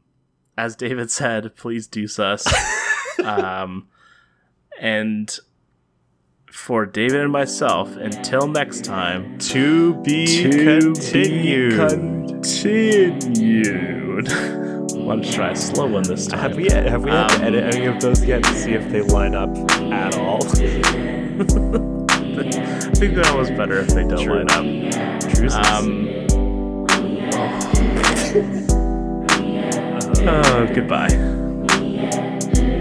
[0.58, 2.46] as David said, please do sus.
[3.24, 3.88] um,
[4.80, 5.38] and
[6.50, 9.38] for David and myself, until next time.
[9.38, 10.50] To be to
[10.80, 11.70] continued.
[11.70, 11.76] Be
[12.32, 14.28] continued.
[15.06, 16.40] Want to try a slow one this time?
[16.40, 18.88] have we have we had to Um, edit any of those yet to see if
[18.90, 19.50] they line up
[19.92, 20.42] at all?
[20.46, 20.48] I
[22.98, 24.44] think that was better if they don't True.
[24.44, 25.20] line up.
[25.20, 25.54] Truces.
[25.54, 26.06] Um.
[30.18, 32.75] Oh, goodbye.